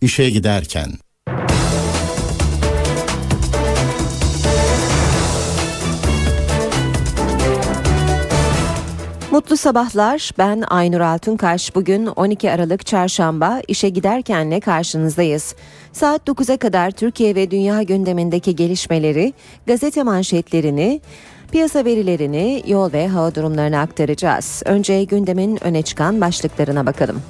İşe 0.00 0.30
giderken 0.30 0.90
Mutlu 9.30 9.56
sabahlar. 9.56 10.30
Ben 10.38 10.64
Aynur 10.68 11.00
Altunkaş. 11.00 11.74
Bugün 11.74 12.06
12 12.06 12.50
Aralık 12.50 12.86
Çarşamba 12.86 13.60
işe 13.68 13.88
giderkenle 13.88 14.60
karşınızdayız. 14.60 15.54
Saat 15.92 16.28
9'a 16.28 16.56
kadar 16.56 16.90
Türkiye 16.90 17.34
ve 17.34 17.50
dünya 17.50 17.82
gündemindeki 17.82 18.56
gelişmeleri, 18.56 19.32
gazete 19.66 20.02
manşetlerini, 20.02 21.00
piyasa 21.52 21.84
verilerini, 21.84 22.62
yol 22.66 22.92
ve 22.92 23.08
hava 23.08 23.34
durumlarını 23.34 23.78
aktaracağız. 23.80 24.62
Önce 24.64 25.04
gündemin 25.04 25.64
öne 25.64 25.82
çıkan 25.82 26.20
başlıklarına 26.20 26.86
bakalım. 26.86 27.22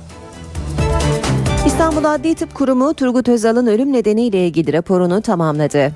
İstanbul 1.78 2.04
Adli 2.04 2.34
Tıp 2.34 2.54
Kurumu 2.54 2.94
Turgut 2.94 3.28
Özal'ın 3.28 3.66
ölüm 3.66 3.92
nedeniyle 3.92 4.46
ilgili 4.46 4.72
raporunu 4.72 5.22
tamamladı. 5.22 5.92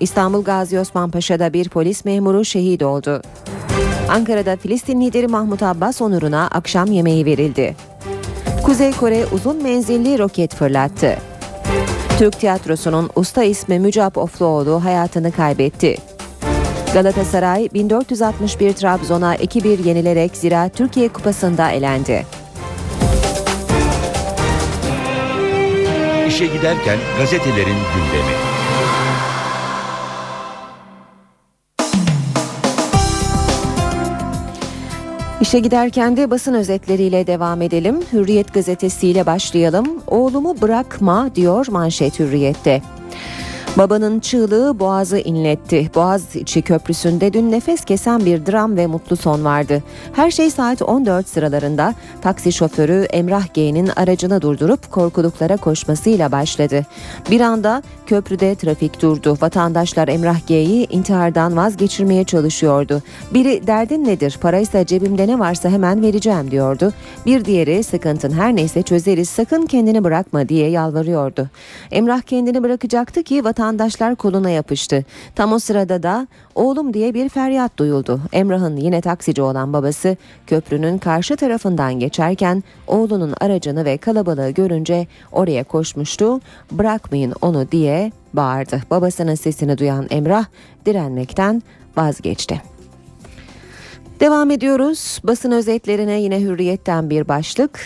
İstanbul 0.00 0.44
Gazi 0.44 0.78
Osman 0.78 1.10
Paşa'da 1.10 1.52
bir 1.52 1.68
polis 1.68 2.04
memuru 2.04 2.44
şehit 2.44 2.82
oldu. 2.82 3.22
Ankara'da 4.08 4.56
Filistin 4.56 5.00
lideri 5.00 5.28
Mahmut 5.28 5.62
Abbas 5.62 6.02
onuruna 6.02 6.46
akşam 6.46 6.92
yemeği 6.92 7.26
verildi. 7.26 7.76
Kuzey 8.64 8.92
Kore 8.92 9.26
uzun 9.32 9.62
menzilli 9.62 10.18
roket 10.18 10.54
fırlattı. 10.54 11.16
Türk 12.18 12.40
tiyatrosunun 12.40 13.10
usta 13.16 13.42
ismi 13.42 13.78
Mücap 13.78 14.18
Ofluoğlu 14.18 14.84
hayatını 14.84 15.32
kaybetti. 15.32 15.96
Galatasaray 16.94 17.68
1461 17.74 18.72
Trabzon'a 18.72 19.36
2-1 19.36 19.88
yenilerek 19.88 20.36
Zira 20.36 20.68
Türkiye 20.68 21.08
Kupası'nda 21.08 21.70
elendi. 21.70 22.41
İşe 26.32 26.46
giderken 26.46 26.98
gazetelerin 27.18 27.66
gündemi. 27.66 28.34
İşe 35.40 35.58
giderken 35.58 36.16
de 36.16 36.30
basın 36.30 36.54
özetleriyle 36.54 37.26
devam 37.26 37.62
edelim. 37.62 38.00
Hürriyet 38.12 38.54
gazetesiyle 38.54 39.26
başlayalım. 39.26 39.86
Oğlumu 40.06 40.60
bırakma 40.60 41.34
diyor 41.34 41.66
manşet 41.70 42.18
Hürriyet'te. 42.18 42.82
Babanın 43.78 44.20
çığlığı 44.20 44.78
Boğaz'ı 44.78 45.18
inletti. 45.18 45.90
Boğaziçi 45.94 46.62
Köprüsü'nde 46.62 47.32
dün 47.32 47.50
nefes 47.50 47.84
kesen 47.84 48.26
bir 48.26 48.46
dram 48.46 48.76
ve 48.76 48.86
mutlu 48.86 49.16
son 49.16 49.44
vardı. 49.44 49.82
Her 50.12 50.30
şey 50.30 50.50
saat 50.50 50.82
14 50.82 51.28
sıralarında 51.28 51.94
taksi 52.22 52.52
şoförü 52.52 53.06
Emrah 53.10 53.54
G'nin 53.54 53.90
aracını 53.96 54.42
durdurup 54.42 54.90
korkuluklara 54.90 55.56
koşmasıyla 55.56 56.32
başladı. 56.32 56.86
Bir 57.30 57.40
anda 57.40 57.82
köprüde 58.12 58.54
trafik 58.54 59.02
durdu. 59.02 59.36
Vatandaşlar 59.40 60.08
Emrah 60.08 60.46
G'yi 60.46 60.86
intihardan 60.90 61.56
vazgeçirmeye 61.56 62.24
çalışıyordu. 62.24 63.02
Biri 63.34 63.66
derdin 63.66 64.04
nedir 64.04 64.38
paraysa 64.40 64.86
cebimde 64.86 65.28
ne 65.28 65.38
varsa 65.38 65.68
hemen 65.68 66.02
vereceğim 66.02 66.50
diyordu. 66.50 66.92
Bir 67.26 67.44
diğeri 67.44 67.82
sıkıntın 67.82 68.32
her 68.32 68.56
neyse 68.56 68.82
çözeriz 68.82 69.28
sakın 69.28 69.66
kendini 69.66 70.04
bırakma 70.04 70.48
diye 70.48 70.70
yalvarıyordu. 70.70 71.48
Emrah 71.90 72.20
kendini 72.20 72.62
bırakacaktı 72.62 73.22
ki 73.22 73.44
vatandaşlar 73.44 74.14
koluna 74.14 74.50
yapıştı. 74.50 75.04
Tam 75.34 75.52
o 75.52 75.58
sırada 75.58 76.02
da 76.02 76.26
oğlum 76.54 76.94
diye 76.94 77.14
bir 77.14 77.28
feryat 77.28 77.78
duyuldu. 77.78 78.20
Emrah'ın 78.32 78.76
yine 78.76 79.00
taksici 79.00 79.42
olan 79.42 79.72
babası 79.72 80.16
köprünün 80.46 80.98
karşı 80.98 81.36
tarafından 81.36 81.98
geçerken 81.98 82.62
oğlunun 82.86 83.34
aracını 83.40 83.84
ve 83.84 83.96
kalabalığı 83.96 84.50
görünce 84.50 85.06
oraya 85.32 85.64
koşmuştu. 85.64 86.40
Bırakmayın 86.72 87.34
onu 87.42 87.70
diye 87.72 88.01
bağırdı. 88.34 88.82
Babasının 88.90 89.34
sesini 89.34 89.78
duyan 89.78 90.06
Emrah 90.10 90.44
direnmekten 90.86 91.62
vazgeçti. 91.96 92.62
Devam 94.20 94.50
ediyoruz. 94.50 95.20
Basın 95.24 95.50
özetlerine 95.50 96.20
yine 96.20 96.40
hürriyetten 96.40 97.10
bir 97.10 97.28
başlık. 97.28 97.80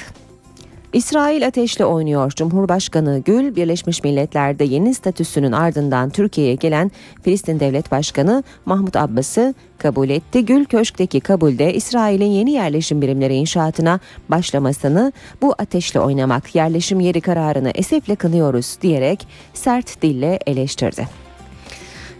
İsrail 0.97 1.47
ateşle 1.47 1.85
oynuyor. 1.85 2.31
Cumhurbaşkanı 2.31 3.23
Gül, 3.25 3.57
Birleşmiş 3.57 4.05
Milletler'de 4.05 4.65
yeni 4.65 4.95
statüsünün 4.95 5.53
ardından 5.53 6.11
Türkiye'ye 6.11 6.55
gelen 6.55 6.91
Filistin 7.23 7.61
Devlet 7.61 7.91
Başkanı 7.91 8.45
Mahmut 8.67 8.97
Abbas'ı 8.97 9.55
kabul 9.79 10.09
etti. 10.09 10.47
Gül 10.47 10.65
Köşk'teki 10.65 11.21
kabulde 11.21 11.75
İsrail'in 11.75 12.31
yeni 12.31 12.51
yerleşim 12.51 13.03
birimleri 13.03 13.35
inşaatına 13.35 14.01
başlamasını 14.29 15.13
bu 15.43 15.55
ateşle 15.59 16.01
oynamak 16.01 16.55
yerleşim 16.55 17.01
yeri 17.01 17.21
kararını 17.21 17.71
esefle 17.75 18.17
kınıyoruz 18.17 18.79
diyerek 18.83 19.27
sert 19.55 20.03
dille 20.03 20.39
eleştirdi. 20.47 21.26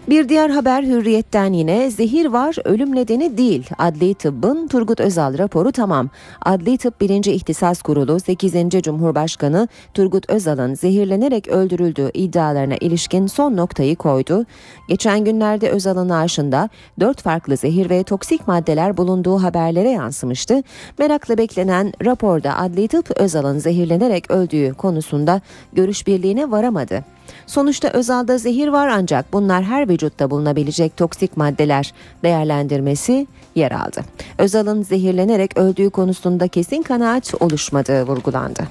Bir 0.09 0.29
diğer 0.29 0.51
haber 0.51 0.83
hürriyetten 0.83 1.53
yine 1.53 1.91
zehir 1.91 2.27
var 2.27 2.57
ölüm 2.65 2.95
nedeni 2.95 3.39
değil. 3.39 3.71
Adli 3.79 4.15
tıbbın 4.15 4.69
Turgut 4.69 5.01
Özal 5.01 5.39
raporu 5.39 5.73
tamam. 5.73 6.09
Adli 6.43 6.79
tıp 6.79 7.01
1. 7.01 7.25
İhtisas 7.25 7.83
Kurulu 7.83 8.21
8. 8.21 8.55
Cumhurbaşkanı 8.83 9.69
Turgut 9.95 10.31
Özal'ın 10.31 10.75
zehirlenerek 10.75 11.49
öldürüldüğü 11.49 12.11
iddialarına 12.15 12.75
ilişkin 12.81 13.27
son 13.27 13.57
noktayı 13.57 13.97
koydu. 13.97 14.47
Geçen 14.89 15.25
günlerde 15.25 15.71
Özal'ın 15.71 16.09
naaşında 16.09 16.69
4 17.01 17.23
farklı 17.23 17.57
zehir 17.57 17.91
ve 17.91 18.03
toksik 18.03 18.49
maddeler 18.49 18.97
bulunduğu 18.97 19.43
haberlere 19.43 19.91
yansımıştı. 19.91 20.63
Merakla 20.99 21.39
beklenen 21.39 21.93
raporda 22.05 22.57
Adli 22.57 22.89
tıp 22.89 23.11
Özal'ın 23.11 23.59
zehirlenerek 23.59 24.31
öldüğü 24.31 24.75
konusunda 24.75 25.41
görüş 25.73 26.07
birliğine 26.07 26.51
varamadı. 26.51 27.16
Sonuçta 27.47 27.89
Özal'da 27.89 28.39
zehir 28.39 28.69
var 28.69 28.89
ancak 28.89 29.33
bunlar 29.33 29.65
her 29.65 29.89
vücutta 29.89 30.31
bulunabilecek 30.31 30.97
toksik 30.97 31.37
maddeler 31.37 31.93
değerlendirmesi 32.23 33.27
yer 33.55 33.73
aldı. 33.73 34.01
Özal'ın 34.39 34.83
zehirlenerek 34.83 35.59
öldüğü 35.59 35.91
konusunda 35.91 36.49
kesin 36.49 36.83
kanaat 36.83 37.35
oluşmadığı 37.41 38.03
vurgulandı. 38.03 38.63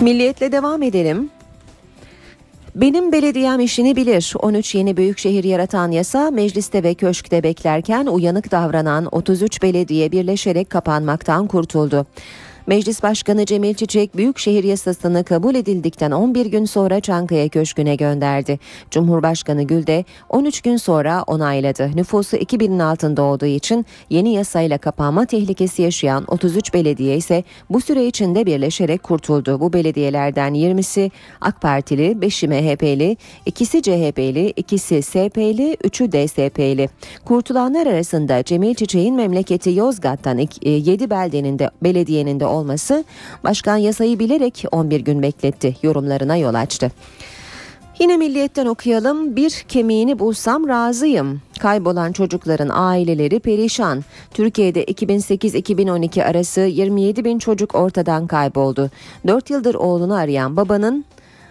Milliyetle 0.00 0.52
devam 0.52 0.82
edelim. 0.82 1.30
Benim 2.74 3.12
belediyem 3.12 3.60
işini 3.60 3.96
bilir. 3.96 4.34
13 4.38 4.74
yeni 4.74 4.96
büyükşehir 4.96 5.44
yaratan 5.44 5.90
yasa 5.90 6.30
mecliste 6.30 6.82
ve 6.82 6.94
köşkte 6.94 7.42
beklerken 7.42 8.06
uyanık 8.06 8.50
davranan 8.50 9.08
33 9.12 9.62
belediye 9.62 10.12
birleşerek 10.12 10.70
kapanmaktan 10.70 11.46
kurtuldu. 11.46 12.06
Meclis 12.66 13.02
Başkanı 13.02 13.46
Cemil 13.46 13.74
Çiçek 13.74 14.16
Büyükşehir 14.16 14.64
Yasası'nı 14.64 15.24
kabul 15.24 15.54
edildikten 15.54 16.10
11 16.10 16.46
gün 16.46 16.64
sonra 16.64 17.00
Çankaya 17.00 17.48
Köşkü'ne 17.48 17.96
gönderdi. 17.96 18.58
Cumhurbaşkanı 18.90 19.62
Gül 19.62 19.86
de 19.86 20.04
13 20.28 20.60
gün 20.60 20.76
sonra 20.76 21.22
onayladı. 21.26 21.90
Nüfusu 21.94 22.36
2000'in 22.36 22.78
altında 22.78 23.22
olduğu 23.22 23.46
için 23.46 23.86
yeni 24.10 24.32
yasayla 24.34 24.78
kapanma 24.78 25.26
tehlikesi 25.26 25.82
yaşayan 25.82 26.24
33 26.28 26.74
belediye 26.74 27.16
ise 27.16 27.44
bu 27.70 27.80
süre 27.80 28.06
içinde 28.06 28.46
birleşerek 28.46 29.02
kurtuldu. 29.02 29.60
Bu 29.60 29.72
belediyelerden 29.72 30.54
20'si 30.54 31.10
AK 31.40 31.60
Partili, 31.60 32.12
5'i 32.12 32.48
MHP'li, 32.48 33.16
ikisi 33.46 33.82
CHP'li, 33.82 34.50
ikisi 34.56 35.02
SP'li, 35.02 35.74
3'ü 35.74 36.12
DSP'li. 36.12 36.88
Kurtulanlar 37.24 37.86
arasında 37.86 38.42
Cemil 38.42 38.74
Çiçek'in 38.74 39.14
memleketi 39.14 39.70
Yozgat'tan 39.70 40.38
7 40.62 41.10
beldenin 41.10 41.58
de 41.58 41.70
belediyenin 41.82 42.40
de 42.40 42.55
olması 42.56 43.04
başkan 43.44 43.76
yasayı 43.76 44.18
bilerek 44.18 44.64
11 44.72 45.00
gün 45.00 45.22
bekletti 45.22 45.76
yorumlarına 45.82 46.36
yol 46.36 46.54
açtı. 46.54 46.90
Yine 47.98 48.16
milliyetten 48.16 48.66
okuyalım. 48.66 49.36
Bir 49.36 49.50
kemiğini 49.50 50.18
bulsam 50.18 50.68
razıyım. 50.68 51.40
Kaybolan 51.60 52.12
çocukların 52.12 52.68
aileleri 52.72 53.40
perişan. 53.40 54.04
Türkiye'de 54.30 54.84
2008-2012 54.84 56.24
arası 56.24 56.60
27 56.60 57.24
bin 57.24 57.38
çocuk 57.38 57.74
ortadan 57.74 58.26
kayboldu. 58.26 58.90
4 59.26 59.50
yıldır 59.50 59.74
oğlunu 59.74 60.14
arayan 60.14 60.56
babanın 60.56 61.04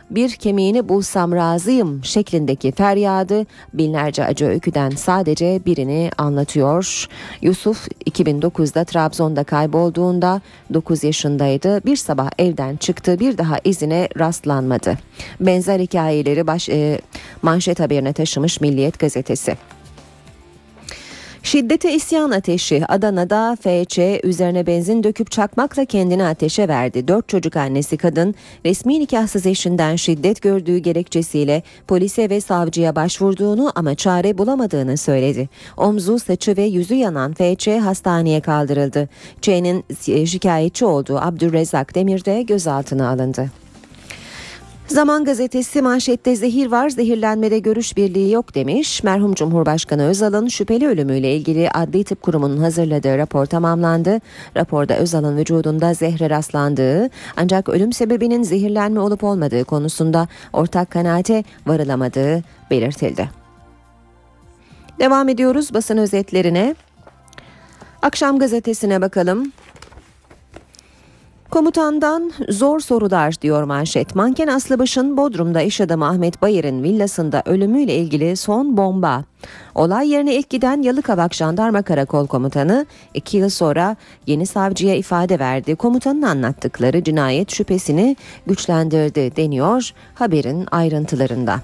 bir 0.10 0.30
kemiğini 0.30 0.90
bulsam 0.90 1.32
razıyım 1.32 2.04
şeklindeki 2.04 2.72
feryadı 2.72 3.46
binlerce 3.74 4.26
acı 4.26 4.46
öyküden 4.46 4.90
sadece 4.90 5.60
birini 5.66 6.10
anlatıyor. 6.18 7.08
Yusuf 7.42 7.88
2009'da 8.10 8.84
Trabzon'da 8.84 9.44
kaybolduğunda 9.44 10.42
9 10.74 11.04
yaşındaydı. 11.04 11.86
Bir 11.86 11.96
sabah 11.96 12.30
evden 12.38 12.76
çıktı 12.76 13.20
bir 13.20 13.38
daha 13.38 13.58
izine 13.64 14.10
rastlanmadı. 14.20 14.98
Benzer 15.40 15.80
hikayeleri 15.80 16.48
baş, 16.48 16.70
e, 16.70 17.02
manşet 17.42 17.80
haberine 17.80 18.14
taşımış 18.14 18.62
Milliyet 18.62 19.00
gazetesi. 19.00 19.58
Şiddete 21.46 21.94
isyan 21.94 22.32
ateşi 22.32 22.84
Adana'da 22.88 23.56
FC 23.56 24.22
üzerine 24.24 24.68
benzin 24.68 25.04
döküp 25.04 25.32
çakmakla 25.32 25.86
kendini 25.86 26.24
ateşe 26.24 26.68
verdi. 26.68 27.08
Dört 27.08 27.30
çocuk 27.30 27.56
annesi 27.56 27.98
kadın 27.98 28.36
resmi 28.66 29.00
nikahsız 29.00 29.46
eşinden 29.46 29.96
şiddet 29.96 30.42
gördüğü 30.42 30.78
gerekçesiyle 30.78 31.64
polise 31.88 32.30
ve 32.30 32.42
savcıya 32.42 32.96
başvurduğunu 32.96 33.72
ama 33.76 33.96
çare 33.96 34.38
bulamadığını 34.38 34.98
söyledi. 34.98 35.50
Omzu, 35.78 36.20
saçı 36.20 36.58
ve 36.58 36.64
yüzü 36.64 36.96
yanan 36.96 37.34
FC 37.34 37.80
hastaneye 37.80 38.42
kaldırıldı. 38.42 39.10
Ç'nin 39.42 39.84
şikayetçi 40.26 40.86
olduğu 40.86 41.18
Abdülrezzak 41.18 41.96
Demir 41.96 42.26
de 42.26 42.42
gözaltına 42.42 43.10
alındı. 43.10 43.65
Zaman 44.88 45.26
gazetesi 45.26 45.82
manşette 45.82 46.36
zehir 46.36 46.72
var 46.72 46.90
zehirlenmede 46.90 47.60
görüş 47.60 47.98
birliği 47.98 48.32
yok 48.32 48.56
demiş. 48.56 49.04
Merhum 49.04 49.34
Cumhurbaşkanı 49.34 50.04
Özal'ın 50.04 50.48
şüpheli 50.48 50.88
ölümüyle 50.88 51.36
ilgili 51.36 51.72
Adli 51.72 52.04
Tıp 52.04 52.22
Kurumu'nun 52.22 52.58
hazırladığı 52.58 53.18
rapor 53.18 53.46
tamamlandı. 53.46 54.20
Raporda 54.58 54.98
Özal'ın 54.98 55.38
vücudunda 55.38 55.94
zehre 55.94 56.30
rastlandığı 56.30 57.10
ancak 57.38 57.70
ölüm 57.70 57.94
sebebinin 57.94 58.44
zehirlenme 58.44 59.00
olup 59.00 59.24
olmadığı 59.24 59.64
konusunda 59.64 60.28
ortak 60.54 60.92
kanaate 60.92 61.44
varılamadığı 61.68 62.44
belirtildi. 62.72 63.30
Devam 65.00 65.30
ediyoruz 65.30 65.74
basın 65.74 65.98
özetlerine. 65.98 66.76
Akşam 68.02 68.40
gazetesine 68.40 69.02
bakalım. 69.02 69.52
Komutandan 71.52 72.32
zor 72.50 72.80
sorular 72.80 73.42
diyor 73.42 73.64
manşet. 73.64 74.16
Manken 74.16 74.48
Aslıbaş'ın 74.48 75.18
Bodrum'da 75.18 75.62
iş 75.62 75.82
adamı 75.82 76.08
Ahmet 76.08 76.42
Bayır'ın 76.42 76.84
villasında 76.84 77.44
ölümüyle 77.46 77.96
ilgili 77.96 78.38
son 78.38 78.78
bomba. 78.78 79.24
Olay 79.76 80.10
yerine 80.10 80.36
ilk 80.36 80.50
giden 80.50 80.82
Yalıkavak 80.82 81.34
Jandarma 81.34 81.82
Karakol 81.82 82.28
Komutanı 82.28 82.86
iki 83.14 83.38
yıl 83.38 83.50
sonra 83.50 83.96
yeni 84.28 84.46
savcıya 84.46 84.96
ifade 84.96 85.40
verdi. 85.40 85.76
Komutanın 85.76 86.22
anlattıkları 86.22 87.04
cinayet 87.04 87.52
şüphesini 87.52 88.16
güçlendirdi 88.48 89.36
deniyor 89.36 89.92
haberin 90.16 90.68
ayrıntılarında. 90.72 91.60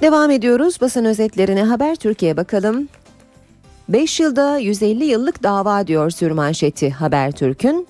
Devam 0.00 0.30
ediyoruz 0.30 0.80
basın 0.80 1.04
özetlerine 1.04 1.62
Haber 1.62 1.96
Türkiye 1.96 2.36
bakalım. 2.36 2.88
5 3.92 4.20
yılda 4.20 4.58
150 4.58 5.04
yıllık 5.04 5.42
dava 5.42 5.86
diyor 5.86 6.10
sürmanşeti 6.10 6.90
Habertürk'ün. 6.90 7.86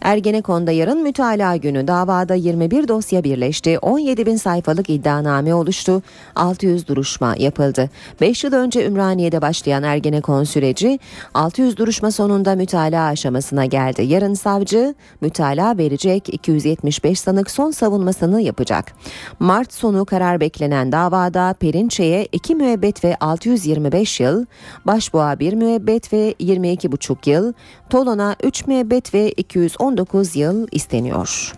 Ergenekon'da 0.00 0.72
yarın 0.72 1.02
mütalaa 1.02 1.56
günü 1.56 1.88
davada 1.88 2.34
21 2.34 2.88
dosya 2.88 3.24
birleşti. 3.24 3.78
17 3.78 4.26
bin 4.26 4.36
sayfalık 4.36 4.90
iddianame 4.90 5.54
oluştu. 5.54 6.02
600 6.36 6.88
duruşma 6.88 7.34
yapıldı. 7.38 7.90
5 8.20 8.44
yıl 8.44 8.52
önce 8.52 8.86
Ümraniye'de 8.86 9.42
başlayan 9.42 9.82
Ergenekon 9.82 10.44
süreci 10.44 10.98
600 11.34 11.76
duruşma 11.76 12.10
sonunda 12.10 12.54
mütalaa 12.54 13.06
aşamasına 13.06 13.64
geldi. 13.64 14.02
Yarın 14.02 14.34
savcı 14.34 14.94
mütalaa 15.20 15.78
verecek 15.78 16.34
275 16.34 17.20
sanık 17.20 17.50
son 17.50 17.70
savunmasını 17.70 18.40
yapacak. 18.40 18.92
Mart 19.40 19.72
sonu 19.72 20.04
karar 20.04 20.40
beklenen 20.40 20.92
davada 20.92 21.54
Perinçe'ye 21.60 22.28
2 22.32 22.54
müebbet 22.54 23.04
ve 23.04 23.16
625 23.20 24.20
yıl, 24.20 24.46
Başboğa 24.84 25.38
1 25.38 25.52
müebbet 25.52 26.12
ve 26.12 26.32
22,5 26.32 27.30
yıl, 27.30 27.52
Tolon'a 27.90 28.36
3 28.42 28.66
müebbet 28.66 29.14
ve 29.14 29.30
219 29.30 30.36
yıl 30.36 30.68
isteniyor. 30.72 31.52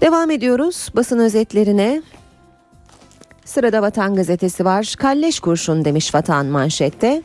Devam 0.00 0.30
ediyoruz 0.30 0.88
basın 0.96 1.18
özetlerine. 1.18 2.02
Sırada 3.44 3.82
Vatan 3.82 4.14
Gazetesi 4.14 4.64
var. 4.64 4.94
Kalleş 4.98 5.40
kurşun 5.40 5.84
demiş 5.84 6.14
Vatan 6.14 6.46
manşette. 6.46 7.22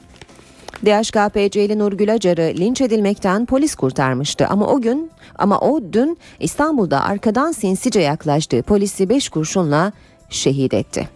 DHKPC'li 0.86 1.80
Nurgül 1.80 2.14
Acar'ı 2.14 2.54
linç 2.58 2.82
edilmekten 2.82 3.46
polis 3.46 3.76
kurtarmıştı 3.76 4.48
ama 4.48 4.68
o 4.68 4.82
gün 4.82 5.12
ama 5.36 5.60
o 5.60 5.82
dün 5.94 6.18
İstanbul'da 6.40 7.04
arkadan 7.04 7.52
sinsice 7.52 8.00
yaklaştığı 8.00 8.64
polisi 8.64 9.10
5 9.10 9.30
kurşunla 9.30 9.92
şehit 10.30 10.74
etti. 10.74 11.10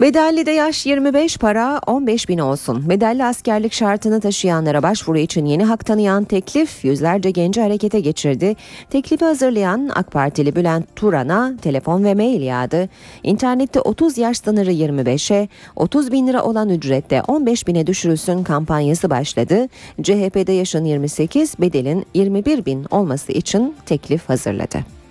Bedelli 0.00 0.46
de 0.46 0.50
yaş 0.50 0.86
25 0.86 1.36
para 1.36 1.80
15 1.86 2.28
bin 2.28 2.38
olsun. 2.38 2.88
Bedelli 2.88 3.24
askerlik 3.24 3.72
şartını 3.72 4.20
taşıyanlara 4.20 4.82
başvuru 4.82 5.18
için 5.18 5.44
yeni 5.44 5.64
hak 5.64 5.86
tanıyan 5.86 6.24
teklif 6.24 6.84
yüzlerce 6.84 7.30
genci 7.30 7.60
harekete 7.60 8.00
geçirdi. 8.00 8.56
Teklifi 8.90 9.24
hazırlayan 9.24 9.90
AK 9.94 10.10
Partili 10.10 10.56
Bülent 10.56 10.96
Turan'a 10.96 11.56
telefon 11.62 12.04
ve 12.04 12.14
mail 12.14 12.42
yağdı. 12.42 12.88
İnternette 13.22 13.80
30 13.80 14.18
yaş 14.18 14.38
sınırı 14.38 14.72
25'e 14.72 15.48
30 15.76 16.12
bin 16.12 16.26
lira 16.26 16.42
olan 16.42 16.68
ücrette 16.68 17.22
15 17.22 17.66
bine 17.66 17.86
düşürülsün 17.86 18.44
kampanyası 18.44 19.10
başladı. 19.10 19.68
CHP'de 20.02 20.52
yaşın 20.52 20.84
28 20.84 21.54
bedelin 21.60 22.06
21 22.14 22.64
bin 22.64 22.86
olması 22.90 23.32
için 23.32 23.74
teklif 23.86 24.28
hazırladı. 24.28 25.03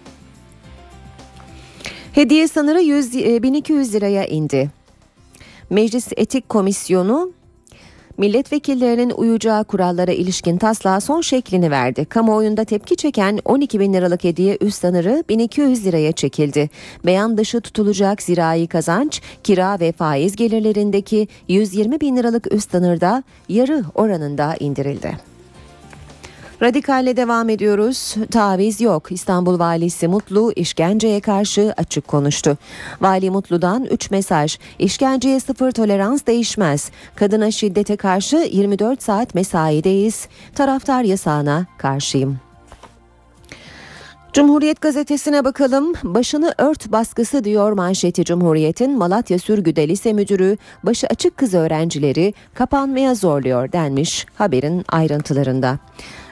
Hediye 2.13 2.47
sınırı 2.47 2.81
100, 2.81 3.13
1200 3.13 3.93
liraya 3.93 4.25
indi. 4.25 4.71
Meclis 5.69 6.07
Etik 6.17 6.49
Komisyonu 6.49 7.31
milletvekillerinin 8.17 9.09
uyacağı 9.09 9.63
kurallara 9.63 10.11
ilişkin 10.11 10.57
taslağa 10.57 10.99
son 10.99 11.21
şeklini 11.21 11.71
verdi. 11.71 12.05
Kamuoyunda 12.05 12.65
tepki 12.65 12.95
çeken 12.95 13.39
12 13.45 13.79
bin 13.79 13.93
liralık 13.93 14.23
hediye 14.23 14.57
üst 14.61 14.81
sınırı 14.81 15.23
1200 15.29 15.85
liraya 15.85 16.11
çekildi. 16.11 16.69
Beyan 17.05 17.37
dışı 17.37 17.61
tutulacak 17.61 18.21
zirai 18.21 18.67
kazanç, 18.67 19.21
kira 19.43 19.79
ve 19.79 19.91
faiz 19.91 20.35
gelirlerindeki 20.35 21.27
120 21.47 22.01
bin 22.01 22.17
liralık 22.17 22.53
üst 22.53 22.71
sınırda 22.71 23.23
yarı 23.49 23.83
oranında 23.95 24.55
indirildi. 24.59 25.32
Radikalle 26.61 27.17
devam 27.17 27.49
ediyoruz. 27.49 28.15
Taviz 28.31 28.81
yok. 28.81 29.11
İstanbul 29.11 29.59
Valisi 29.59 30.07
Mutlu 30.07 30.51
işkenceye 30.55 31.19
karşı 31.19 31.73
açık 31.77 32.07
konuştu. 32.07 32.57
Vali 33.01 33.29
Mutlu'dan 33.29 33.85
3 33.85 34.11
mesaj. 34.11 34.57
İşkenceye 34.79 35.39
sıfır 35.39 35.71
tolerans 35.71 36.25
değişmez. 36.25 36.91
Kadına 37.15 37.51
şiddete 37.51 37.95
karşı 37.95 38.35
24 38.51 39.03
saat 39.03 39.35
mesaideyiz. 39.35 40.27
Taraftar 40.55 41.03
yasağına 41.03 41.65
karşıyım. 41.77 42.39
Cumhuriyet 44.33 44.81
gazetesine 44.81 45.45
bakalım. 45.45 45.93
Başını 46.03 46.53
ört 46.57 46.91
baskısı 46.91 47.43
diyor 47.43 47.71
manşeti 47.71 48.25
Cumhuriyet'in 48.25 48.97
Malatya 48.97 49.39
Sürgü'de 49.39 49.87
lise 49.87 50.13
müdürü 50.13 50.57
başı 50.83 51.07
açık 51.07 51.37
kız 51.37 51.53
öğrencileri 51.53 52.33
kapanmaya 52.53 53.15
zorluyor 53.15 53.71
denmiş 53.71 54.25
haberin 54.35 54.85
ayrıntılarında. 54.87 55.79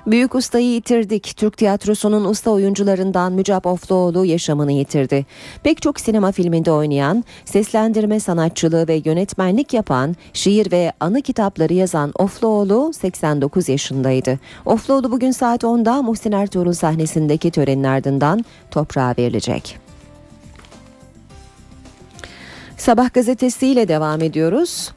Büyük 0.07 0.35
ustayı 0.35 0.65
yitirdik. 0.65 1.37
Türk 1.37 1.57
tiyatrosunun 1.57 2.25
usta 2.25 2.51
oyuncularından 2.51 3.33
Mücap 3.33 3.65
Ofluoğlu 3.65 4.25
yaşamını 4.25 4.71
yitirdi. 4.71 5.25
Pek 5.63 5.81
çok 5.81 5.99
sinema 5.99 6.31
filminde 6.31 6.71
oynayan, 6.71 7.23
seslendirme 7.45 8.19
sanatçılığı 8.19 8.87
ve 8.87 9.01
yönetmenlik 9.05 9.73
yapan, 9.73 10.15
şiir 10.33 10.71
ve 10.71 10.93
anı 10.99 11.21
kitapları 11.21 11.73
yazan 11.73 12.11
Ofluoğlu 12.19 12.93
89 12.93 13.69
yaşındaydı. 13.69 14.39
Ofluoğlu 14.65 15.11
bugün 15.11 15.31
saat 15.31 15.63
10'da 15.63 16.01
Muhsin 16.01 16.31
Ertuğrul 16.31 16.73
sahnesindeki 16.73 17.51
törenin 17.51 17.83
ardından 17.83 18.45
toprağa 18.71 19.13
verilecek. 19.17 19.77
Sabah 22.77 23.13
gazetesiyle 23.13 23.87
devam 23.87 24.21
ediyoruz. 24.21 24.91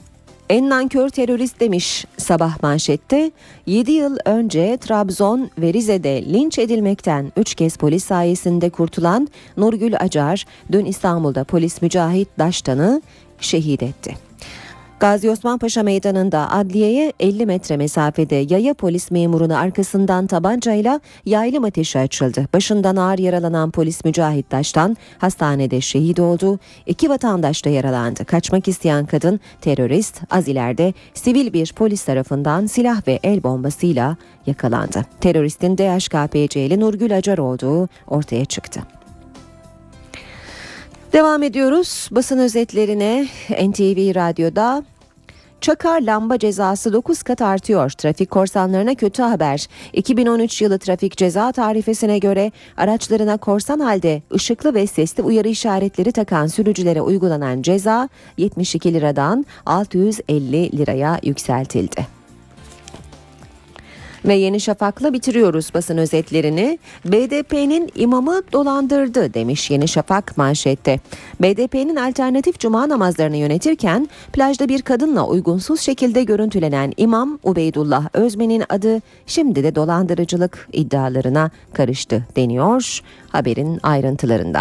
En 0.48 0.68
nankör 0.68 1.08
terörist 1.08 1.60
demiş 1.60 2.04
sabah 2.16 2.62
manşette. 2.62 3.30
7 3.66 3.92
yıl 3.92 4.16
önce 4.24 4.76
Trabzon 4.80 5.50
ve 5.58 5.72
Rize'de 5.72 6.24
linç 6.32 6.58
edilmekten 6.58 7.32
3 7.36 7.54
kez 7.54 7.76
polis 7.76 8.04
sayesinde 8.04 8.70
kurtulan 8.70 9.28
Nurgül 9.56 9.94
Acar 10.00 10.44
dün 10.72 10.84
İstanbul'da 10.84 11.44
polis 11.44 11.82
Mücahit 11.82 12.28
Daştan'ı 12.38 13.02
şehit 13.40 13.82
etti. 13.82 14.16
Gazi 15.00 15.30
Osman 15.30 15.58
Paşa 15.58 15.82
Meydanı'nda 15.82 16.50
adliyeye 16.50 17.12
50 17.20 17.46
metre 17.46 17.76
mesafede 17.76 18.34
yaya 18.34 18.74
polis 18.74 19.10
memurunu 19.10 19.58
arkasından 19.58 20.26
tabancayla 20.26 21.00
yaylım 21.26 21.64
ateşi 21.64 21.98
açıldı. 21.98 22.48
Başından 22.54 22.96
ağır 22.96 23.18
yaralanan 23.18 23.70
polis 23.70 24.04
Mücahit 24.04 24.50
Taş'tan 24.50 24.96
hastanede 25.18 25.80
şehit 25.80 26.20
oldu. 26.20 26.58
İki 26.86 27.10
vatandaş 27.10 27.64
da 27.64 27.70
yaralandı. 27.70 28.24
Kaçmak 28.24 28.68
isteyen 28.68 29.06
kadın 29.06 29.40
terörist 29.60 30.22
az 30.30 30.48
ileride 30.48 30.94
sivil 31.14 31.52
bir 31.52 31.72
polis 31.72 32.04
tarafından 32.04 32.66
silah 32.66 33.08
ve 33.08 33.18
el 33.22 33.42
bombasıyla 33.42 34.16
yakalandı. 34.46 35.04
Teröristin 35.20 35.78
DHKPC'li 35.78 36.80
Nurgül 36.80 37.16
Acar 37.16 37.38
olduğu 37.38 37.88
ortaya 38.06 38.44
çıktı. 38.44 38.80
Devam 41.14 41.42
ediyoruz 41.42 42.09
basın 42.11 42.38
özetlerine 42.38 43.26
NTV 43.50 44.14
Radyo'da 44.14 44.85
Çakar 45.61 46.00
lamba 46.00 46.38
cezası 46.38 46.92
9 46.92 47.23
kat 47.23 47.42
artıyor. 47.42 47.90
Trafik 47.90 48.30
korsanlarına 48.30 48.94
kötü 48.94 49.23
haber. 49.23 49.66
2013 49.92 50.62
yılı 50.62 50.78
trafik 50.78 51.16
ceza 51.16 51.52
tarifesine 51.52 52.18
göre 52.18 52.52
araçlarına 52.76 53.37
korsan 53.37 53.80
halde 53.80 54.23
ışıklı 54.35 54.75
ve 54.75 54.87
sesli 54.87 55.23
uyarı 55.23 55.49
işaretleri 55.49 56.12
takan 56.12 56.47
sürücülere 56.47 57.00
uygulanan 57.00 57.62
ceza 57.62 58.09
72 58.38 58.94
liradan 58.94 59.47
650 59.66 60.78
liraya 60.78 61.21
yükseltildi. 61.23 62.13
Ve 64.25 64.35
Yeni 64.35 64.61
Şafak'la 64.61 65.12
bitiriyoruz 65.12 65.75
basın 65.75 65.99
özetlerini. 65.99 66.78
BDP'nin 67.04 67.90
imamı 67.95 68.43
dolandırdı 68.52 69.35
demiş 69.35 69.71
Yeni 69.71 69.88
Şafak 69.88 70.37
manşette. 70.37 71.00
BDP'nin 71.40 71.97
alternatif 71.97 72.59
cuma 72.59 72.88
namazlarını 72.88 73.37
yönetirken 73.37 74.09
plajda 74.33 74.69
bir 74.69 74.83
kadınla 74.83 75.26
uygunsuz 75.26 75.81
şekilde 75.81 76.25
görüntülenen 76.25 76.93
imam 76.97 77.38
Ubeydullah 77.43 78.09
Özmen'in 78.12 78.64
adı 78.69 79.00
şimdi 79.26 79.64
de 79.64 79.75
dolandırıcılık 79.75 80.69
iddialarına 80.73 81.50
karıştı 81.73 82.25
deniyor 82.37 83.00
haberin 83.28 83.81
ayrıntılarında. 83.83 84.61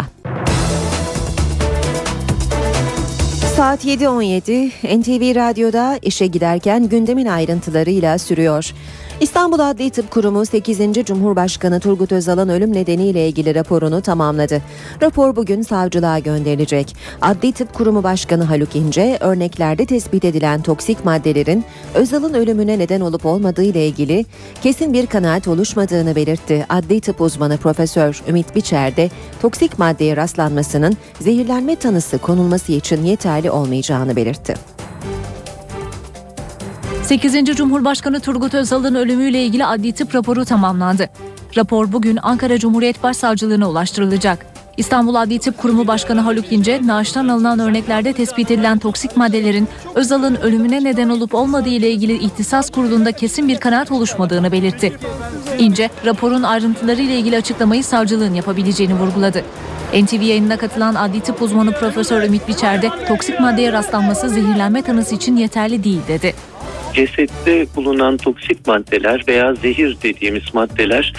Saat 3.56 3.84
7.17 3.84 5.00
NTV 5.00 5.36
Radyo'da 5.36 5.98
işe 6.02 6.26
giderken 6.26 6.88
gündemin 6.88 7.26
ayrıntılarıyla 7.26 8.18
sürüyor. 8.18 8.72
İstanbul 9.20 9.58
Adli 9.58 9.90
Tıp 9.90 10.10
Kurumu 10.10 10.46
8. 10.46 10.78
Cumhurbaşkanı 11.04 11.80
Turgut 11.80 12.12
Özal'ın 12.12 12.48
ölüm 12.48 12.72
nedeniyle 12.72 13.28
ilgili 13.28 13.54
raporunu 13.54 14.00
tamamladı. 14.00 14.62
Rapor 15.02 15.36
bugün 15.36 15.62
savcılığa 15.62 16.18
gönderilecek. 16.18 16.96
Adli 17.22 17.52
Tıp 17.52 17.74
Kurumu 17.74 18.02
Başkanı 18.02 18.44
Haluk 18.44 18.76
İnce, 18.76 19.18
örneklerde 19.20 19.86
tespit 19.86 20.24
edilen 20.24 20.62
toksik 20.62 21.04
maddelerin 21.04 21.64
Özal'ın 21.94 22.34
ölümüne 22.34 22.78
neden 22.78 23.00
olup 23.00 23.26
olmadığı 23.26 23.62
ile 23.62 23.86
ilgili 23.86 24.26
kesin 24.62 24.92
bir 24.92 25.06
kanaat 25.06 25.48
oluşmadığını 25.48 26.16
belirtti. 26.16 26.66
Adli 26.68 27.00
tıp 27.00 27.20
uzmanı 27.20 27.56
Profesör 27.56 28.22
Ümit 28.28 28.56
Biçer 28.56 28.96
de 28.96 29.10
toksik 29.42 29.78
maddeye 29.78 30.16
rastlanmasının 30.16 30.96
zehirlenme 31.20 31.76
tanısı 31.76 32.18
konulması 32.18 32.72
için 32.72 33.04
yeterli 33.04 33.50
olmayacağını 33.50 34.16
belirtti. 34.16 34.73
8. 37.04 37.44
Cumhurbaşkanı 37.56 38.20
Turgut 38.20 38.54
Özal'ın 38.54 38.94
ölümüyle 38.94 39.44
ilgili 39.44 39.64
adli 39.64 39.92
tıp 39.92 40.14
raporu 40.14 40.44
tamamlandı. 40.44 41.08
Rapor 41.56 41.92
bugün 41.92 42.18
Ankara 42.22 42.58
Cumhuriyet 42.58 43.02
Başsavcılığına 43.02 43.70
ulaştırılacak. 43.70 44.46
İstanbul 44.76 45.14
Adli 45.14 45.38
Tıp 45.38 45.58
Kurumu 45.58 45.86
Başkanı 45.86 46.20
Haluk 46.20 46.52
İnce, 46.52 46.80
naaştan 46.84 47.28
alınan 47.28 47.58
örneklerde 47.58 48.12
tespit 48.12 48.50
edilen 48.50 48.78
toksik 48.78 49.16
maddelerin 49.16 49.68
Özal'ın 49.94 50.36
ölümüne 50.36 50.84
neden 50.84 51.08
olup 51.08 51.34
olmadığı 51.34 51.68
ile 51.68 51.90
ilgili 51.90 52.18
ihtisas 52.18 52.70
kurulunda 52.70 53.12
kesin 53.12 53.48
bir 53.48 53.58
kanaat 53.58 53.92
oluşmadığını 53.92 54.52
belirtti. 54.52 54.92
İnce, 55.58 55.90
raporun 56.04 56.42
ayrıntıları 56.42 57.02
ile 57.02 57.18
ilgili 57.18 57.36
açıklamayı 57.36 57.84
savcılığın 57.84 58.34
yapabileceğini 58.34 58.94
vurguladı. 58.94 59.44
NTV 60.02 60.22
yayınına 60.22 60.56
katılan 60.56 60.94
adli 60.94 61.20
tıp 61.20 61.42
uzmanı 61.42 61.72
Profesör 61.72 62.22
Ümit 62.22 62.48
Biçer 62.48 62.82
de 62.82 62.90
toksik 63.08 63.40
maddeye 63.40 63.72
rastlanması 63.72 64.28
zehirlenme 64.28 64.82
tanısı 64.82 65.14
için 65.14 65.36
yeterli 65.36 65.84
değil 65.84 66.00
dedi 66.08 66.34
cesette 66.94 67.66
bulunan 67.76 68.16
toksik 68.16 68.66
maddeler 68.66 69.24
veya 69.28 69.54
zehir 69.54 69.96
dediğimiz 70.02 70.54
maddeler 70.54 71.12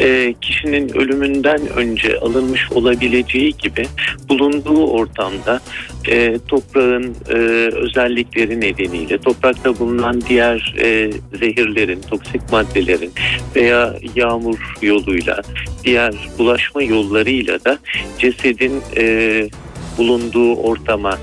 e, 0.00 0.34
kişinin 0.40 0.88
ölümünden 0.88 1.68
önce 1.76 2.18
alınmış 2.18 2.72
olabileceği 2.72 3.56
gibi 3.56 3.86
bulunduğu 4.28 4.86
ortamda 4.86 5.60
e, 6.08 6.38
toprağın 6.48 7.16
e, 7.30 7.34
özellikleri 7.76 8.60
nedeniyle 8.60 9.18
toprakta 9.18 9.78
bulunan 9.78 10.20
diğer 10.28 10.74
e, 10.78 11.12
zehirlerin, 11.38 12.00
toksik 12.00 12.52
maddelerin 12.52 13.12
veya 13.56 13.94
yağmur 14.14 14.58
yoluyla 14.82 15.42
diğer 15.84 16.14
bulaşma 16.38 16.82
yollarıyla 16.82 17.64
da 17.64 17.78
cesedin 18.18 18.82
e, 18.96 19.48
bulunduğu 19.98 20.54
ortama 20.54 21.18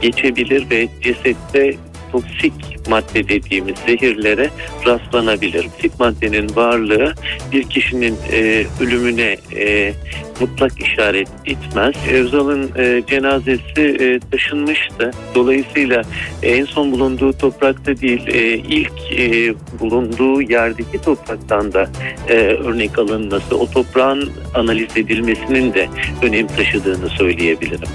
geçebilir 0.00 0.70
ve 0.70 0.88
cesette 1.02 1.74
toksik 2.12 2.52
madde 2.88 3.28
dediğimiz 3.28 3.74
zehirlere 3.86 4.50
rastlanabilir. 4.86 5.62
Toksik 5.82 6.00
maddenin 6.00 6.56
varlığı 6.56 7.14
bir 7.52 7.62
kişinin 7.62 8.16
e, 8.32 8.64
ölümüne 8.80 9.36
e, 9.56 9.92
mutlak 10.40 10.80
işaret 10.80 11.28
etmez. 11.46 11.94
Özal'ın 12.12 12.70
e, 12.78 13.02
cenazesi 13.06 13.80
e, 13.80 14.20
taşınmıştı. 14.30 15.10
Dolayısıyla 15.34 16.02
en 16.42 16.64
son 16.64 16.92
bulunduğu 16.92 17.32
toprakta 17.32 17.96
değil, 17.96 18.26
e, 18.26 18.56
ilk 18.56 18.92
e, 19.18 19.54
bulunduğu 19.80 20.42
yerdeki 20.42 21.02
topraktan 21.02 21.72
da 21.72 21.86
e, 22.28 22.34
örnek 22.36 22.98
alınması, 22.98 23.56
o 23.56 23.70
toprağın 23.70 24.30
analiz 24.54 24.96
edilmesinin 24.96 25.74
de 25.74 25.88
önem 26.22 26.46
taşıdığını 26.46 27.08
söyleyebilirim. 27.08 27.88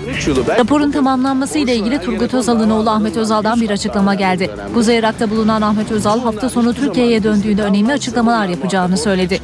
Raporun 0.60 0.92
tamamlanması 0.92 1.60
ile 1.60 1.76
ilgili 1.76 2.02
Turgut 2.02 2.34
Özal'ın 2.34 2.70
oğlu 2.70 2.90
Ahmet 2.90 3.18
Özal'dan 3.18 3.62
bir 3.62 3.70
açıklama 3.70 4.16
geldi. 4.16 4.50
Kuzey 4.78 4.98
Irak'ta 4.98 5.30
bulunan 5.30 5.62
Ahmet 5.62 5.92
Özal 5.92 6.20
hafta 6.20 6.50
sonu 6.50 6.74
Türkiye'ye 6.74 7.24
döndüğünde 7.24 7.64
önemli 7.64 7.94
açıklamalar 7.94 8.48
yapacağını 8.48 8.98
söyledi. 8.98 9.40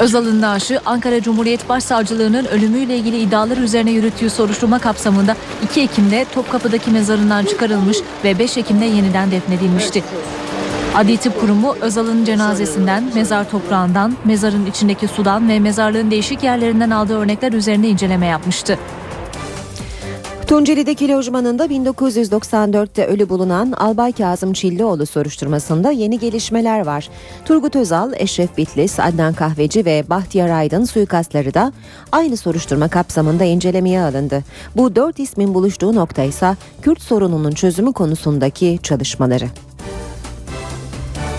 Özal'ın 0.00 0.40
naaşı 0.40 0.80
Ankara 0.86 1.22
Cumhuriyet 1.22 1.68
Başsavcılığı'nın 1.68 2.44
ölümüyle 2.44 2.96
ilgili 2.96 3.20
iddialar 3.20 3.56
üzerine 3.56 3.90
yürüttüğü 3.90 4.30
soruşturma 4.30 4.78
kapsamında 4.78 5.36
2 5.64 5.80
Ekim'de 5.80 6.26
Topkapı'daki 6.34 6.90
mezarından 6.90 7.44
çıkarılmış 7.44 7.96
ve 8.24 8.38
5 8.38 8.56
Ekim'de 8.56 8.84
yeniden 8.84 9.30
defnedilmişti. 9.30 10.04
Adli 10.94 11.16
Tıp 11.16 11.40
Kurumu 11.40 11.76
Özal'ın 11.80 12.24
cenazesinden, 12.24 13.04
mezar 13.14 13.50
toprağından, 13.50 14.16
mezarın 14.24 14.66
içindeki 14.66 15.08
sudan 15.08 15.48
ve 15.48 15.60
mezarlığın 15.60 16.10
değişik 16.10 16.42
yerlerinden 16.42 16.90
aldığı 16.90 17.18
örnekler 17.18 17.52
üzerine 17.52 17.88
inceleme 17.88 18.26
yapmıştı. 18.26 18.78
Tunceli'deki 20.46 21.08
lojmanında 21.08 21.66
1994'te 21.66 23.06
ölü 23.06 23.28
bulunan 23.28 23.72
Albay 23.72 24.12
Kazım 24.12 24.52
Çillioğlu 24.52 25.06
soruşturmasında 25.06 25.90
yeni 25.90 26.18
gelişmeler 26.18 26.86
var. 26.86 27.08
Turgut 27.44 27.76
Özal, 27.76 28.12
Eşref 28.16 28.56
Bitlis, 28.56 29.00
Adnan 29.00 29.34
Kahveci 29.34 29.84
ve 29.84 30.04
Bahtiyar 30.10 30.50
Aydın 30.50 30.84
suikastları 30.84 31.54
da 31.54 31.72
aynı 32.12 32.36
soruşturma 32.36 32.88
kapsamında 32.88 33.44
incelemeye 33.44 34.00
alındı. 34.00 34.44
Bu 34.76 34.96
dört 34.96 35.18
ismin 35.18 35.54
buluştuğu 35.54 35.94
nokta 35.94 36.22
ise 36.22 36.56
Kürt 36.82 37.02
sorununun 37.02 37.52
çözümü 37.52 37.92
konusundaki 37.92 38.78
çalışmaları. 38.82 39.46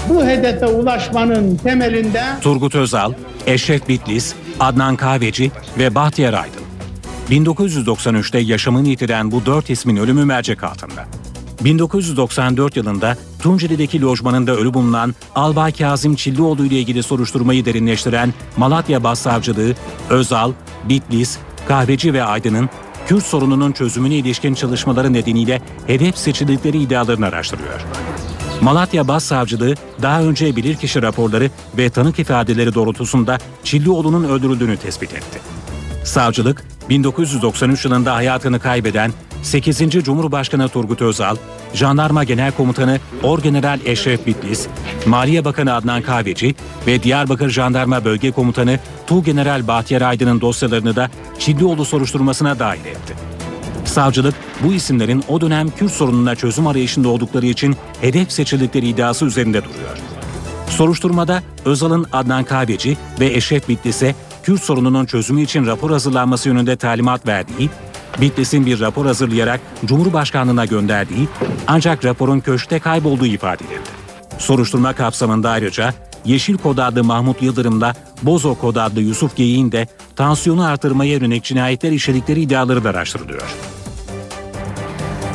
Bu 0.09 0.25
hedefe 0.25 0.65
ulaşmanın 0.65 1.55
temelinde 1.55 2.23
Turgut 2.41 2.75
Özal, 2.75 3.13
Eşref 3.45 3.87
Bitlis, 3.89 4.33
Adnan 4.59 4.95
Kahveci 4.95 5.51
ve 5.77 5.95
Bahtiyar 5.95 6.33
Aydın. 6.33 6.66
1993'te 7.29 8.39
yaşamını 8.39 8.87
yitiren 8.87 9.31
bu 9.31 9.45
dört 9.45 9.69
ismin 9.69 9.97
ölümü 9.97 10.25
mercek 10.25 10.63
altında. 10.63 11.05
1994 11.63 12.75
yılında 12.75 13.17
Tunceli'deki 13.41 14.01
lojmanında 14.01 14.55
ölü 14.55 14.73
bulunan 14.73 15.15
Albay 15.35 15.71
Kazım 15.71 16.15
Çillioğlu 16.15 16.65
ile 16.65 16.79
ilgili 16.79 17.03
soruşturmayı 17.03 17.65
derinleştiren 17.65 18.33
Malatya 18.57 19.03
Başsavcılığı, 19.03 19.75
Özal, 20.09 20.51
Bitlis, 20.89 21.37
Kahveci 21.67 22.13
ve 22.13 22.23
Aydın'ın 22.23 22.69
Kürt 23.07 23.23
sorununun 23.23 23.71
çözümüne 23.71 24.15
ilişkin 24.15 24.53
çalışmaları 24.53 25.13
nedeniyle 25.13 25.61
hedef 25.87 26.17
seçildikleri 26.17 26.81
iddialarını 26.81 27.25
araştırıyor. 27.25 27.81
Malatya 28.61 29.07
Başsavcılığı 29.07 29.75
daha 30.01 30.21
önce 30.23 30.55
bilirkişi 30.55 31.01
raporları 31.01 31.49
ve 31.77 31.89
tanık 31.89 32.19
ifadeleri 32.19 32.73
doğrultusunda 32.73 33.37
Çillioğlu'nun 33.63 34.23
öldürüldüğünü 34.23 34.77
tespit 34.77 35.13
etti. 35.13 35.56
Savcılık 36.07 36.63
1993 36.89 37.85
yılında 37.85 38.15
hayatını 38.15 38.59
kaybeden 38.59 39.11
8. 39.43 39.79
Cumhurbaşkanı 39.89 40.69
Turgut 40.69 41.01
Özal, 41.01 41.35
Jandarma 41.73 42.23
Genel 42.23 42.51
Komutanı 42.51 42.99
Orgeneral 43.23 43.79
Eşref 43.85 44.27
Bitlis, 44.27 44.67
Maliye 45.05 45.45
Bakanı 45.45 45.73
Adnan 45.73 46.01
Kahveci 46.01 46.55
ve 46.87 47.03
Diyarbakır 47.03 47.49
Jandarma 47.49 48.05
Bölge 48.05 48.31
Komutanı 48.31 48.79
Tuğgeneral 49.07 49.67
Bahtiyar 49.67 50.01
Aydın'ın 50.01 50.41
dosyalarını 50.41 50.95
da 50.95 51.09
Çillioğlu 51.39 51.85
soruşturmasına 51.85 52.59
dahil 52.59 52.85
etti. 52.85 53.13
Savcılık 53.85 54.35
bu 54.63 54.73
isimlerin 54.73 55.23
o 55.27 55.41
dönem 55.41 55.69
Kürt 55.69 55.91
sorununa 55.91 56.35
çözüm 56.35 56.67
arayışında 56.67 57.09
oldukları 57.09 57.45
için 57.45 57.75
hedef 58.01 58.31
seçildikleri 58.31 58.87
iddiası 58.87 59.25
üzerinde 59.25 59.63
duruyor. 59.63 59.97
Soruşturmada 60.69 61.43
Özal'ın 61.65 62.05
Adnan 62.13 62.43
Kahveci 62.43 62.97
ve 63.19 63.25
Eşref 63.25 63.69
Bitlis'e 63.69 64.15
Kürt 64.47 64.63
sorununun 64.63 65.05
çözümü 65.05 65.41
için 65.41 65.65
rapor 65.65 65.91
hazırlanması 65.91 66.49
yönünde 66.49 66.75
talimat 66.75 67.27
verdiği, 67.27 67.69
Bitlis'in 68.21 68.65
bir 68.65 68.79
rapor 68.79 69.05
hazırlayarak 69.05 69.61
Cumhurbaşkanlığına 69.85 70.65
gönderdiği 70.65 71.27
ancak 71.67 72.05
raporun 72.05 72.39
köşkte 72.39 72.79
kaybolduğu 72.79 73.25
ifade 73.25 73.63
edildi. 73.63 73.89
Soruşturma 74.37 74.93
kapsamında 74.93 75.49
ayrıca 75.49 75.93
Yeşil 76.25 76.57
Kod 76.57 76.77
adlı 76.77 77.03
Mahmut 77.03 77.41
Yıldırım'la 77.41 77.93
Bozo 78.23 78.55
Kod 78.55 78.75
adlı 78.75 79.01
Yusuf 79.01 79.35
Geyik'in 79.35 79.71
de 79.71 79.87
tansiyonu 80.15 80.65
artırmaya 80.65 81.11
yönelik 81.11 81.43
cinayetler 81.43 81.91
işledikleri 81.91 82.41
iddiaları 82.41 82.83
da 82.83 82.89
araştırılıyor. 82.89 83.43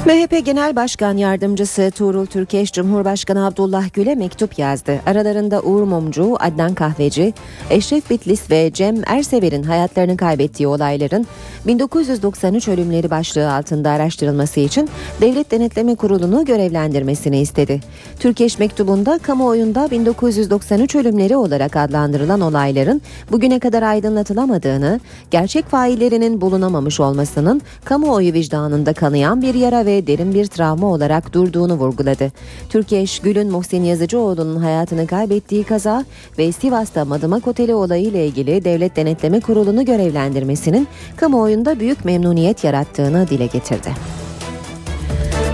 MHP 0.06 0.44
Genel 0.44 0.76
Başkan 0.76 1.16
Yardımcısı 1.16 1.90
Tuğrul 1.90 2.26
Türkeş, 2.26 2.72
Cumhurbaşkanı 2.72 3.46
Abdullah 3.46 3.92
Gül'e 3.94 4.14
mektup 4.14 4.58
yazdı. 4.58 5.00
Aralarında 5.06 5.60
Uğur 5.62 5.82
Mumcu, 5.82 6.36
Adnan 6.40 6.74
Kahveci, 6.74 7.34
Eşref 7.70 8.10
Bitlis 8.10 8.50
ve 8.50 8.70
Cem 8.72 8.96
Ersever'in 9.06 9.62
hayatlarını 9.62 10.16
kaybettiği 10.16 10.66
olayların 10.66 11.26
1993 11.66 12.68
ölümleri 12.68 13.10
başlığı 13.10 13.52
altında 13.52 13.90
araştırılması 13.90 14.60
için 14.60 14.88
Devlet 15.20 15.50
Denetleme 15.50 15.94
Kurulu'nu 15.94 16.44
görevlendirmesini 16.44 17.40
istedi. 17.40 17.80
Türkeş 18.18 18.58
mektubunda 18.58 19.18
kamuoyunda 19.18 19.90
1993 19.90 20.94
ölümleri 20.96 21.36
olarak 21.36 21.76
adlandırılan 21.76 22.40
olayların 22.40 23.02
bugüne 23.32 23.58
kadar 23.58 23.82
aydınlatılamadığını, 23.82 25.00
gerçek 25.30 25.66
faillerinin 25.66 26.40
bulunamamış 26.40 27.00
olmasının 27.00 27.62
kamuoyu 27.84 28.32
vicdanında 28.32 28.92
kanayan 28.92 29.42
bir 29.42 29.54
yara 29.54 29.86
ve 29.86 29.91
derin 30.06 30.34
bir 30.34 30.46
travma 30.46 30.86
olarak 30.86 31.32
durduğunu 31.32 31.74
vurguladı. 31.74 32.32
Türkeş, 32.68 33.18
Gül'ün 33.18 33.50
Muhsin 33.50 33.84
Yazıcıoğlu'nun 33.84 34.56
hayatını 34.56 35.06
kaybettiği 35.06 35.64
kaza 35.64 36.04
ve 36.38 36.52
Sivas'ta 36.52 37.04
Madımak 37.04 37.48
Oteli 37.48 37.74
olayı 37.74 38.04
ile 38.04 38.26
ilgili 38.26 38.64
Devlet 38.64 38.96
Denetleme 38.96 39.40
Kurulu'nu 39.40 39.84
görevlendirmesinin 39.84 40.88
kamuoyunda 41.16 41.80
büyük 41.80 42.04
memnuniyet 42.04 42.64
yarattığını 42.64 43.28
dile 43.28 43.46
getirdi. 43.46 44.21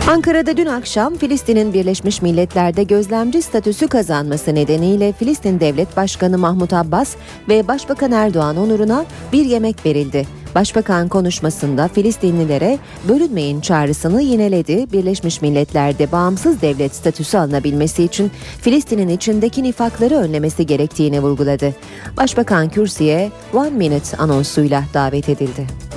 Ankara'da 0.08 0.56
dün 0.56 0.66
akşam 0.66 1.16
Filistin'in 1.16 1.72
Birleşmiş 1.72 2.22
Milletler'de 2.22 2.82
gözlemci 2.82 3.42
statüsü 3.42 3.88
kazanması 3.88 4.54
nedeniyle 4.54 5.12
Filistin 5.12 5.60
Devlet 5.60 5.96
Başkanı 5.96 6.38
Mahmut 6.38 6.72
Abbas 6.72 7.16
ve 7.48 7.68
Başbakan 7.68 8.12
Erdoğan 8.12 8.56
onuruna 8.56 9.04
bir 9.32 9.44
yemek 9.44 9.86
verildi. 9.86 10.26
Başbakan 10.54 11.08
konuşmasında 11.08 11.88
Filistinlilere 11.88 12.78
bölünmeyin 13.08 13.60
çağrısını 13.60 14.22
yineledi. 14.22 14.92
Birleşmiş 14.92 15.42
Milletler'de 15.42 16.12
bağımsız 16.12 16.62
devlet 16.62 16.94
statüsü 16.94 17.38
alınabilmesi 17.38 18.04
için 18.04 18.30
Filistin'in 18.60 19.08
içindeki 19.08 19.62
nifakları 19.62 20.14
önlemesi 20.14 20.66
gerektiğini 20.66 21.20
vurguladı. 21.20 21.74
Başbakan 22.16 22.68
kürsüye 22.68 23.30
One 23.54 23.70
Minute 23.70 24.16
anonsuyla 24.16 24.84
davet 24.94 25.28
edildi. 25.28 25.87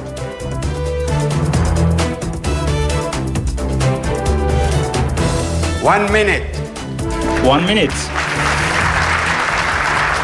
One 5.86 6.12
minute. 6.12 6.44
One 7.48 7.74
minute. 7.74 7.94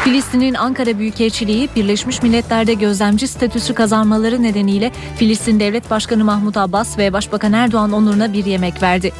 Filistin'in 0.04 0.54
Ankara 0.54 0.98
Büyükelçiliği 0.98 1.68
Birleşmiş 1.76 2.22
Milletler'de 2.22 2.74
gözlemci 2.74 3.28
statüsü 3.28 3.74
kazanmaları 3.74 4.42
nedeniyle 4.42 4.92
Filistin 5.16 5.60
Devlet 5.60 5.90
Başkanı 5.90 6.24
Mahmut 6.24 6.56
Abbas 6.56 6.98
ve 6.98 7.12
Başbakan 7.12 7.52
Erdoğan 7.52 7.92
onuruna 7.92 8.32
bir 8.32 8.44
yemek 8.44 8.82
verdi. 8.82 9.12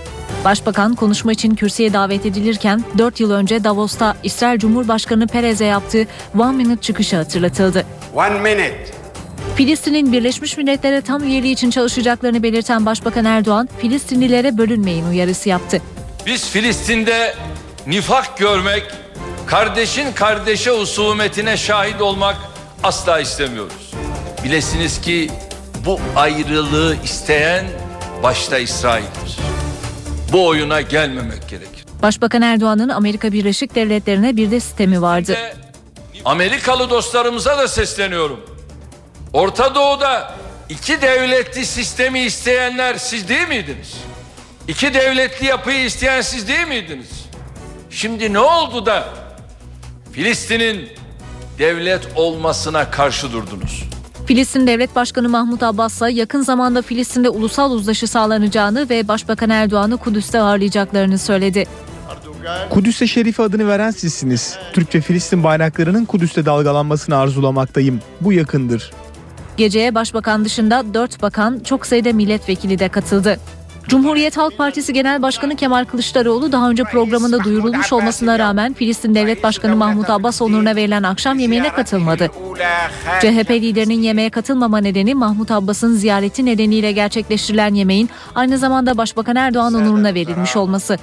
Başbakan 0.44 0.94
konuşma 0.94 1.32
için 1.32 1.54
kürsüye 1.54 1.92
davet 1.92 2.26
edilirken 2.26 2.84
4 2.98 3.20
yıl 3.20 3.30
önce 3.30 3.64
Davos'ta 3.64 4.16
İsrail 4.22 4.58
Cumhurbaşkanı 4.58 5.26
Perez'e 5.26 5.64
yaptığı 5.64 6.06
One 6.38 6.56
Minute 6.56 6.82
çıkışı 6.82 7.16
hatırlatıldı. 7.16 7.86
One 8.14 8.40
minute. 8.40 8.86
Filistin'in 9.56 10.12
Birleşmiş 10.12 10.56
Milletler'e 10.56 11.00
tam 11.00 11.22
üyeliği 11.22 11.52
için 11.52 11.70
çalışacaklarını 11.70 12.42
belirten 12.42 12.86
Başbakan 12.86 13.24
Erdoğan, 13.24 13.68
Filistinlilere 13.78 14.58
bölünmeyin 14.58 15.04
uyarısı 15.08 15.48
yaptı. 15.48 15.82
Biz 16.26 16.50
Filistin'de 16.50 17.34
nifak 17.86 18.38
görmek, 18.38 18.82
kardeşin 19.46 20.12
kardeşe 20.12 20.70
husumetine 20.70 21.56
şahit 21.56 22.00
olmak 22.02 22.36
asla 22.82 23.20
istemiyoruz. 23.20 23.90
Bilesiniz 24.44 25.00
ki 25.00 25.30
bu 25.84 26.00
ayrılığı 26.16 26.96
isteyen 27.04 27.66
başta 28.22 28.58
İsrail'dir. 28.58 29.38
Bu 30.32 30.46
oyuna 30.46 30.80
gelmemek 30.80 31.48
gerekir. 31.48 31.84
Başbakan 32.02 32.42
Erdoğan'ın 32.42 32.88
Amerika 32.88 33.32
Birleşik 33.32 33.74
Devletleri'ne 33.74 34.36
bir 34.36 34.50
de 34.50 34.60
sistemi 34.60 35.02
vardı. 35.02 35.36
Amerikalı 36.24 36.90
dostlarımıza 36.90 37.58
da 37.58 37.68
sesleniyorum. 37.68 38.40
Orta 39.32 39.74
Doğu'da 39.74 40.34
iki 40.68 41.02
devletli 41.02 41.66
sistemi 41.66 42.20
isteyenler 42.20 42.94
siz 42.94 43.28
değil 43.28 43.48
miydiniz? 43.48 43.94
İki 44.68 44.94
devletli 44.94 45.46
yapıyı 45.46 45.84
isteyen 45.84 46.20
siz 46.20 46.48
değil 46.48 46.66
miydiniz? 46.66 47.26
Şimdi 47.90 48.32
ne 48.32 48.38
oldu 48.38 48.86
da 48.86 49.08
Filistin'in 50.12 50.88
devlet 51.58 52.08
olmasına 52.16 52.90
karşı 52.90 53.32
durdunuz? 53.32 53.84
Filistin 54.26 54.66
Devlet 54.66 54.96
Başkanı 54.96 55.28
Mahmut 55.28 55.62
Abbas'la 55.62 56.08
yakın 56.08 56.42
zamanda 56.42 56.82
Filistin'de 56.82 57.28
ulusal 57.28 57.72
uzlaşı 57.72 58.06
sağlanacağını 58.06 58.88
ve 58.90 59.08
Başbakan 59.08 59.50
Erdoğan'ı 59.50 59.96
Kudüs'te 59.96 60.40
ağırlayacaklarını 60.40 61.18
söyledi. 61.18 61.64
Kudüs'e 62.70 63.06
Şerife 63.06 63.42
adını 63.42 63.68
veren 63.68 63.90
sizsiniz. 63.90 64.58
Türk 64.72 64.94
ve 64.94 65.00
Filistin 65.00 65.44
bayraklarının 65.44 66.04
Kudüs'te 66.04 66.46
dalgalanmasını 66.46 67.16
arzulamaktayım. 67.16 68.00
Bu 68.20 68.32
yakındır. 68.32 68.92
Geceye 69.56 69.94
Başbakan 69.94 70.44
dışında 70.44 70.94
4 70.94 71.22
bakan 71.22 71.60
çok 71.60 71.86
sayıda 71.86 72.12
milletvekili 72.12 72.78
de 72.78 72.88
katıldı. 72.88 73.40
Cumhuriyet 73.88 74.36
Halk 74.36 74.58
Partisi 74.58 74.92
Genel 74.92 75.22
Başkanı 75.22 75.56
Kemal 75.56 75.84
Kılıçdaroğlu 75.84 76.52
daha 76.52 76.70
önce 76.70 76.84
programında 76.84 77.44
duyurulmuş 77.44 77.92
olmasına 77.92 78.38
rağmen 78.38 78.72
Filistin 78.74 79.14
Devlet 79.14 79.42
Başkanı 79.42 79.76
Mahmut 79.76 80.10
Abbas 80.10 80.42
onuruna 80.42 80.76
verilen 80.76 81.02
akşam 81.02 81.38
yemeğine 81.38 81.72
katılmadı. 81.74 82.30
CHP 83.20 83.50
liderinin 83.50 84.02
yemeğe 84.02 84.30
katılmama 84.30 84.78
nedeni 84.78 85.14
Mahmut 85.14 85.50
Abbas'ın 85.50 85.94
ziyareti 85.94 86.46
nedeniyle 86.46 86.92
gerçekleştirilen 86.92 87.74
yemeğin 87.74 88.10
aynı 88.34 88.58
zamanda 88.58 88.98
Başbakan 88.98 89.36
Erdoğan 89.36 89.74
onuruna 89.74 90.14
verilmiş 90.14 90.56
olması. 90.56 90.98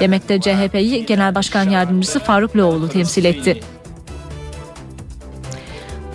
Yemekte 0.00 0.40
CHP'yi 0.40 1.06
Genel 1.06 1.34
Başkan 1.34 1.70
Yardımcısı 1.70 2.20
Faruk 2.20 2.56
Loğlu 2.56 2.88
temsil 2.88 3.24
etti. 3.24 3.60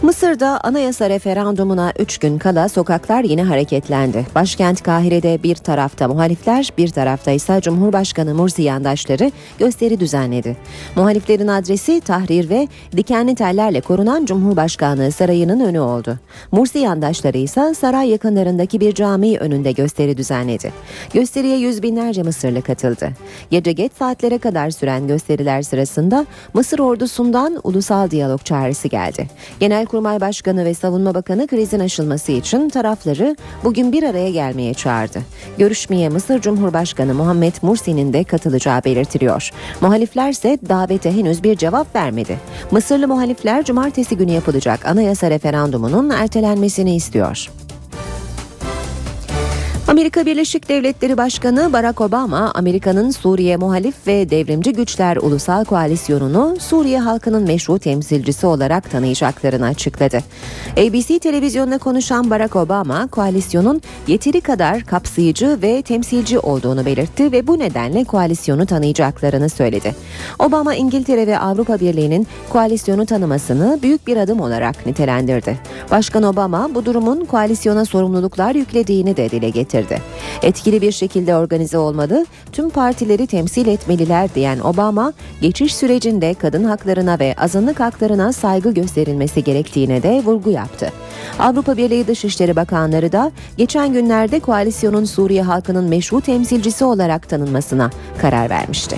Mısır'da 0.01 0.60
anayasa 0.63 1.10
referandumuna 1.10 1.93
3 1.99 2.17
gün 2.17 2.38
kala 2.38 2.69
sokaklar 2.69 3.23
yine 3.23 3.43
hareketlendi. 3.43 4.25
Başkent 4.36 4.84
Kahire'de 4.84 5.43
bir 5.43 5.55
tarafta 5.55 6.08
muhalifler, 6.08 6.69
bir 6.77 6.88
tarafta 6.88 7.31
ise 7.31 7.62
Cumhurbaşkanı 7.62 8.36
Mursi 8.36 8.62
yandaşları 8.62 9.31
gösteri 9.60 9.99
düzenledi. 9.99 10.58
Muhaliflerin 10.95 11.47
adresi 11.47 12.01
Tahrir 12.01 12.49
ve 12.49 12.67
dikenli 12.97 13.36
tellerle 13.36 13.81
korunan 13.81 14.25
Cumhurbaşkanlığı 14.25 15.12
sarayının 15.12 15.60
önü 15.60 15.79
oldu. 15.79 16.19
Mursi 16.51 16.79
yandaşları 16.79 17.38
ise 17.38 17.73
saray 17.73 18.10
yakınlarındaki 18.10 18.79
bir 18.79 18.93
cami 18.93 19.38
önünde 19.38 19.71
gösteri 19.71 20.17
düzenledi. 20.17 20.73
Gösteriye 21.13 21.58
yüz 21.58 21.84
binlerce 21.84 22.23
Mısırlı 22.23 22.62
katıldı. 22.62 23.10
Gece 23.51 23.71
geç 23.71 23.91
saatlere 23.99 24.38
kadar 24.38 24.69
süren 24.69 25.08
gösteriler 25.08 25.62
sırasında 25.62 26.25
Mısır 26.53 26.79
ordusundan 26.79 27.60
ulusal 27.63 28.12
diyalog 28.12 28.45
çağrısı 28.45 28.88
geldi. 28.88 29.27
Genel 29.60 29.85
Genelkurmay 29.86 30.21
Başkanı 30.21 30.65
ve 30.65 30.74
Savunma 30.74 31.13
Bakanı 31.13 31.48
krizin 31.48 31.80
aşılması 31.80 32.32
için 32.32 32.69
tarafları 32.69 33.36
bugün 33.63 33.91
bir 33.91 34.04
araya 34.04 34.30
gelmeye 34.30 34.74
çağırdı. 34.74 35.19
Görüşmeye 35.58 36.10
Mısır 36.10 36.41
Cumhurbaşkanı 36.41 37.13
Muhammed 37.13 37.54
Mursi'nin 37.62 38.13
de 38.13 38.24
katılacağı 38.24 38.84
belirtiliyor. 38.84 39.52
Muhalifler 39.82 40.30
ise 40.30 40.58
davete 40.69 41.12
henüz 41.12 41.43
bir 41.43 41.56
cevap 41.56 41.95
vermedi. 41.95 42.39
Mısırlı 42.71 43.08
muhalifler 43.08 43.63
cumartesi 43.63 44.17
günü 44.17 44.32
yapılacak 44.32 44.86
anayasa 44.86 45.30
referandumunun 45.30 46.10
ertelenmesini 46.10 46.95
istiyor. 46.95 47.50
Amerika 49.88 50.26
Birleşik 50.26 50.69
Devletleri 50.69 51.17
Başkanı 51.17 51.74
Barack 51.74 52.02
Obama, 52.02 52.52
Amerika'nın 52.56 53.12
Suriye 53.12 53.58
Muhalif 53.58 54.08
ve 54.08 54.30
Devrimci 54.30 54.74
Güçler 54.74 55.17
Ulusal 55.17 55.65
Koalisyonu'nu 55.65 56.56
Suriye 56.60 57.00
halkının 57.00 57.43
meşru 57.43 57.80
temsilcisi 57.80 58.48
olarak 58.48 58.91
tanıyacaklarını 58.91 59.65
açıkladı. 59.65 60.19
ABC 60.78 61.19
televizyonuna 61.19 61.78
konuşan 61.78 62.30
Barack 62.30 62.56
Obama, 62.56 63.08
koalisyonun 63.08 63.82
yeteri 64.08 64.41
kadar 64.41 64.84
kapsayıcı 64.84 65.60
ve 65.62 65.82
temsilci 65.82 66.39
olduğunu 66.39 66.86
belirtti 66.86 67.32
ve 67.32 67.48
bu 67.48 67.60
nedenle 67.60 68.04
koalisyonu 68.04 68.65
tanıyacaklarını 68.65 69.50
söyledi. 69.50 69.95
Obama, 70.39 70.76
İngiltere 70.76 71.28
ve 71.28 71.39
Avrupa 71.39 71.80
Birliği'nin 71.80 72.28
koalisyonu 72.50 73.06
tanımasını 73.06 73.80
büyük 73.84 74.08
bir 74.08 74.17
adım 74.17 74.39
olarak 74.39 74.86
nitelendirdi. 74.86 75.60
Başkan 75.91 76.24
Obama, 76.24 76.76
bu 76.76 76.86
durumun 76.86 77.26
koalisyona 77.26 77.86
sorumluluklar 77.86 78.56
yüklediğini 78.56 79.17
de 79.17 79.32
dile 79.32 79.50
getirdi 79.50 79.74
getirdi. 79.75 80.01
Etkili 80.41 80.81
bir 80.81 80.91
şekilde 80.91 81.35
organize 81.35 81.77
olmalı, 81.77 82.25
tüm 82.51 82.69
partileri 82.69 83.27
temsil 83.27 83.67
etmeliler 83.67 84.35
diyen 84.35 84.59
Obama, 84.59 85.13
geçiş 85.41 85.75
sürecinde 85.75 86.33
kadın 86.33 86.63
haklarına 86.63 87.19
ve 87.19 87.35
azınlık 87.38 87.79
haklarına 87.79 88.33
saygı 88.33 88.73
gösterilmesi 88.73 89.43
gerektiğine 89.43 90.03
de 90.03 90.21
vurgu 90.25 90.49
yaptı. 90.49 90.91
Avrupa 91.39 91.77
Birliği 91.77 92.07
Dışişleri 92.07 92.55
Bakanları 92.55 93.11
da 93.11 93.31
geçen 93.57 93.93
günlerde 93.93 94.39
koalisyonun 94.39 95.05
Suriye 95.05 95.41
halkının 95.41 95.83
meşru 95.83 96.21
temsilcisi 96.21 96.85
olarak 96.85 97.29
tanınmasına 97.29 97.89
karar 98.21 98.49
vermişti. 98.49 98.97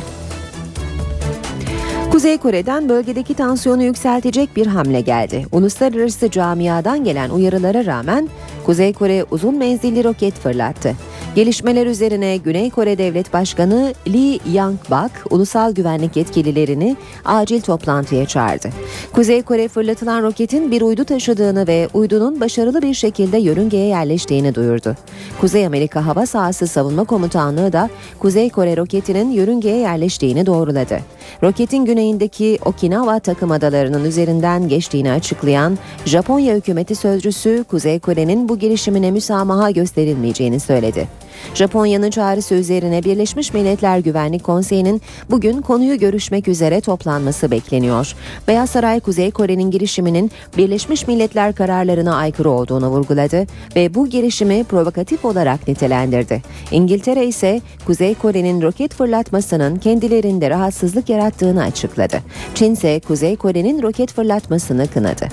Kuzey 2.11 2.37
Kore'den 2.37 2.89
bölgedeki 2.89 3.33
tansiyonu 3.33 3.83
yükseltecek 3.83 4.55
bir 4.55 4.67
hamle 4.67 5.01
geldi. 5.01 5.45
Uluslararası 5.51 6.31
camiadan 6.31 7.03
gelen 7.03 7.29
uyarılara 7.29 7.85
rağmen 7.85 8.29
Kuzey 8.67 8.93
Kore 8.93 9.25
uzun 9.31 9.57
menzilli 9.57 10.03
roket 10.03 10.33
fırlattı. 10.33 10.95
Gelişmeler 11.35 11.85
üzerine 11.85 12.37
Güney 12.37 12.69
Kore 12.69 12.97
Devlet 12.97 13.33
Başkanı 13.33 13.93
Lee 14.07 14.39
Yang-bak 14.53 15.11
ulusal 15.29 15.71
güvenlik 15.71 16.15
yetkililerini 16.15 16.95
acil 17.25 17.61
toplantıya 17.61 18.25
çağırdı. 18.25 18.69
Kuzey 19.13 19.41
Kore 19.41 19.67
fırlatılan 19.67 20.23
roketin 20.23 20.71
bir 20.71 20.81
uydu 20.81 21.03
taşıdığını 21.03 21.67
ve 21.67 21.89
uydunun 21.93 22.39
başarılı 22.41 22.81
bir 22.81 22.93
şekilde 22.93 23.37
yörüngeye 23.37 23.87
yerleştiğini 23.87 24.55
duyurdu. 24.55 24.95
Kuzey 25.41 25.65
Amerika 25.65 26.05
Hava 26.05 26.25
Sahası 26.25 26.67
Savunma 26.67 27.03
Komutanlığı 27.03 27.73
da 27.73 27.89
Kuzey 28.19 28.49
Kore 28.49 28.77
roketinin 28.77 29.31
yörüngeye 29.31 29.77
yerleştiğini 29.77 30.45
doğruladı. 30.45 30.99
Roketin 31.43 31.85
güneyindeki 31.85 32.59
Okinawa 32.65 33.19
takım 33.19 33.51
adalarının 33.51 34.05
üzerinden 34.05 34.67
geçtiğini 34.67 35.11
açıklayan 35.11 35.77
Japonya 36.05 36.55
hükümeti 36.55 36.95
sözcüsü 36.95 37.65
Kuzey 37.69 37.99
Kore'nin 37.99 38.49
bu 38.49 38.59
girişimine 38.59 39.11
müsamaha 39.11 39.71
gösterilmeyeceğini 39.71 40.59
söyledi. 40.59 41.07
Japonya'nın 41.53 42.09
çağrısı 42.09 42.55
üzerine 42.55 43.03
Birleşmiş 43.03 43.53
Milletler 43.53 43.99
Güvenlik 43.99 44.43
Konseyi'nin 44.43 45.01
bugün 45.29 45.61
konuyu 45.61 45.99
görüşmek 45.99 46.47
üzere 46.47 46.81
toplanması 46.81 47.51
bekleniyor. 47.51 48.15
Beyaz 48.47 48.69
Saray 48.69 48.99
Kuzey 48.99 49.31
Kore'nin 49.31 49.71
girişiminin 49.71 50.31
Birleşmiş 50.57 51.07
Milletler 51.07 51.55
kararlarına 51.55 52.15
aykırı 52.15 52.49
olduğunu 52.49 52.87
vurguladı 52.89 53.45
ve 53.75 53.93
bu 53.93 54.07
girişimi 54.07 54.63
provokatif 54.63 55.25
olarak 55.25 55.67
nitelendirdi. 55.67 56.41
İngiltere 56.71 57.25
ise 57.25 57.61
Kuzey 57.85 58.15
Kore'nin 58.15 58.61
roket 58.61 58.93
fırlatmasının 58.93 59.75
kendilerinde 59.75 60.49
rahatsızlık 60.49 61.09
yarattığını 61.09 61.63
açıkladı. 61.63 62.19
Çin 62.55 62.73
ise 62.73 62.99
Kuzey 62.99 63.35
Kore'nin 63.35 63.81
roket 63.81 64.13
fırlatmasını 64.13 64.87
kınadı. 64.87 65.27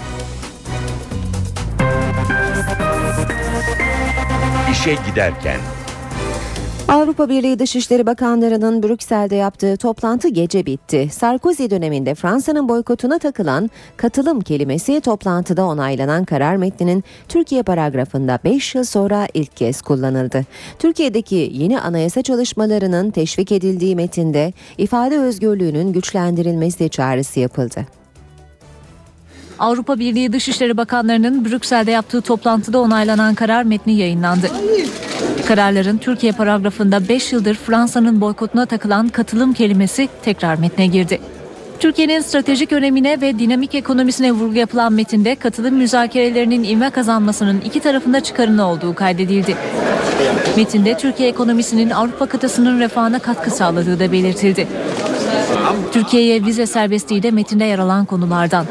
İşe 4.72 4.96
giderken 5.10 5.60
Avrupa 6.88 7.28
Birliği 7.28 7.58
Dışişleri 7.58 8.06
Bakanlarının 8.06 8.82
Brüksel'de 8.82 9.36
yaptığı 9.36 9.76
toplantı 9.76 10.28
gece 10.28 10.66
bitti. 10.66 11.08
Sarkozy 11.12 11.70
döneminde 11.70 12.14
Fransa'nın 12.14 12.68
boykotuna 12.68 13.18
takılan 13.18 13.70
katılım 13.96 14.40
kelimesi 14.40 15.00
toplantıda 15.00 15.66
onaylanan 15.66 16.24
karar 16.24 16.56
metninin 16.56 17.04
Türkiye 17.28 17.62
paragrafında 17.62 18.38
5 18.44 18.74
yıl 18.74 18.84
sonra 18.84 19.28
ilk 19.34 19.56
kez 19.56 19.82
kullanıldı. 19.82 20.44
Türkiye'deki 20.78 21.50
yeni 21.54 21.80
anayasa 21.80 22.22
çalışmalarının 22.22 23.10
teşvik 23.10 23.52
edildiği 23.52 23.96
metinde 23.96 24.52
ifade 24.78 25.18
özgürlüğünün 25.18 25.92
güçlendirilmesi 25.92 26.88
çağrısı 26.88 27.40
yapıldı. 27.40 28.03
Avrupa 29.58 29.98
Birliği 29.98 30.32
Dışişleri 30.32 30.76
Bakanlarının 30.76 31.44
Brüksel'de 31.44 31.90
yaptığı 31.90 32.20
toplantıda 32.20 32.80
onaylanan 32.80 33.34
karar 33.34 33.62
metni 33.62 33.92
yayınlandı. 33.92 34.50
Kararların 35.46 35.98
Türkiye 35.98 36.32
paragrafında 36.32 37.08
5 37.08 37.32
yıldır 37.32 37.54
Fransa'nın 37.54 38.20
boykotuna 38.20 38.66
takılan 38.66 39.08
katılım 39.08 39.52
kelimesi 39.52 40.08
tekrar 40.22 40.58
metne 40.58 40.86
girdi. 40.86 41.20
Türkiye'nin 41.84 42.20
stratejik 42.20 42.72
önemine 42.72 43.20
ve 43.20 43.38
dinamik 43.38 43.74
ekonomisine 43.74 44.32
vurgu 44.32 44.54
yapılan 44.54 44.92
metinde 44.92 45.34
katılım 45.34 45.74
müzakerelerinin 45.74 46.64
ivme 46.64 46.90
kazanmasının 46.90 47.60
iki 47.60 47.80
tarafında 47.80 48.20
çıkarını 48.20 48.68
olduğu 48.68 48.94
kaydedildi. 48.94 49.56
Metinde 50.56 50.96
Türkiye 50.96 51.28
ekonomisinin 51.28 51.90
Avrupa 51.90 52.26
kıtasının 52.26 52.80
refahına 52.80 53.18
katkı 53.18 53.50
sağladığı 53.50 54.00
da 54.00 54.12
belirtildi. 54.12 54.68
Türkiye'ye 55.92 56.44
vize 56.44 56.66
serbestliği 56.66 57.22
de 57.22 57.30
metinde 57.30 57.64
yer 57.64 57.78
alan 57.78 58.04
konulardan. 58.04 58.66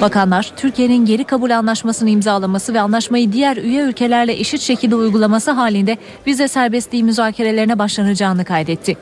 Bakanlar, 0.00 0.52
Türkiye'nin 0.56 1.06
geri 1.06 1.24
kabul 1.24 1.50
anlaşmasını 1.50 2.10
imzalaması 2.10 2.74
ve 2.74 2.80
anlaşmayı 2.80 3.32
diğer 3.32 3.56
üye 3.56 3.82
ülkelerle 3.82 4.32
eşit 4.32 4.60
şekilde 4.60 4.94
uygulaması 4.94 5.50
halinde 5.50 5.98
vize 6.26 6.48
serbestliği 6.48 7.04
müzakerelerine 7.04 7.78
başlanacağını 7.78 8.44
kaydetti. 8.44 8.96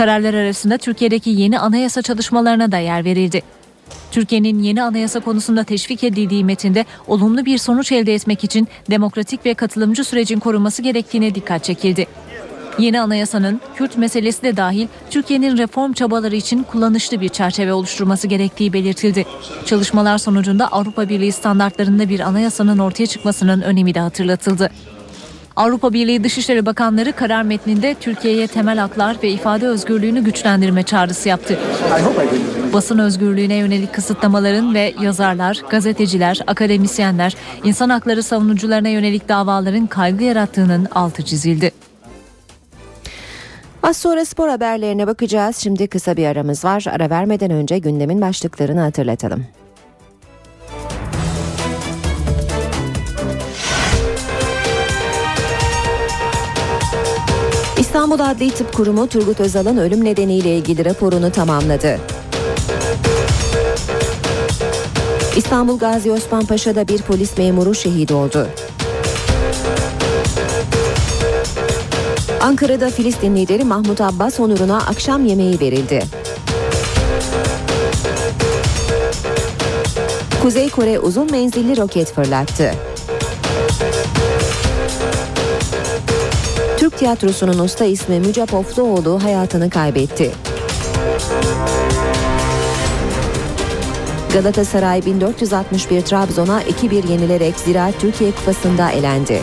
Kararlar 0.00 0.34
arasında 0.34 0.78
Türkiye'deki 0.78 1.30
yeni 1.30 1.58
anayasa 1.58 2.02
çalışmalarına 2.02 2.72
da 2.72 2.78
yer 2.78 3.04
verildi. 3.04 3.42
Türkiye'nin 4.10 4.62
yeni 4.62 4.82
anayasa 4.82 5.20
konusunda 5.20 5.64
teşvik 5.64 6.04
edildiği 6.04 6.44
metinde 6.44 6.84
olumlu 7.06 7.44
bir 7.44 7.58
sonuç 7.58 7.92
elde 7.92 8.14
etmek 8.14 8.44
için 8.44 8.68
demokratik 8.90 9.46
ve 9.46 9.54
katılımcı 9.54 10.04
sürecin 10.04 10.38
korunması 10.38 10.82
gerektiğine 10.82 11.34
dikkat 11.34 11.64
çekildi. 11.64 12.06
Yeni 12.78 13.00
anayasanın 13.00 13.60
Kürt 13.76 13.96
meselesi 13.96 14.42
de 14.42 14.56
dahil 14.56 14.86
Türkiye'nin 15.10 15.58
reform 15.58 15.92
çabaları 15.92 16.36
için 16.36 16.62
kullanışlı 16.62 17.20
bir 17.20 17.28
çerçeve 17.28 17.72
oluşturması 17.72 18.26
gerektiği 18.26 18.72
belirtildi. 18.72 19.24
Çalışmalar 19.66 20.18
sonucunda 20.18 20.68
Avrupa 20.68 21.08
Birliği 21.08 21.32
standartlarında 21.32 22.08
bir 22.08 22.20
anayasanın 22.20 22.78
ortaya 22.78 23.06
çıkmasının 23.06 23.60
önemi 23.60 23.94
de 23.94 24.00
hatırlatıldı. 24.00 24.70
Avrupa 25.60 25.92
Birliği 25.92 26.24
Dışişleri 26.24 26.66
Bakanları 26.66 27.12
karar 27.12 27.42
metninde 27.42 27.94
Türkiye'ye 28.00 28.46
temel 28.46 28.78
haklar 28.78 29.16
ve 29.22 29.30
ifade 29.30 29.66
özgürlüğünü 29.66 30.24
güçlendirme 30.24 30.82
çağrısı 30.82 31.28
yaptı. 31.28 31.58
Basın 32.72 32.98
özgürlüğüne 32.98 33.54
yönelik 33.54 33.94
kısıtlamaların 33.94 34.74
ve 34.74 34.94
yazarlar, 35.00 35.62
gazeteciler, 35.70 36.40
akademisyenler, 36.46 37.36
insan 37.64 37.90
hakları 37.90 38.22
savunucularına 38.22 38.88
yönelik 38.88 39.28
davaların 39.28 39.86
kaygı 39.86 40.24
yarattığının 40.24 40.88
altı 40.94 41.22
çizildi. 41.22 41.70
Az 43.82 43.96
sonra 43.96 44.24
spor 44.24 44.48
haberlerine 44.48 45.06
bakacağız. 45.06 45.56
Şimdi 45.56 45.86
kısa 45.86 46.16
bir 46.16 46.26
aramız 46.26 46.64
var. 46.64 46.84
Ara 46.90 47.10
vermeden 47.10 47.50
önce 47.50 47.78
gündemin 47.78 48.20
başlıklarını 48.20 48.80
hatırlatalım. 48.80 49.46
İstanbul 58.00 58.24
Adli 58.24 58.50
Tıp 58.50 58.72
Kurumu 58.72 59.06
Turgut 59.06 59.40
Özal'ın 59.40 59.76
ölüm 59.76 60.04
nedeniyle 60.04 60.56
ilgili 60.56 60.84
raporunu 60.84 61.32
tamamladı. 61.32 62.00
İstanbul 65.36 65.78
Gazi 65.78 66.12
Osman 66.12 66.46
Paşa'da 66.46 66.88
bir 66.88 67.02
polis 67.02 67.38
memuru 67.38 67.74
şehit 67.74 68.12
oldu. 68.12 68.48
Ankara'da 72.40 72.90
Filistin 72.90 73.36
lideri 73.36 73.64
Mahmut 73.64 74.00
Abbas 74.00 74.40
onuruna 74.40 74.78
akşam 74.78 75.26
yemeği 75.26 75.60
verildi. 75.60 76.02
Kuzey 80.42 80.70
Kore 80.70 80.98
uzun 80.98 81.30
menzilli 81.30 81.76
roket 81.76 82.12
fırlattı. 82.12 82.89
Tiyatrosunun 87.00 87.58
usta 87.58 87.84
ismi 87.84 88.20
Müce 88.20 88.46
Pofluoğlu 88.46 89.22
hayatını 89.22 89.70
kaybetti. 89.70 90.32
Galatasaray 94.32 95.06
1461 95.06 96.02
Trabzon'a 96.02 96.62
2-1 96.62 97.10
yenilerek 97.10 97.54
Ziraat 97.56 98.00
Türkiye 98.00 98.32
Kupası'nda 98.32 98.90
elendi. 98.90 99.42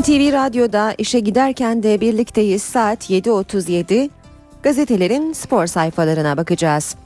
NTV 0.00 0.32
Radyo'da 0.32 0.94
işe 0.98 1.20
giderken 1.20 1.82
de 1.82 2.00
birlikteyiz. 2.00 2.62
Saat 2.62 3.10
7.37. 3.10 4.10
Gazetelerin 4.62 5.32
spor 5.32 5.66
sayfalarına 5.66 6.36
bakacağız. 6.36 6.96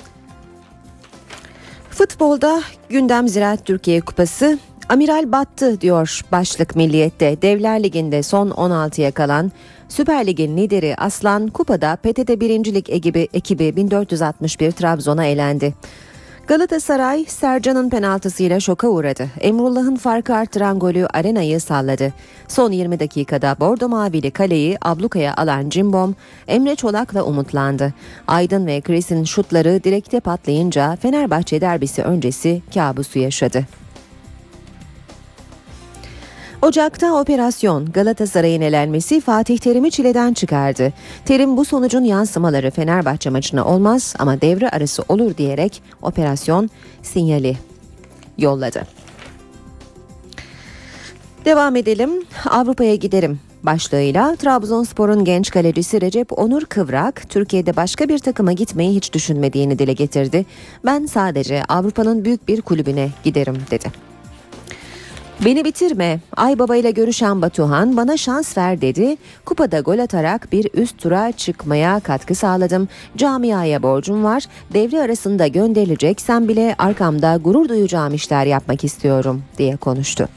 Futbolda 1.91 2.63
gündem 2.89 3.29
Ziraat 3.29 3.65
Türkiye 3.65 4.01
Kupası 4.01 4.59
Amiral 4.89 5.33
battı 5.33 5.81
diyor 5.81 6.21
başlık 6.33 6.77
milliyette. 6.77 7.43
Devler 7.43 7.83
Ligi'nde 7.83 8.23
son 8.23 8.51
16'ya 8.51 9.11
kalan 9.11 9.53
Süper 9.89 10.27
Lig'in 10.27 10.57
lideri 10.57 10.97
Aslan 10.97 11.49
Kupa'da 11.49 11.97
PTT 11.97 12.41
1. 12.41 12.75
Lig 12.75 12.91
ekibi, 12.91 13.29
ekibi 13.33 13.77
1461 13.77 14.73
Trabzon'a 14.73 15.25
elendi. 15.25 15.75
Galatasaray 16.49 17.25
Sercan'ın 17.25 17.91
penaltısıyla 17.91 18.61
şoka 18.61 18.89
uğradı. 18.89 19.29
Emrullah'ın 19.41 19.97
farkı 19.97 20.35
arttıran 20.35 20.79
golü 20.79 21.07
arenayı 21.07 21.61
salladı. 21.61 22.13
Son 22.49 22.73
20 22.73 23.01
dakikada 23.01 23.57
Bordo 23.61 23.89
Mavili 23.89 24.31
kaleyi 24.31 24.79
ablukaya 24.83 25.35
alan 25.37 25.69
Cimbom 25.69 26.15
Emre 26.47 26.77
Çolak'la 26.77 27.23
umutlandı. 27.23 27.93
Aydın 28.27 28.67
ve 28.67 28.81
Chris'in 28.81 29.25
şutları 29.25 29.85
direkte 29.85 30.21
patlayınca 30.21 30.97
Fenerbahçe 30.97 31.61
derbisi 31.61 32.03
öncesi 32.03 32.63
kabusu 32.75 33.19
yaşadı. 33.19 33.67
Ocak'ta 36.63 37.21
operasyon 37.21 37.93
Galatasaray'ın 37.93 38.61
elenmesi 38.61 39.21
Fatih 39.21 39.59
Terim'i 39.59 39.91
çileden 39.91 40.35
çıkardı. 40.35 40.93
Terim 41.25 41.57
bu 41.57 41.65
sonucun 41.65 42.05
yansımaları 42.05 42.71
Fenerbahçe 42.71 43.31
maçına 43.31 43.65
olmaz 43.65 44.15
ama 44.19 44.41
devre 44.41 44.69
arası 44.71 45.05
olur 45.09 45.37
diyerek 45.37 45.83
operasyon 46.03 46.71
sinyali 47.03 47.57
yolladı. 48.39 48.83
Devam 51.45 51.77
edelim. 51.77 52.11
Avrupa'ya 52.51 52.95
giderim 52.95 53.41
başlığıyla 53.63 54.37
Trabzonspor'un 54.37 55.25
genç 55.25 55.51
kalecisi 55.51 56.01
Recep 56.01 56.39
Onur 56.39 56.65
Kıvrak 56.65 57.31
Türkiye'de 57.31 57.77
başka 57.77 58.09
bir 58.09 58.19
takıma 58.19 58.53
gitmeyi 58.53 58.95
hiç 58.97 59.13
düşünmediğini 59.13 59.79
dile 59.79 59.93
getirdi. 59.93 60.47
Ben 60.85 61.07
sadece 61.07 61.63
Avrupa'nın 61.69 62.25
büyük 62.25 62.49
bir 62.49 62.63
kulübüne 62.63 63.11
giderim 63.25 63.57
dedi. 63.71 63.93
Beni 65.45 65.65
bitirme. 65.65 66.21
Aybaba 66.37 66.77
ile 66.77 66.91
görüşen 66.91 67.43
Batuhan 67.43 67.97
bana 67.97 68.17
şans 68.17 68.59
ver 68.59 68.81
dedi. 68.81 69.17
Kupada 69.45 69.81
gol 69.81 69.99
atarak 69.99 70.53
bir 70.53 70.67
üst 70.75 70.99
tura 70.99 71.33
çıkmaya 71.33 72.01
katkı 72.01 72.35
sağladım. 72.35 72.89
Camiaya 73.17 73.83
borcum 73.83 74.25
var. 74.25 74.45
Devre 74.75 75.01
arasında 75.01 75.47
gönderileceksem 75.47 76.49
bile 76.49 76.75
arkamda 76.79 77.37
gurur 77.37 77.69
duyacağım 77.69 78.15
işler 78.15 78.47
yapmak 78.47 78.85
istiyorum 78.85 79.43
diye 79.59 79.77
konuştu. 79.77 80.29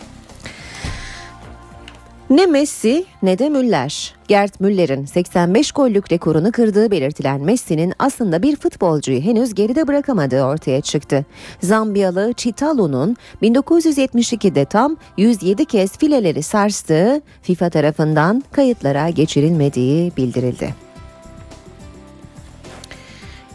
Ne 2.32 2.46
Messi 2.46 3.06
ne 3.24 3.40
de 3.40 3.50
Müller. 3.50 4.16
Gerd 4.28 4.54
Müller'in 4.60 5.06
85 5.06 5.72
gollük 5.72 6.12
rekorunu 6.12 6.52
kırdığı 6.52 6.92
belirtilen 6.92 7.42
Messi'nin 7.42 7.94
aslında 8.00 8.44
bir 8.44 8.56
futbolcuyu 8.56 9.22
henüz 9.22 9.54
geride 9.54 9.88
bırakamadığı 9.88 10.44
ortaya 10.44 10.82
çıktı. 10.82 11.26
Zambiyalı 11.62 12.34
Chitalu'nun 12.34 13.16
1972'de 13.42 14.66
tam 14.66 14.98
107 15.18 15.66
kez 15.66 15.98
fileleri 15.98 16.44
sarstığı 16.44 17.22
FIFA 17.42 17.70
tarafından 17.70 18.44
kayıtlara 18.52 19.10
geçirilmediği 19.10 20.12
bildirildi. 20.18 20.91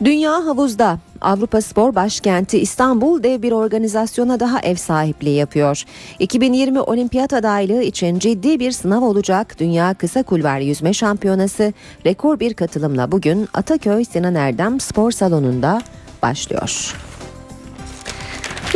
Dünya 0.05 0.33
havuzda 0.33 0.99
Avrupa 1.21 1.61
Spor 1.61 1.95
Başkenti 1.95 2.59
İstanbul 2.59 3.23
dev 3.23 3.43
bir 3.43 3.53
organizasyona 3.53 4.41
daha 4.41 4.61
ev 4.61 4.75
sahipliği 4.75 5.37
yapıyor. 5.37 5.85
2020 6.19 6.81
olimpiyat 6.81 7.33
adaylığı 7.33 7.83
için 7.83 8.19
ciddi 8.19 8.61
bir 8.61 8.73
sınav 8.73 9.03
olacak 9.03 9.57
Dünya 9.59 9.95
Kısa 9.95 10.23
Kulvar 10.23 10.59
Yüzme 10.59 10.93
Şampiyonası 10.93 11.73
rekor 12.07 12.41
bir 12.41 12.55
katılımla 12.55 13.13
bugün 13.13 13.49
Ataköy 13.55 14.05
Sinan 14.05 14.35
Erdem 14.35 14.81
Spor 14.81 15.11
Salonu'nda 15.11 15.83
başlıyor. 16.23 16.95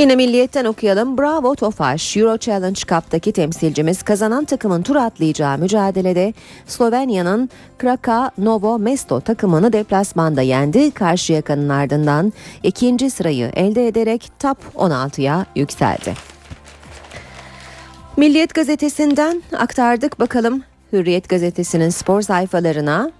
Yine 0.01 0.17
milliyetten 0.17 0.65
okuyalım. 0.65 1.19
Bravo 1.19 1.55
Tofaş, 1.55 2.17
Euro 2.17 2.39
Challenge 2.39 2.81
Cup'taki 2.81 3.33
temsilcimiz 3.33 4.03
kazanan 4.03 4.45
takımın 4.45 4.83
tur 4.83 4.97
atlayacağı 4.97 5.59
mücadelede 5.59 6.35
Slovenya'nın 6.67 7.51
Kraka 7.79 8.31
Novo 8.39 8.79
Mesto 8.79 9.21
takımını 9.21 9.73
deplasmanda 9.73 10.43
yendi. 10.43 10.91
Karşıyaka'nın 10.91 11.69
ardından 11.69 12.33
ikinci 12.63 13.11
sırayı 13.11 13.51
elde 13.55 13.89
ederek 13.89 14.29
top 14.39 14.59
16'ya 14.75 15.47
yükseldi. 15.57 16.15
Milliyet 18.17 18.55
gazetesinden 18.55 19.43
aktardık 19.59 20.21
bakalım 20.21 20.63
Hürriyet 20.93 21.29
gazetesinin 21.29 21.89
spor 21.89 22.23
sayfalarına. 22.23 23.20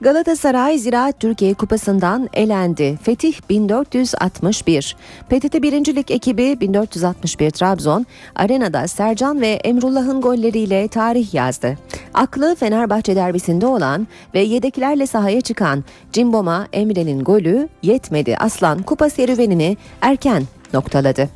Galatasaray 0.00 0.78
Ziraat 0.78 1.20
Türkiye 1.20 1.54
Kupası'ndan 1.54 2.28
elendi. 2.32 2.98
Fetih 3.02 3.34
1461. 3.48 4.96
PTT 5.28 5.62
1. 5.62 5.96
Lig 5.96 6.10
ekibi 6.10 6.60
1461 6.60 7.50
Trabzon, 7.50 8.06
arenada 8.34 8.88
Sercan 8.88 9.40
ve 9.40 9.48
Emrullah'ın 9.48 10.20
golleriyle 10.20 10.88
tarih 10.88 11.34
yazdı. 11.34 11.78
Aklı 12.14 12.56
Fenerbahçe 12.56 13.16
derbisinde 13.16 13.66
olan 13.66 14.06
ve 14.34 14.40
yedeklerle 14.40 15.06
sahaya 15.06 15.40
çıkan 15.40 15.84
Cimbom'a 16.12 16.66
Emre'nin 16.72 17.24
golü 17.24 17.68
yetmedi. 17.82 18.36
Aslan 18.36 18.82
kupa 18.82 19.10
serüvenini 19.10 19.76
erken 20.00 20.42
noktaladı. 20.74 21.28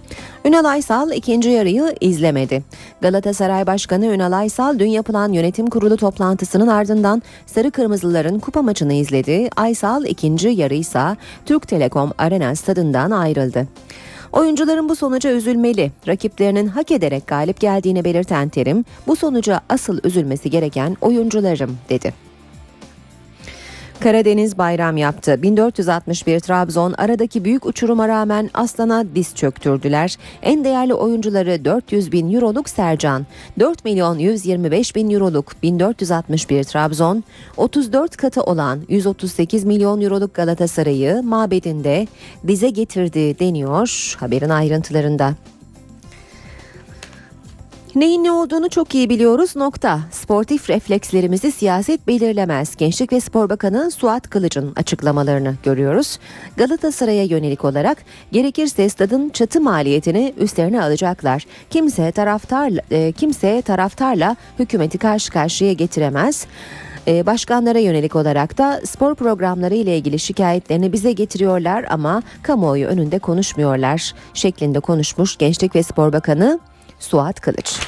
Ünal 0.45 0.65
Aysal 0.65 1.11
ikinci 1.11 1.49
yarıyı 1.51 1.95
izlemedi. 2.01 2.63
Galatasaray 3.01 3.67
Başkanı 3.67 4.07
Ünal 4.07 4.33
Aysal 4.33 4.79
dün 4.79 4.87
yapılan 4.87 5.33
yönetim 5.33 5.67
kurulu 5.67 5.97
toplantısının 5.97 6.69
ardından 6.69 7.23
Sarı 7.47 7.71
Kırmızıların 7.71 8.39
kupa 8.39 8.63
maçını 8.63 8.93
izledi. 8.93 9.49
Aysal 9.57 10.05
ikinci 10.05 10.49
yarıysa 10.49 11.17
Türk 11.47 11.69
Telekom 11.69 12.13
Arena 12.19 12.55
stadından 12.55 13.11
ayrıldı. 13.11 13.69
Oyuncuların 14.33 14.89
bu 14.89 14.97
sonuca 14.97 15.31
üzülmeli. 15.31 15.93
Rakiplerinin 16.09 16.67
hak 16.67 16.91
ederek 16.91 17.27
galip 17.27 17.61
geldiğini 17.61 18.05
belirten 18.05 18.49
Terim, 18.49 18.85
bu 19.07 19.17
sonuca 19.17 19.61
asıl 19.69 19.99
üzülmesi 20.05 20.51
gereken 20.51 20.97
oyuncularım 21.01 21.77
dedi. 21.89 22.32
Karadeniz 24.03 24.59
bayram 24.59 24.97
yaptı. 24.97 25.43
1461 25.43 26.41
Trabzon 26.41 26.95
aradaki 26.99 27.45
büyük 27.45 27.67
uçuruma 27.67 28.09
rağmen 28.09 28.51
Aslan'a 28.55 29.05
diz 29.15 29.35
çöktürdüler. 29.35 30.17
En 30.43 30.65
değerli 30.65 30.95
oyuncuları 30.95 31.65
400 31.65 32.13
bin 32.13 32.35
euroluk 32.35 32.69
Sercan, 32.69 33.27
4 33.59 33.85
milyon 33.85 34.19
125 34.19 34.97
bin 34.97 35.11
euroluk 35.11 35.63
1461 35.63 36.65
Trabzon, 36.65 37.25
34 37.57 38.17
katı 38.17 38.43
olan 38.43 38.81
138 38.89 39.65
milyon 39.65 40.01
euroluk 40.01 40.35
Galatasaray'ı 40.35 41.23
mabedinde 41.23 42.07
dize 42.47 42.71
getirdi 42.71 43.39
deniyor 43.39 44.15
haberin 44.19 44.51
ayrıntılarında. 44.51 45.35
Neyin 47.95 48.25
ne 48.25 48.33
olduğunu 48.33 48.69
çok 48.69 48.95
iyi 48.95 49.11
biliyoruz 49.11 49.57
nokta. 49.57 50.01
Sportif 50.11 50.71
reflekslerimizi 50.71 51.53
siyaset 51.53 52.07
belirlemez. 52.07 52.77
Gençlik 52.77 53.13
ve 53.13 53.21
Spor 53.21 53.51
Bakanı 53.51 53.91
Suat 53.91 54.31
Kılıç'ın 54.31 54.73
açıklamalarını 54.77 55.55
görüyoruz. 55.63 56.19
Galatasaray'a 56.57 57.25
yönelik 57.25 57.65
olarak 57.65 57.99
gerekirse 58.33 58.89
stadın 58.89 59.29
çatı 59.29 59.61
maliyetini 59.61 60.35
üstlerine 60.39 60.83
alacaklar. 60.83 61.47
Kimse 61.71 62.13
taraftar 62.13 62.73
e, 62.91 63.13
kimse 63.13 63.63
taraftarla 63.63 64.37
hükümeti 64.59 64.99
karşı 64.99 65.33
karşıya 65.33 65.73
getiremez. 65.73 66.47
E, 67.07 67.27
başkanlara 67.27 67.79
yönelik 67.79 68.17
olarak 68.17 68.59
da 68.59 68.81
spor 68.85 69.15
programları 69.15 69.75
ile 69.75 69.97
ilgili 69.97 70.19
şikayetlerini 70.19 70.93
bize 70.93 71.13
getiriyorlar 71.13 71.85
ama 71.91 72.23
kamuoyu 72.43 72.87
önünde 72.87 73.19
konuşmuyorlar 73.19 74.15
şeklinde 74.35 74.81
konuşmuş 74.81 75.37
Gençlik 75.37 75.75
ve 75.75 75.83
Spor 75.83 76.13
Bakanı 76.13 76.61
Suat 77.03 77.41
Kılıç. 77.41 77.81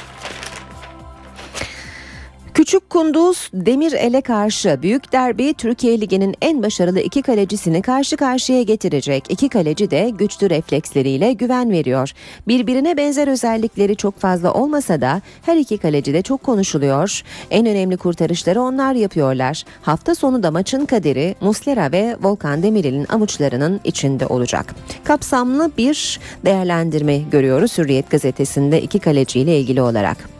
Küçük 2.55 2.89
Kunduz 2.89 3.49
Demir 3.53 3.93
Ele 3.93 4.21
karşı 4.21 4.79
büyük 4.81 5.11
derbi 5.11 5.53
Türkiye 5.53 6.01
Ligi'nin 6.01 6.35
en 6.41 6.63
başarılı 6.63 6.99
iki 6.99 7.21
kalecisini 7.21 7.81
karşı 7.81 8.17
karşıya 8.17 8.61
getirecek. 8.61 9.23
İki 9.29 9.49
kaleci 9.49 9.91
de 9.91 10.11
güçlü 10.19 10.49
refleksleriyle 10.49 11.33
güven 11.33 11.71
veriyor. 11.71 12.11
Birbirine 12.47 12.97
benzer 12.97 13.27
özellikleri 13.27 13.95
çok 13.95 14.19
fazla 14.19 14.53
olmasa 14.53 15.01
da 15.01 15.21
her 15.41 15.57
iki 15.57 15.77
kaleci 15.77 16.13
de 16.13 16.21
çok 16.21 16.43
konuşuluyor. 16.43 17.21
En 17.51 17.65
önemli 17.65 17.97
kurtarışları 17.97 18.61
onlar 18.61 18.93
yapıyorlar. 18.93 19.63
Hafta 19.81 20.15
sonu 20.15 20.43
da 20.43 20.51
maçın 20.51 20.85
kaderi 20.85 21.35
Muslera 21.41 21.91
ve 21.91 22.17
Volkan 22.21 22.63
Demirel'in 22.63 23.05
avuçlarının 23.09 23.81
içinde 23.83 24.27
olacak. 24.27 24.75
Kapsamlı 25.03 25.71
bir 25.77 26.19
değerlendirme 26.45 27.17
görüyoruz 27.17 27.77
Hürriyet 27.77 28.09
gazetesinde 28.09 28.81
iki 28.81 28.99
kaleciyle 28.99 29.59
ilgili 29.59 29.81
olarak. 29.81 30.34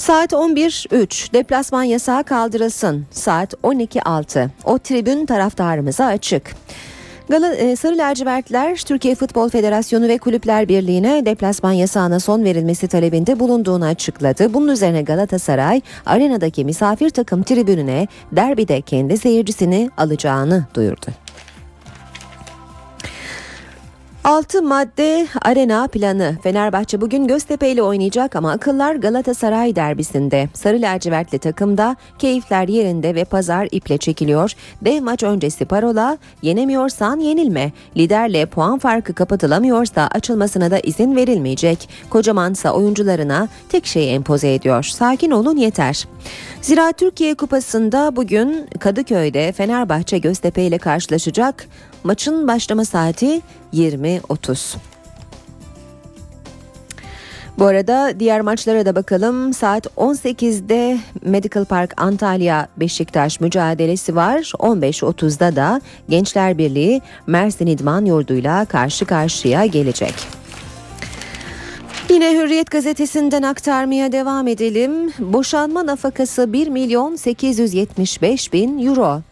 Saat 0.00 0.32
11.03 0.32 1.32
deplasman 1.32 1.82
yasağı 1.82 2.24
kaldırılsın. 2.24 3.06
Saat 3.10 3.54
12.06 3.54 4.48
o 4.64 4.78
tribün 4.78 5.26
taraftarımıza 5.26 6.06
açık. 6.06 6.54
Gal 7.28 7.42
e, 7.42 7.76
Sarı 7.76 7.98
lacivertler 7.98 8.76
Türkiye 8.76 9.14
Futbol 9.14 9.48
Federasyonu 9.48 10.08
ve 10.08 10.18
Kulüpler 10.18 10.68
Birliği'ne 10.68 11.26
deplasman 11.26 11.72
yasağına 11.72 12.20
son 12.20 12.44
verilmesi 12.44 12.88
talebinde 12.88 13.40
bulunduğunu 13.40 13.84
açıkladı. 13.84 14.54
Bunun 14.54 14.72
üzerine 14.72 15.02
Galatasaray 15.02 15.80
arenadaki 16.06 16.64
misafir 16.64 17.10
takım 17.10 17.42
tribününe 17.42 18.08
derbide 18.32 18.80
kendi 18.80 19.18
seyircisini 19.18 19.90
alacağını 19.96 20.64
duyurdu. 20.74 21.06
6 24.24 24.62
madde 24.62 25.26
arena 25.42 25.86
planı. 25.86 26.36
Fenerbahçe 26.42 27.00
bugün 27.00 27.26
Göztepe 27.26 27.70
ile 27.70 27.82
oynayacak 27.82 28.36
ama 28.36 28.52
akıllar 28.52 28.94
Galatasaray 28.94 29.76
derbisinde. 29.76 30.48
Sarı 30.54 30.82
lacivertli 30.82 31.38
takımda 31.38 31.96
keyifler 32.18 32.68
yerinde 32.68 33.14
ve 33.14 33.24
pazar 33.24 33.68
iple 33.70 33.98
çekiliyor. 33.98 34.52
Dev 34.82 35.02
maç 35.02 35.22
öncesi 35.22 35.64
parola 35.64 36.18
yenemiyorsan 36.42 37.20
yenilme. 37.20 37.72
Liderle 37.96 38.46
puan 38.46 38.78
farkı 38.78 39.14
kapatılamıyorsa 39.14 40.06
açılmasına 40.06 40.70
da 40.70 40.80
izin 40.80 41.16
verilmeyecek. 41.16 41.88
Kocamansa 42.10 42.70
oyuncularına 42.70 43.48
tek 43.68 43.86
şeyi 43.86 44.10
empoze 44.10 44.54
ediyor. 44.54 44.82
Sakin 44.84 45.30
olun 45.30 45.56
yeter. 45.56 46.06
Zira 46.62 46.92
Türkiye 46.92 47.34
Kupası'nda 47.34 48.16
bugün 48.16 48.66
Kadıköy'de 48.80 49.52
Fenerbahçe 49.52 50.18
Göztepe 50.18 50.62
ile 50.62 50.78
karşılaşacak. 50.78 51.66
Maçın 52.04 52.48
başlama 52.48 52.84
saati 52.84 53.40
20.30. 53.74 54.76
Bu 57.58 57.66
arada 57.66 58.20
diğer 58.20 58.40
maçlara 58.40 58.86
da 58.86 58.96
bakalım. 58.96 59.52
Saat 59.52 59.86
18'de 59.86 60.98
Medical 61.22 61.64
Park 61.64 62.02
Antalya 62.02 62.68
Beşiktaş 62.76 63.40
mücadelesi 63.40 64.16
var. 64.16 64.38
15.30'da 64.38 65.56
da 65.56 65.80
Gençler 66.08 66.58
Birliği 66.58 67.02
Mersin 67.26 67.66
İdman 67.66 68.04
Yurdu'yla 68.04 68.64
karşı 68.64 69.04
karşıya 69.04 69.66
gelecek. 69.66 70.39
Yine 72.10 72.32
Hürriyet 72.34 72.70
gazetesinden 72.70 73.42
aktarmaya 73.42 74.12
devam 74.12 74.48
edelim. 74.48 75.12
Boşanma 75.18 75.86
nafakası 75.86 76.52
1 76.52 76.68
milyon 76.68 77.16
875 77.16 78.52
bin 78.52 78.86
euro. 78.86 79.22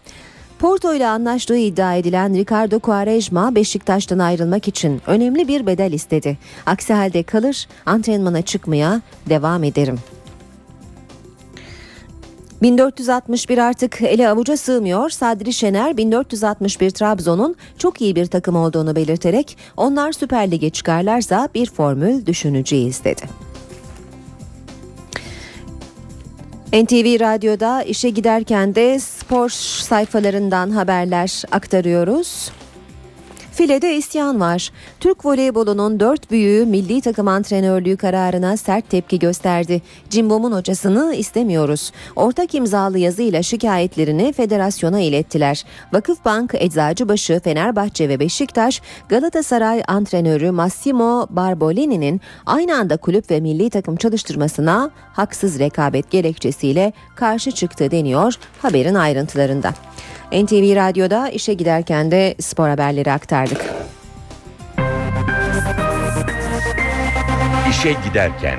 Porto 0.59 0.95
ile 0.95 1.07
anlaştığı 1.07 1.57
iddia 1.57 1.95
edilen 1.95 2.35
Ricardo 2.35 2.81
Quaresma 2.81 3.55
Beşiktaş'tan 3.55 4.19
ayrılmak 4.19 4.69
için 4.69 5.01
önemli 5.07 5.49
bir 5.49 5.67
bedel 5.67 5.93
istedi. 5.93 6.39
Aksi 6.67 6.93
halde 6.93 7.23
kalır 7.23 7.67
antrenmana 7.87 8.43
çıkmaya 8.43 9.01
devam 9.29 9.65
ederim. 9.65 9.99
1461 12.63 13.59
artık 13.59 14.03
ele 14.03 14.29
avuca 14.29 14.57
sığmıyor. 14.57 15.11
Sadri 15.11 15.53
Şener 15.53 15.97
1461 15.97 16.91
Trabzon'un 16.91 17.57
çok 17.79 18.01
iyi 18.01 18.17
bir 18.17 18.27
takım 18.27 18.57
olduğunu 18.57 18.97
belirterek 18.97 19.57
onlar 19.77 20.13
Süper 20.13 20.51
Lig'e 20.51 20.71
çıkarlarsa 20.71 21.49
bir 21.55 21.71
formül 21.71 22.27
düşüneceğiz 22.27 23.05
dedi. 23.05 23.23
NTV 26.73 27.21
Radyo'da 27.21 27.83
işe 27.83 28.11
giderken 28.11 28.75
de 28.75 28.99
spor 28.99 29.49
sayfalarından 29.49 30.71
haberler 30.71 31.43
aktarıyoruz. 31.53 32.51
Filede 33.59 33.97
isyan 33.97 34.41
var. 34.41 34.71
Türk 35.01 35.27
voleybolunun 35.27 36.01
dört 36.01 36.31
büyüğü 36.31 36.67
milli 36.67 37.01
takım 37.01 37.29
antrenörlüğü 37.29 37.97
kararına 37.97 38.57
sert 38.57 38.91
tepki 38.91 39.19
gösterdi. 39.19 39.83
Cimbom'un 40.11 40.53
hocasını 40.53 41.15
istemiyoruz. 41.15 41.93
Ortak 42.17 42.55
imzalı 42.55 42.99
yazıyla 42.99 43.43
şikayetlerini 43.43 44.33
federasyona 44.33 45.01
ilettiler. 45.01 45.65
Vakıfbank, 45.93 46.55
Eczacıbaşı, 46.55 47.41
Fenerbahçe 47.45 48.09
ve 48.09 48.21
Beşiktaş 48.21 48.83
Galatasaray 49.09 49.83
antrenörü 49.89 50.51
Massimo 50.51 51.27
Barbolini'nin 51.31 52.21
aynı 52.47 52.77
anda 52.77 52.97
kulüp 52.97 53.31
ve 53.31 53.41
milli 53.41 53.71
takım 53.71 53.97
çalıştırmasına 53.97 54.91
haksız 55.13 55.59
rekabet 55.59 56.11
gerekçesiyle 56.11 56.93
karşı 57.17 57.51
çıktı 57.51 57.91
deniyor 57.91 58.35
haberin 58.63 58.95
ayrıntılarında. 58.95 59.75
NTV 60.33 60.77
Radyo'da 60.77 61.29
işe 61.29 61.55
giderken 61.55 62.11
de 62.11 62.35
spor 62.41 62.69
haberleri 62.69 63.13
aktardık. 63.13 63.65
İşe 67.71 67.95
giderken 68.09 68.59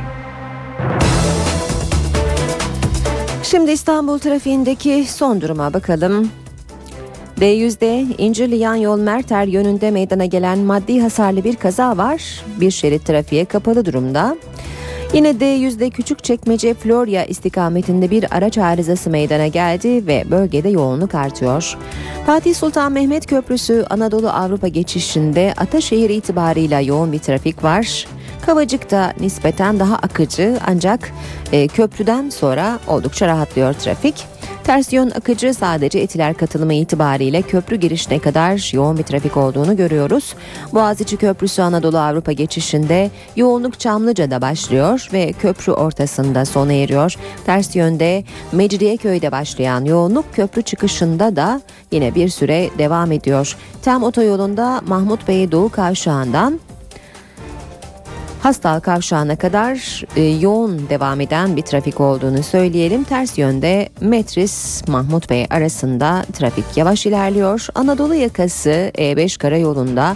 Şimdi 3.44 3.72
İstanbul 3.72 4.20
trafiğindeki 4.20 5.06
son 5.10 5.42
duruma 5.42 5.74
bakalım. 5.74 6.32
D100'de 7.40 8.06
İncirli 8.18 8.56
yan 8.56 8.76
yol 8.76 9.00
Merter 9.00 9.46
yönünde 9.46 9.92
meydana 9.92 10.26
gelen 10.26 10.60
maddi 10.60 11.02
hasarlı 11.02 11.44
bir 11.44 11.56
kaza 11.56 11.98
var. 11.98 12.44
Bir 12.60 12.72
şerit 12.72 13.06
trafiğe 13.06 13.46
kapalı 13.46 13.86
durumda. 13.86 14.38
Yine 15.14 15.30
D100'de 15.30 15.90
Küçükçekmece 15.90 16.74
Florya 16.74 17.26
istikametinde 17.26 18.12
bir 18.12 18.36
araç 18.38 18.58
arızası 18.58 19.10
meydana 19.10 19.48
geldi 19.48 20.08
ve 20.08 20.24
bölgede 20.32 20.70
yoğunluk 20.70 21.16
artıyor. 21.16 21.78
Fatih 22.26 22.56
Sultan 22.56 22.92
Mehmet 22.92 23.26
Köprüsü 23.26 23.86
Anadolu 23.90 24.30
Avrupa 24.30 24.68
geçişinde 24.68 25.54
Ataşehir 25.58 26.10
itibarıyla 26.10 26.80
yoğun 26.80 27.12
bir 27.12 27.20
trafik 27.20 27.64
var. 27.64 28.08
Kavacık'ta 28.46 29.14
nispeten 29.20 29.80
daha 29.80 29.96
akıcı 29.96 30.58
ancak 30.68 31.12
e, 31.52 31.68
köprüden 31.68 32.30
sonra 32.30 32.80
oldukça 32.88 33.28
rahatlıyor 33.28 33.74
trafik. 33.74 34.39
Ters 34.70 34.94
yön 34.94 35.10
akıcı 35.10 35.54
sadece 35.54 36.00
etiler 36.00 36.34
katılımı 36.34 36.74
itibariyle 36.74 37.42
köprü 37.42 37.76
girişine 37.76 38.20
kadar 38.20 38.74
yoğun 38.74 38.98
bir 38.98 39.04
trafik 39.04 39.38
olduğunu 39.38 39.78
görüyoruz. 39.78 40.36
Boğaziçi 40.74 41.18
Köprüsü 41.18 41.62
Anadolu 41.62 42.00
Avrupa 42.00 42.32
geçişinde 42.32 43.12
yoğunluk 43.36 43.80
Çamlıca'da 43.80 44.42
başlıyor 44.42 45.10
ve 45.14 45.34
köprü 45.34 45.72
ortasında 45.72 46.46
sona 46.46 46.74
eriyor. 46.74 47.16
Ters 47.46 47.76
yönde 47.76 48.24
Mecidiyeköy'de 48.52 49.32
başlayan 49.32 49.86
yoğunluk 49.86 50.34
köprü 50.34 50.62
çıkışında 50.62 51.36
da 51.36 51.62
yine 51.92 52.16
bir 52.16 52.30
süre 52.30 52.70
devam 52.78 53.12
ediyor. 53.12 53.58
Tem 53.82 54.04
otoyolunda 54.04 54.82
Mahmut 54.88 55.28
Bey 55.28 55.52
Doğu 55.52 55.70
Kavşağı'ndan 55.70 56.60
Hastal 58.44 58.80
kavşağına 58.80 59.36
kadar 59.36 60.04
e, 60.16 60.22
yoğun 60.22 60.90
devam 60.90 61.22
eden 61.22 61.56
bir 61.56 61.62
trafik 61.62 62.02
olduğunu 62.02 62.44
söyleyelim. 62.44 63.04
Ters 63.04 63.38
yönde 63.38 63.90
Metris 64.02 64.88
Mahmut 64.88 65.30
Bey 65.30 65.48
arasında 65.50 66.26
trafik 66.34 66.66
yavaş 66.76 67.06
ilerliyor. 67.06 67.68
Anadolu 67.76 68.16
yakası 68.16 68.92
E5 68.96 69.38
karayolunda 69.38 70.16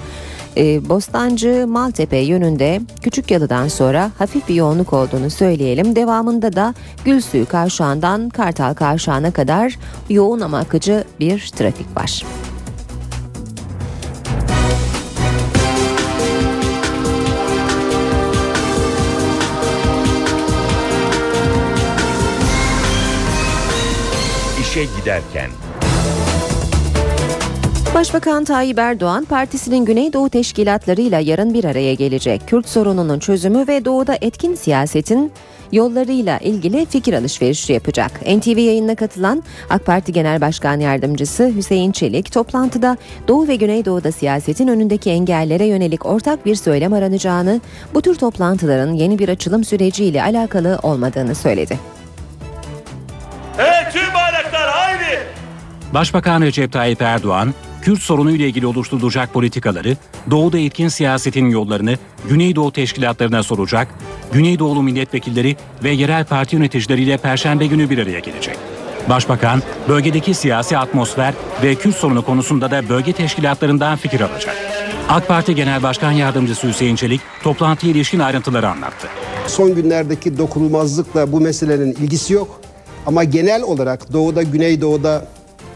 e, 0.58 0.90
Bostancı 0.90 1.66
Maltepe 1.68 2.18
yönünde 2.18 2.82
Küçük 3.02 3.32
Yalı'dan 3.32 3.68
sonra 3.68 4.12
hafif 4.18 4.50
bir 4.50 4.56
yoğunluk 4.56 4.94
olduğunu 4.94 5.30
söyleyelim. 5.30 5.96
Devamında 5.96 6.54
da 6.54 6.74
Gülsuyu 7.06 7.46
kavşağından 7.46 8.30
Kartal 8.30 8.74
kavşağına 8.74 9.32
kadar 9.32 9.80
yoğun 10.10 10.40
ama 10.40 10.58
akıcı 10.58 11.04
bir 11.20 11.52
trafik 11.56 11.98
var. 11.98 12.24
İşe 24.84 25.00
giderken 25.00 25.50
Başbakan 27.96 28.44
Tayyip 28.44 28.80
Erdoğan 28.80 29.26
partisinin 29.26 29.86
Güneydoğu 29.86 30.30
teşkilatlarıyla 30.30 31.20
yarın 31.20 31.54
bir 31.54 31.64
araya 31.64 31.94
gelecek. 31.94 32.42
Kürt 32.48 32.70
sorununun 32.70 33.20
çözümü 33.20 33.68
ve 33.68 33.86
doğuda 33.86 34.18
etkin 34.22 34.56
siyasetin 34.56 35.32
yollarıyla 35.72 36.38
ilgili 36.40 36.86
fikir 36.86 37.14
alışverişi 37.14 37.74
yapacak. 37.74 38.12
NTV 38.22 38.58
yayınına 38.58 38.96
katılan 38.96 39.44
AK 39.70 39.86
Parti 39.86 40.14
Genel 40.14 40.42
Başkan 40.42 40.80
Yardımcısı 40.80 41.52
Hüseyin 41.56 41.92
Çelik 41.92 42.32
toplantıda 42.32 42.98
Doğu 43.28 43.48
ve 43.48 43.56
Güneydoğu'da 43.56 44.12
siyasetin 44.12 44.68
önündeki 44.68 45.10
engellere 45.10 45.66
yönelik 45.66 46.06
ortak 46.06 46.46
bir 46.46 46.56
söylem 46.56 46.94
aranacağını, 46.94 47.62
bu 47.94 48.02
tür 48.02 48.16
toplantıların 48.16 48.94
yeni 48.94 49.20
bir 49.20 49.30
açılım 49.30 49.64
süreciyle 49.64 50.24
alakalı 50.24 50.80
olmadığını 50.84 51.36
söyledi. 51.36 51.80
Evet 53.58 53.94
tüm. 53.94 54.13
Başbakan 55.94 56.42
Recep 56.42 56.72
Tayyip 56.72 57.02
Erdoğan, 57.02 57.54
Kürt 57.82 58.00
sorunuyla 58.00 58.46
ilgili 58.46 58.68
oluşturulacak 58.68 59.34
politikaları, 59.34 59.98
Doğu'da 60.32 60.60
etkin 60.60 60.88
siyasetin 60.88 61.50
yollarını 61.50 61.98
Güneydoğu 62.30 62.72
teşkilatlarına 62.72 63.44
soracak, 63.44 63.88
Güneydoğulu 64.32 64.84
milletvekilleri 64.84 65.56
ve 65.84 65.90
yerel 65.90 66.26
parti 66.26 66.56
yöneticileriyle 66.56 67.18
Perşembe 67.18 67.66
günü 67.66 67.90
bir 67.90 67.98
araya 67.98 68.20
gelecek. 68.20 68.58
Başbakan, 69.10 69.62
bölgedeki 69.90 70.34
siyasi 70.34 70.78
atmosfer 70.78 71.34
ve 71.64 71.76
Kürt 71.76 71.96
sorunu 71.96 72.26
konusunda 72.26 72.72
da 72.72 72.90
bölge 72.90 73.14
teşkilatlarından 73.14 73.98
fikir 73.98 74.22
alacak. 74.22 74.56
AK 75.10 75.28
Parti 75.28 75.56
Genel 75.56 75.84
Başkan 75.84 76.12
Yardımcısı 76.12 76.68
Hüseyin 76.68 76.96
Çelik, 76.96 77.22
toplantıya 77.44 77.92
ilişkin 77.92 78.20
ayrıntıları 78.20 78.70
anlattı. 78.70 79.08
Son 79.48 79.76
günlerdeki 79.76 80.38
dokunulmazlıkla 80.38 81.32
bu 81.32 81.42
meselenin 81.42 81.92
ilgisi 81.92 82.34
yok. 82.34 82.62
Ama 83.06 83.24
genel 83.24 83.62
olarak 83.62 84.14
doğuda, 84.14 84.44
güneydoğuda 84.44 85.26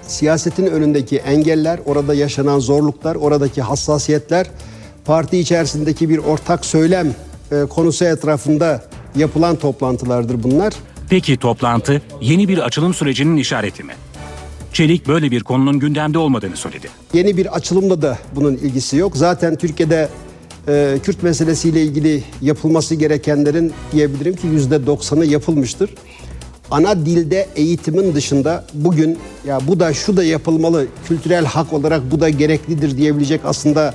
siyasetin 0.08 0.66
önündeki 0.66 1.18
engeller, 1.18 1.80
orada 1.86 2.14
yaşanan 2.14 2.60
zorluklar, 2.60 3.16
oradaki 3.16 3.62
hassasiyetler, 3.62 4.48
parti 5.06 5.38
içerisindeki 5.38 6.10
bir 6.10 6.18
ortak 6.18 6.66
söylem 6.66 7.16
e, 7.52 7.66
konusu 7.70 8.06
etrafında 8.06 8.84
yapılan 9.16 9.56
toplantılardır 9.56 10.44
bunlar. 10.44 10.74
Peki 11.10 11.38
toplantı 11.38 12.02
yeni 12.22 12.48
bir 12.48 12.58
açılım 12.58 12.94
sürecinin 12.94 13.38
işareti 13.38 13.84
mi? 13.84 13.94
Çelik 14.74 15.08
böyle 15.08 15.32
bir 15.32 15.44
konunun 15.44 15.80
gündemde 15.80 16.18
olmadığını 16.18 16.58
söyledi. 16.58 16.88
Yeni 17.14 17.38
bir 17.38 17.56
açılımla 17.56 18.02
da 18.02 18.18
bunun 18.36 18.54
ilgisi 18.56 18.98
yok. 18.98 19.18
Zaten 19.18 19.56
Türkiye'de 19.56 20.10
e, 20.68 20.98
Kürt 21.04 21.24
meselesiyle 21.24 21.84
ilgili 21.84 22.24
yapılması 22.42 22.96
gerekenlerin 22.96 23.74
diyebilirim 23.92 24.36
ki 24.36 24.48
yüzde 24.48 24.86
doksanı 24.86 25.26
yapılmıştır. 25.26 25.90
Ana 26.72 27.06
dilde 27.06 27.48
eğitimin 27.56 28.16
dışında 28.16 28.66
bugün 28.74 29.20
ya 29.46 29.60
bu 29.68 29.80
da 29.80 29.94
şu 29.94 30.18
da 30.18 30.24
yapılmalı, 30.24 30.88
kültürel 31.08 31.46
hak 31.46 31.74
olarak 31.74 32.12
bu 32.12 32.20
da 32.20 32.30
gereklidir 32.30 32.98
diyebilecek 32.98 33.42
aslında 33.46 33.94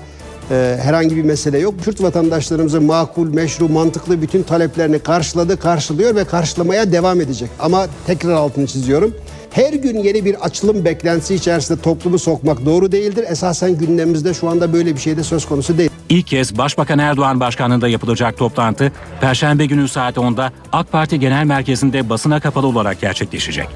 e, 0.51 0.79
herhangi 0.83 1.17
bir 1.17 1.23
mesele 1.23 1.59
yok. 1.59 1.75
Kürt 1.85 2.03
vatandaşlarımızın 2.03 2.85
makul, 2.85 3.29
meşru, 3.29 3.69
mantıklı 3.69 4.23
bütün 4.23 4.43
taleplerini 4.43 4.99
karşıladı, 4.99 5.57
karşılıyor 5.57 6.15
ve 6.15 6.25
karşılamaya 6.25 6.93
devam 6.93 7.21
edecek. 7.21 7.51
Ama 7.61 7.87
tekrar 8.07 8.33
altını 8.33 8.67
çiziyorum. 8.67 9.15
Her 9.53 9.73
gün 9.73 9.99
yeni 9.99 10.25
bir 10.25 10.45
açılım 10.45 10.85
beklentisi 10.85 11.35
içerisinde 11.35 11.81
toplumu 11.81 12.19
sokmak 12.19 12.67
doğru 12.67 12.93
değildir. 12.93 13.25
Esasen 13.29 13.79
gündemimizde 13.79 14.35
şu 14.35 14.49
anda 14.49 14.73
böyle 14.73 14.95
bir 14.95 15.01
şey 15.01 15.17
de 15.17 15.23
söz 15.23 15.47
konusu 15.47 15.79
değil. 15.79 15.91
İlk 16.09 16.27
kez 16.27 16.59
Başbakan 16.59 16.99
Erdoğan 16.99 17.41
başkanlığında 17.41 17.89
yapılacak 17.89 18.37
toplantı 18.39 18.93
Perşembe 19.21 19.67
günü 19.67 19.89
saat 19.89 20.17
10'da 20.17 20.53
AK 20.73 20.93
Parti 20.93 21.21
Genel 21.21 21.45
Merkezi'nde 21.45 22.09
basına 22.09 22.41
kapalı 22.41 22.67
olarak 22.67 23.01
gerçekleşecek. 23.01 23.69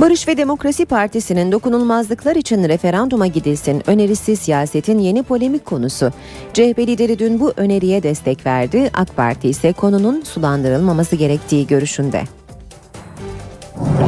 Barış 0.00 0.28
ve 0.28 0.36
Demokrasi 0.36 0.86
Partisi'nin 0.86 1.52
dokunulmazlıklar 1.52 2.36
için 2.36 2.68
referanduma 2.68 3.26
gidilsin 3.26 3.82
önerisi 3.86 4.36
siyasetin 4.36 4.98
yeni 4.98 5.22
polemik 5.22 5.64
konusu. 5.64 6.12
CHP 6.52 6.78
lideri 6.78 7.18
dün 7.18 7.40
bu 7.40 7.52
öneriye 7.56 8.02
destek 8.02 8.46
verdi. 8.46 8.90
AK 8.94 9.16
Parti 9.16 9.48
ise 9.48 9.72
konunun 9.72 10.22
sulandırılmaması 10.22 11.16
gerektiği 11.16 11.66
görüşünde. 11.66 12.22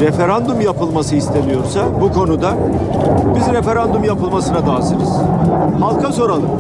Referandum 0.00 0.60
yapılması 0.60 1.16
isteniyorsa 1.16 2.00
bu 2.00 2.12
konuda 2.12 2.56
biz 3.36 3.54
referandum 3.54 4.04
yapılmasına 4.04 4.66
da 4.66 4.74
hazırız. 4.74 5.10
Halka 5.80 6.12
soralım. 6.12 6.50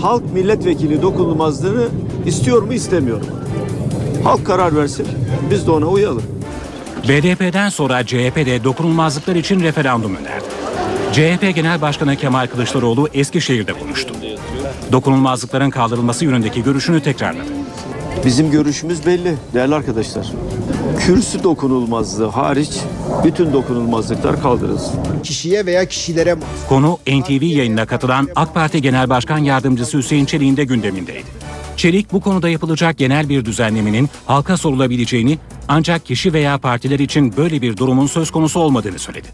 Halk 0.00 0.32
milletvekili 0.32 1.02
dokunulmazlığını 1.02 1.88
istiyor 2.26 2.62
mu 2.62 2.72
istemiyor 2.72 3.18
mu? 3.18 3.24
Halk 4.24 4.46
karar 4.46 4.76
versin. 4.76 5.06
Biz 5.50 5.66
de 5.66 5.70
ona 5.70 5.86
uyalım. 5.86 6.22
BDP'den 7.08 7.68
sonra 7.68 8.06
CHP 8.06 8.36
de 8.36 8.64
dokunulmazlıklar 8.64 9.36
için 9.36 9.60
referandum 9.60 10.16
önerdi. 10.16 10.44
CHP 11.12 11.54
Genel 11.54 11.80
Başkanı 11.80 12.16
Kemal 12.16 12.46
Kılıçdaroğlu 12.46 13.08
Eskişehir'de 13.14 13.72
konuştu. 13.72 14.14
Dokunulmazlıkların 14.92 15.70
kaldırılması 15.70 16.24
yönündeki 16.24 16.62
görüşünü 16.62 17.02
tekrarladı. 17.02 17.48
Bizim 18.24 18.50
görüşümüz 18.50 19.06
belli 19.06 19.36
değerli 19.54 19.74
arkadaşlar. 19.74 20.32
Kürsü 21.06 21.42
dokunulmazlığı 21.42 22.26
hariç 22.26 22.70
bütün 23.24 23.52
dokunulmazlıklar 23.52 24.42
kaldırılsın. 24.42 24.94
Kişiye 25.22 25.66
veya 25.66 25.84
kişilere 25.84 26.36
Konu 26.68 26.98
NTV 27.06 27.42
yayınına 27.42 27.86
katılan 27.86 28.28
AK 28.36 28.54
Parti 28.54 28.82
Genel 28.82 29.08
Başkan 29.08 29.38
Yardımcısı 29.38 29.98
Hüseyin 29.98 30.24
Çelik'in 30.24 30.56
de 30.56 30.64
gündemindeydi. 30.64 31.26
Çelik 31.76 32.12
bu 32.12 32.20
konuda 32.20 32.48
yapılacak 32.48 32.98
genel 32.98 33.28
bir 33.28 33.44
düzenlemenin 33.44 34.08
halka 34.26 34.56
sorulabileceğini 34.56 35.38
ancak 35.68 36.06
kişi 36.06 36.32
veya 36.32 36.58
partiler 36.58 36.98
için 36.98 37.36
böyle 37.36 37.62
bir 37.62 37.76
durumun 37.76 38.06
söz 38.06 38.30
konusu 38.30 38.60
olmadığını 38.60 38.98
söyledi. 38.98 39.28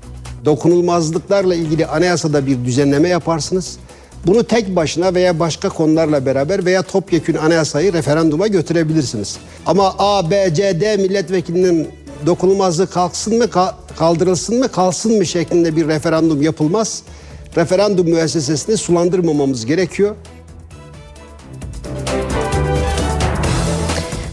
dokunulmazlıklarla 0.44 1.54
ilgili 1.54 1.86
anayasada 1.86 2.46
bir 2.46 2.64
düzenleme 2.64 3.08
yaparsınız. 3.08 3.78
Bunu 4.26 4.44
tek 4.44 4.76
başına 4.76 5.14
veya 5.14 5.38
başka 5.40 5.68
konularla 5.68 6.26
beraber 6.26 6.64
veya 6.64 6.82
topyekün 6.82 7.34
anayasayı 7.34 7.92
referanduma 7.92 8.46
götürebilirsiniz. 8.46 9.36
Ama 9.66 9.94
A, 9.98 10.30
B, 10.30 10.54
C, 10.54 10.80
D 10.80 10.96
milletvekilinin 10.96 11.88
dokunulmazlığı 12.26 12.90
kalksın 12.90 13.38
mı, 13.38 13.44
ka- 13.44 13.74
kaldırılsın 13.98 14.58
mı, 14.58 14.68
kalsın 14.68 15.16
mı 15.18 15.26
şeklinde 15.26 15.76
bir 15.76 15.88
referandum 15.88 16.42
yapılmaz. 16.42 17.02
Referandum 17.56 18.08
müessesesini 18.10 18.76
sulandırmamamız 18.76 19.66
gerekiyor. 19.66 20.16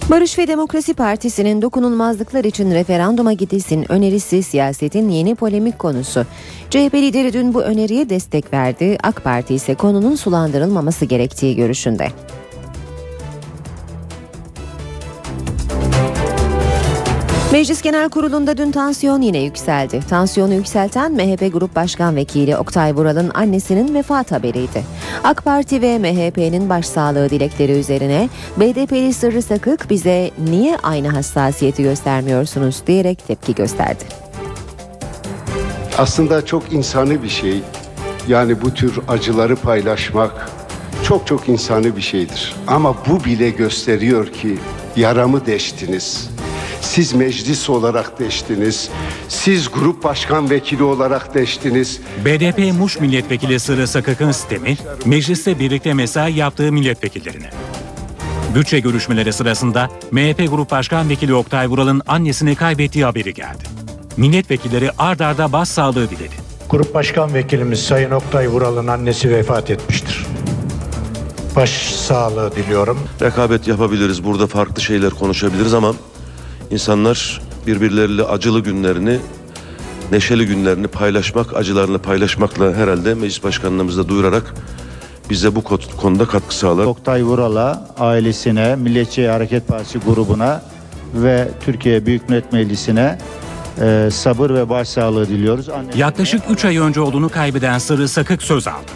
Barış 0.09 0.37
ve 0.37 0.47
Demokrasi 0.47 0.93
Partisi'nin 0.93 1.61
dokunulmazlıklar 1.61 2.43
için 2.43 2.71
referanduma 2.71 3.33
gidilsin 3.33 3.91
önerisi 3.91 4.43
siyasetin 4.43 5.09
yeni 5.09 5.35
polemik 5.35 5.79
konusu. 5.79 6.25
CHP 6.69 6.93
lideri 6.93 7.33
dün 7.33 7.53
bu 7.53 7.61
öneriye 7.61 8.09
destek 8.09 8.53
verdi. 8.53 8.97
AK 9.03 9.23
Parti 9.23 9.55
ise 9.55 9.75
konunun 9.75 10.15
sulandırılmaması 10.15 11.05
gerektiği 11.05 11.55
görüşünde. 11.55 12.07
Meclis 17.51 17.81
Genel 17.81 18.09
Kurulu'nda 18.09 18.57
dün 18.57 18.71
tansiyon 18.71 19.21
yine 19.21 19.39
yükseldi. 19.39 19.99
Tansiyonu 20.09 20.53
yükselten 20.53 21.11
MHP 21.11 21.53
Grup 21.53 21.75
Başkan 21.75 22.15
Vekili 22.15 22.57
Oktay 22.57 22.95
Vural'ın 22.95 23.31
annesinin 23.33 23.95
vefat 23.95 24.31
haberiydi. 24.31 24.83
AK 25.23 25.45
Parti 25.45 25.81
ve 25.81 25.99
MHP'nin 25.99 26.69
başsağlığı 26.69 27.29
dilekleri 27.29 27.71
üzerine 27.71 28.29
BDP'li 28.57 29.13
Sırrı 29.13 29.41
Sakık 29.41 29.89
bize 29.89 30.31
niye 30.49 30.77
aynı 30.83 31.07
hassasiyeti 31.07 31.83
göstermiyorsunuz 31.83 32.81
diyerek 32.87 33.27
tepki 33.27 33.55
gösterdi. 33.55 34.03
Aslında 35.97 36.45
çok 36.45 36.73
insani 36.73 37.23
bir 37.23 37.29
şey. 37.29 37.61
Yani 38.27 38.61
bu 38.61 38.73
tür 38.73 38.99
acıları 39.07 39.55
paylaşmak 39.55 40.49
çok 41.03 41.27
çok 41.27 41.49
insani 41.49 41.95
bir 41.95 42.01
şeydir. 42.01 42.55
Ama 42.67 42.95
bu 43.09 43.25
bile 43.25 43.49
gösteriyor 43.49 44.27
ki 44.27 44.57
yaramı 44.95 45.45
deştiniz. 45.45 46.29
Siz 46.81 47.13
meclis 47.13 47.69
olarak 47.69 48.19
deştiniz. 48.19 48.89
Siz 49.27 49.71
grup 49.71 50.03
başkan 50.03 50.49
vekili 50.49 50.83
olarak 50.83 51.33
deştiniz. 51.33 51.99
BDP 52.25 52.73
Muş 52.79 52.99
Milletvekili 52.99 53.59
Sırrı 53.59 53.87
Sakık'ın 53.87 54.31
sistemi 54.31 54.77
mecliste 55.05 55.59
birlikte 55.59 55.93
mesai 55.93 56.33
yaptığı 56.33 56.71
milletvekillerine. 56.71 57.49
Bütçe 58.55 58.79
görüşmeleri 58.79 59.33
sırasında 59.33 59.89
MHP 60.11 60.49
Grup 60.49 60.71
Başkan 60.71 61.09
Vekili 61.09 61.33
Oktay 61.33 61.67
Vural'ın 61.67 62.01
annesini 62.07 62.55
kaybettiği 62.55 63.05
haberi 63.05 63.33
geldi. 63.33 63.63
Milletvekilleri 64.17 64.91
ard 64.97 65.19
arda 65.19 65.51
başsağlığı 65.51 66.09
diledi. 66.09 66.35
Grup 66.69 66.93
Başkan 66.93 67.33
Vekilimiz 67.33 67.83
Sayın 67.83 68.11
Oktay 68.11 68.47
Vural'ın 68.47 68.87
annesi 68.87 69.29
vefat 69.29 69.69
etmiştir. 69.69 70.25
Baş 71.55 71.69
sağlığı 71.95 72.55
diliyorum. 72.55 72.99
Rekabet 73.21 73.67
yapabiliriz, 73.67 74.23
burada 74.23 74.47
farklı 74.47 74.81
şeyler 74.81 75.09
konuşabiliriz 75.09 75.73
ama 75.73 75.93
insanlar 76.71 77.41
birbirleriyle 77.67 78.23
acılı 78.23 78.59
günlerini, 78.59 79.19
neşeli 80.11 80.45
günlerini 80.45 80.87
paylaşmak, 80.87 81.55
acılarını 81.55 81.99
paylaşmakla 81.99 82.73
herhalde 82.73 83.13
meclis 83.13 83.43
başkanlığımızda 83.43 84.09
duyurarak 84.09 84.53
bize 85.29 85.55
bu 85.55 85.63
konuda 86.01 86.25
katkı 86.25 86.55
sağlar. 86.55 86.85
Oktay 86.85 87.23
Vural'a, 87.23 87.87
ailesine, 87.99 88.75
Milliyetçi 88.75 89.27
Hareket 89.27 89.67
Partisi 89.67 89.99
grubuna 89.99 90.61
ve 91.13 91.47
Türkiye 91.65 92.05
Büyük 92.05 92.29
Millet 92.29 92.53
Meclisi'ne 92.53 93.17
e, 93.81 94.09
sabır 94.11 94.49
ve 94.49 94.69
başsağlığı 94.69 95.27
diliyoruz. 95.27 95.69
Anne- 95.69 95.91
Yaklaşık 95.97 96.41
3 96.49 96.65
ay 96.65 96.77
önce 96.77 97.01
oğlunu 97.01 97.29
kaybeden 97.29 97.77
Sırrı 97.77 98.07
Sakık 98.07 98.43
söz 98.43 98.67
aldı. 98.67 98.91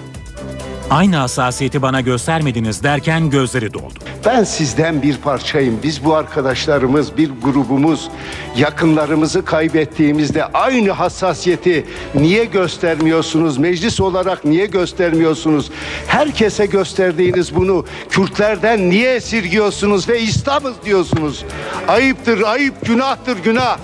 Aynı 0.94 1.16
hassasiyeti 1.16 1.82
bana 1.82 2.02
göstermediniz 2.02 2.84
derken 2.84 3.30
gözleri 3.30 3.74
doldu. 3.74 3.94
Ben 4.26 4.44
sizden 4.44 5.02
bir 5.02 5.18
parçayım. 5.18 5.80
Biz 5.84 6.06
bu 6.06 6.16
arkadaşlarımız, 6.16 7.18
bir 7.18 7.32
grubumuz 7.44 8.10
yakınlarımızı 8.58 9.46
kaybettiğimizde 9.46 10.46
aynı 10.46 10.92
hassasiyeti 10.92 11.86
niye 12.16 12.46
göstermiyorsunuz? 12.46 13.58
Meclis 13.58 14.02
olarak 14.02 14.46
niye 14.46 14.66
göstermiyorsunuz? 14.66 15.72
Herkese 16.08 16.66
gösterdiğiniz 16.66 17.56
bunu 17.56 17.86
Kürtlerden 18.10 18.90
niye 18.90 19.16
esirgiyorsunuz 19.16 20.10
ve 20.10 20.20
İslam'ız 20.22 20.74
diyorsunuz? 20.86 21.46
Ayıptır, 21.88 22.42
ayıp, 22.42 22.86
günahtır, 22.86 23.38
günah. 23.38 23.78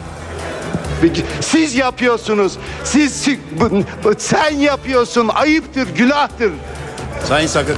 Siz 1.41 1.75
yapıyorsunuz. 1.75 2.57
Siz, 2.83 3.27
sen 4.17 4.51
yapıyorsun. 4.51 5.27
Ayıptır, 5.27 5.95
günahtır. 5.95 6.51
Sayın 7.27 7.47
Sakık. 7.47 7.77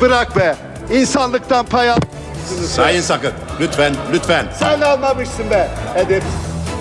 Bırak 0.00 0.36
be. 0.36 0.56
İnsanlıktan 0.92 1.66
pay 1.66 1.90
al. 1.90 1.96
Sayın 2.68 3.00
Sakık. 3.00 3.32
Lütfen, 3.60 3.94
lütfen. 4.12 4.46
Sen 4.58 4.80
almamışsın 4.80 5.50
be. 5.50 5.70
Edep. 5.96 6.22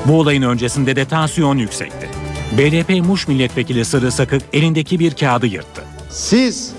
Bu 0.05 0.19
olayın 0.19 0.41
öncesinde 0.41 0.95
de 0.95 1.05
tansiyon 1.05 1.57
yüksekti. 1.57 2.09
BDP 2.57 3.05
Muş 3.05 3.27
Milletvekili 3.27 3.85
Sırrı 3.85 4.11
Sakık 4.11 4.41
elindeki 4.53 4.99
bir 4.99 5.13
kağıdı 5.15 5.47
yırttı. 5.47 5.81
Siz 6.09 6.71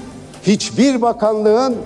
hiçbir 0.46 1.02
bakanlığın 1.02 1.76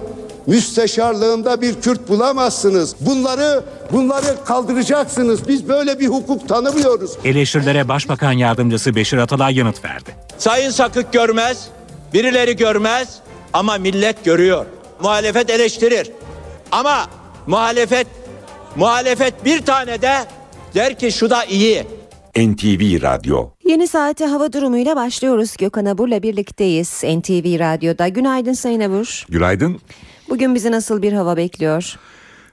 müsteşarlığında 0.46 1.60
bir 1.60 1.80
Kürt 1.80 2.08
bulamazsınız. 2.08 2.96
Bunları 3.00 3.64
bunları 3.92 4.44
kaldıracaksınız. 4.44 5.48
Biz 5.48 5.68
böyle 5.68 6.00
bir 6.00 6.06
hukuk 6.06 6.48
tanımıyoruz. 6.48 7.10
Eleştirilere 7.24 7.88
Başbakan 7.88 8.32
Yardımcısı 8.32 8.94
Beşir 8.94 9.18
Atalay 9.18 9.54
yanıt 9.58 9.84
verdi. 9.84 10.10
Sayın 10.38 10.70
Sakık 10.70 11.12
görmez, 11.12 11.64
birileri 12.14 12.56
görmez 12.56 13.08
ama 13.52 13.78
millet 13.78 14.24
görüyor. 14.24 14.66
Muhalefet 15.02 15.50
eleştirir. 15.50 16.10
Ama 16.72 17.06
muhalefet 17.46 18.06
muhalefet 18.76 19.44
bir 19.44 19.60
tane 19.60 20.02
de 20.02 20.14
der 20.74 20.98
ki 20.98 21.12
şu 21.12 21.30
da 21.30 21.44
iyi. 21.44 21.84
NTV 22.36 23.02
Radyo 23.02 23.50
Yeni 23.64 23.88
saate 23.88 24.26
hava 24.26 24.52
durumuyla 24.52 24.96
başlıyoruz. 24.96 25.56
Gökhan 25.56 25.84
Abur'la 25.84 26.22
birlikteyiz 26.22 27.04
NTV 27.04 27.58
Radyo'da. 27.58 28.08
Günaydın 28.08 28.52
Sayın 28.52 28.80
Abur. 28.80 29.24
Günaydın. 29.28 29.80
Bugün 30.28 30.54
bizi 30.54 30.70
nasıl 30.70 31.02
bir 31.02 31.12
hava 31.12 31.36
bekliyor? 31.36 31.96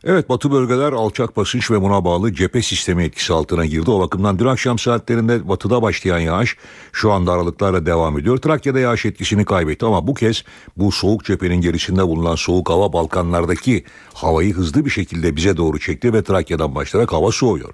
Evet 0.05 0.29
batı 0.29 0.51
bölgeler 0.51 0.93
alçak 0.93 1.37
basınç 1.37 1.71
ve 1.71 1.81
buna 1.81 2.05
bağlı 2.05 2.33
cephe 2.33 2.61
sistemi 2.61 3.03
etkisi 3.03 3.33
altına 3.33 3.65
girdi. 3.65 3.91
O 3.91 3.99
bakımdan 3.99 4.39
dün 4.39 4.45
akşam 4.45 4.79
saatlerinde 4.79 5.47
batıda 5.49 5.81
başlayan 5.81 6.19
yağış 6.19 6.57
şu 6.91 7.11
anda 7.11 7.31
aralıklarla 7.31 7.85
devam 7.85 8.19
ediyor. 8.19 8.37
Trakya'da 8.37 8.79
yağış 8.79 9.05
etkisini 9.05 9.45
kaybetti 9.45 9.85
ama 9.85 10.07
bu 10.07 10.13
kez 10.13 10.43
bu 10.77 10.91
soğuk 10.91 11.25
cephenin 11.25 11.61
gerisinde 11.61 12.07
bulunan 12.07 12.35
soğuk 12.35 12.69
hava 12.69 12.93
Balkanlardaki 12.93 13.83
havayı 14.13 14.53
hızlı 14.53 14.85
bir 14.85 14.89
şekilde 14.89 15.35
bize 15.35 15.57
doğru 15.57 15.79
çekti 15.79 16.13
ve 16.13 16.23
Trakya'dan 16.23 16.75
başlayarak 16.75 17.13
hava 17.13 17.31
soğuyor. 17.31 17.73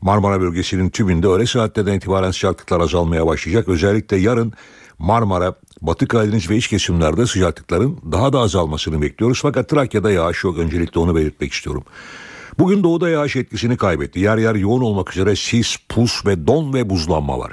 Marmara 0.00 0.40
bölgesinin 0.40 0.90
tümünde 0.90 1.26
öğle 1.26 1.46
saatlerden 1.46 1.94
itibaren 1.94 2.30
sıcaklıklar 2.30 2.80
azalmaya 2.80 3.26
başlayacak. 3.26 3.68
Özellikle 3.68 4.16
yarın 4.16 4.52
Marmara, 4.98 5.54
Batı 5.82 6.08
Karadeniz 6.08 6.50
ve 6.50 6.56
iç 6.56 6.68
kesimlerde 6.68 7.26
sıcaklıkların 7.26 7.98
daha 8.12 8.32
da 8.32 8.38
azalmasını 8.38 9.02
bekliyoruz. 9.02 9.38
Fakat 9.42 9.68
Trakya'da 9.68 10.10
yağış 10.10 10.44
yok. 10.44 10.58
Öncelikle 10.58 11.00
onu 11.00 11.16
belirtmek 11.16 11.52
istiyorum. 11.52 11.84
Bugün 12.58 12.82
doğuda 12.82 13.08
yağış 13.08 13.36
etkisini 13.36 13.76
kaybetti. 13.76 14.20
Yer 14.20 14.38
yer 14.38 14.54
yoğun 14.54 14.80
olmak 14.80 15.12
üzere 15.12 15.36
sis, 15.36 15.76
pus 15.88 16.26
ve 16.26 16.46
don 16.46 16.74
ve 16.74 16.90
buzlanma 16.90 17.38
var. 17.38 17.52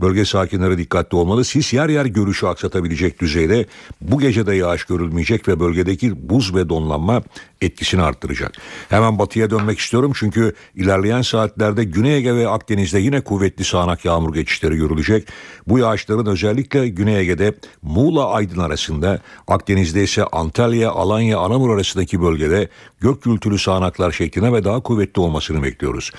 Bölge 0.00 0.24
sakinleri 0.24 0.78
dikkatli 0.78 1.16
olmalı. 1.16 1.44
Sis 1.44 1.72
yer 1.72 1.88
yer 1.88 2.06
görüşü 2.06 2.46
aksatabilecek 2.46 3.20
düzeyde 3.20 3.66
bu 4.00 4.18
gece 4.18 4.46
de 4.46 4.54
yağış 4.54 4.84
görülmeyecek 4.84 5.48
ve 5.48 5.60
bölgedeki 5.60 6.28
buz 6.28 6.54
ve 6.54 6.68
donlanma 6.68 7.22
etkisini 7.60 8.02
arttıracak. 8.02 8.52
Hemen 8.88 9.18
batıya 9.18 9.50
dönmek 9.50 9.78
istiyorum 9.78 10.12
çünkü 10.14 10.54
ilerleyen 10.74 11.22
saatlerde 11.22 11.84
Güney 11.84 12.16
Ege 12.16 12.34
ve 12.34 12.48
Akdeniz'de 12.48 12.98
yine 12.98 13.20
kuvvetli 13.20 13.64
sağanak 13.64 14.04
yağmur 14.04 14.34
geçişleri 14.34 14.76
görülecek. 14.76 15.28
Bu 15.66 15.78
yağışların 15.78 16.26
özellikle 16.26 16.88
Güney 16.88 17.20
Ege'de 17.20 17.54
Muğla 17.82 18.30
Aydın 18.30 18.60
arasında, 18.60 19.20
Akdeniz'de 19.48 20.02
ise 20.02 20.24
Antalya, 20.24 20.90
Alanya, 20.90 21.38
Anamur 21.38 21.74
arasındaki 21.74 22.22
bölgede 22.22 22.68
gök 23.00 23.22
gürültülü 23.22 23.58
sağanaklar 23.58 24.12
şeklinde 24.12 24.52
ve 24.52 24.64
daha 24.64 24.80
kuvvetli 24.80 25.20
olmasını 25.20 25.62
bekliyoruz. 25.62 26.12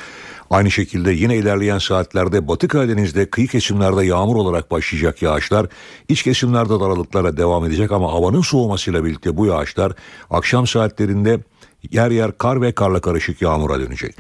Aynı 0.50 0.72
şekilde 0.72 1.12
yine 1.12 1.38
ilerleyen 1.38 1.78
saatlerde 1.78 2.48
Batı 2.48 2.68
Karadeniz'de 2.68 3.30
kıyı 3.30 3.48
kesimlerde 3.48 4.06
yağmur 4.06 4.36
olarak 4.36 4.72
başlayacak 4.72 5.22
yağışlar 5.22 5.68
iç 6.10 6.24
kesimlerde 6.24 6.80
de 6.80 6.84
aralıklarla 6.84 7.38
devam 7.38 7.66
edecek 7.66 7.92
ama 7.92 8.14
havanın 8.14 8.42
soğumasıyla 8.42 9.06
birlikte 9.06 9.38
bu 9.38 9.46
yağışlar 9.46 9.94
akşam 10.30 10.68
saatlerinde 10.68 11.40
yer 11.92 12.12
yer 12.12 12.38
kar 12.38 12.62
ve 12.62 12.72
karla 12.72 13.02
karışık 13.02 13.42
yağmura 13.42 13.80
dönecek. 13.80 14.16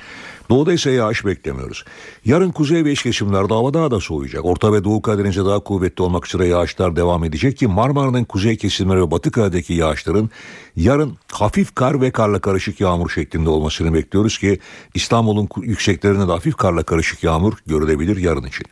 Doğuda 0.49 0.73
ise 0.73 0.91
yağış 0.91 1.25
beklemiyoruz. 1.25 1.85
Yarın 2.25 2.51
kuzey 2.51 2.85
ve 2.85 2.91
iç 2.91 3.03
kesimlerde 3.03 3.53
hava 3.53 3.73
daha 3.73 3.91
da 3.91 3.99
soğuyacak. 3.99 4.45
Orta 4.45 4.73
ve 4.73 4.83
Doğu 4.83 5.01
Karadeniz'de 5.01 5.45
daha 5.45 5.59
kuvvetli 5.59 6.03
olmak 6.03 6.27
üzere 6.27 6.47
yağışlar 6.47 6.95
devam 6.95 7.23
edecek 7.23 7.57
ki 7.57 7.67
Marmara'nın 7.67 8.23
kuzey 8.23 8.57
kesimleri 8.57 9.01
ve 9.01 9.11
Batı 9.11 9.31
Karadeniz'deki 9.31 9.73
yağışların 9.73 10.29
yarın 10.75 11.17
hafif 11.31 11.75
kar 11.75 12.01
ve 12.01 12.11
karla 12.11 12.39
karışık 12.39 12.81
yağmur 12.81 13.09
şeklinde 13.09 13.49
olmasını 13.49 13.93
bekliyoruz 13.93 14.37
ki 14.37 14.59
İstanbul'un 14.93 15.49
yükseklerinde 15.61 16.27
de 16.27 16.31
hafif 16.31 16.55
karla 16.55 16.83
karışık 16.83 17.23
yağmur 17.23 17.53
görülebilir 17.65 18.17
yarın 18.17 18.43
için. 18.43 18.65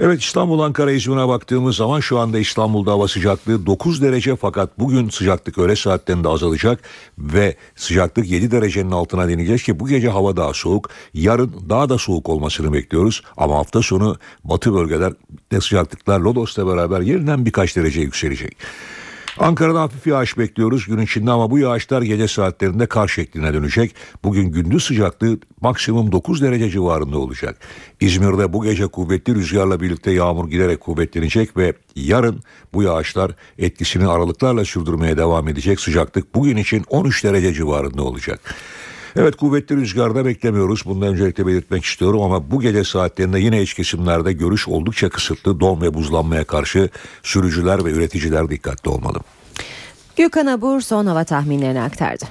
Evet 0.00 0.22
İstanbul 0.22 0.60
Ankara 0.60 0.92
İzmir'e 0.92 1.28
baktığımız 1.28 1.76
zaman 1.76 2.00
şu 2.00 2.18
anda 2.18 2.38
İstanbul'da 2.38 2.92
hava 2.92 3.08
sıcaklığı 3.08 3.66
9 3.66 4.02
derece 4.02 4.36
fakat 4.36 4.78
bugün 4.78 5.08
sıcaklık 5.08 5.58
öğle 5.58 5.76
saatlerinde 5.76 6.28
azalacak 6.28 6.80
ve 7.18 7.56
sıcaklık 7.76 8.30
7 8.30 8.50
derecenin 8.50 8.90
altına 8.90 9.28
deneyecek 9.28 9.60
ki 9.60 9.80
bu 9.80 9.88
gece 9.88 10.08
hava 10.08 10.36
daha 10.36 10.54
soğuk. 10.54 10.90
Yarın 11.14 11.54
daha 11.68 11.88
da 11.88 11.98
soğuk 11.98 12.28
olmasını 12.28 12.72
bekliyoruz 12.72 13.22
ama 13.36 13.56
hafta 13.56 13.82
sonu 13.82 14.16
batı 14.44 14.74
bölgeler 14.74 15.12
sıcaklıklar 15.60 16.20
Lodos'la 16.20 16.66
beraber 16.66 17.00
yeniden 17.00 17.46
birkaç 17.46 17.76
derece 17.76 18.00
yükselecek. 18.00 18.56
Ankara'da 19.40 19.80
hafif 19.80 20.06
yağış 20.06 20.38
bekliyoruz 20.38 20.86
gün 20.86 20.98
içinde 20.98 21.30
ama 21.30 21.50
bu 21.50 21.58
yağışlar 21.58 22.02
gece 22.02 22.28
saatlerinde 22.28 22.86
kar 22.86 23.08
şekline 23.08 23.54
dönecek. 23.54 23.94
Bugün 24.24 24.52
gündüz 24.52 24.84
sıcaklığı 24.84 25.38
maksimum 25.60 26.12
9 26.12 26.42
derece 26.42 26.70
civarında 26.70 27.18
olacak. 27.18 27.58
İzmir'de 28.00 28.52
bu 28.52 28.64
gece 28.64 28.86
kuvvetli 28.86 29.34
rüzgarla 29.34 29.80
birlikte 29.80 30.10
yağmur 30.10 30.50
giderek 30.50 30.80
kuvvetlenecek 30.80 31.56
ve 31.56 31.72
yarın 31.96 32.40
bu 32.74 32.82
yağışlar 32.82 33.32
etkisini 33.58 34.06
aralıklarla 34.06 34.64
sürdürmeye 34.64 35.16
devam 35.16 35.48
edecek. 35.48 35.80
Sıcaklık 35.80 36.34
bugün 36.34 36.56
için 36.56 36.84
13 36.88 37.24
derece 37.24 37.52
civarında 37.52 38.02
olacak. 38.02 38.40
Evet 39.18 39.36
kuvvetli 39.36 39.76
rüzgarda 39.76 40.24
beklemiyoruz. 40.24 40.82
Bunu 40.84 41.06
öncelikle 41.06 41.46
belirtmek 41.46 41.84
istiyorum 41.84 42.22
ama 42.22 42.50
bu 42.50 42.60
gece 42.60 42.84
saatlerinde 42.84 43.40
yine 43.40 43.62
iç 43.62 43.74
kesimlerde 43.74 44.32
görüş 44.32 44.68
oldukça 44.68 45.08
kısıtlı. 45.08 45.60
Don 45.60 45.80
ve 45.80 45.94
buzlanmaya 45.94 46.44
karşı 46.44 46.88
sürücüler 47.22 47.84
ve 47.84 47.90
üreticiler 47.90 48.50
dikkatli 48.50 48.90
olmalı. 48.90 49.18
Gökhan 50.16 50.46
Abur 50.46 50.80
son 50.80 51.06
hava 51.06 51.24
tahminlerini 51.24 51.80
aktardı. 51.80 52.24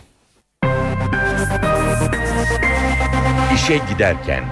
İşe 3.56 3.82
giderken 3.92 4.44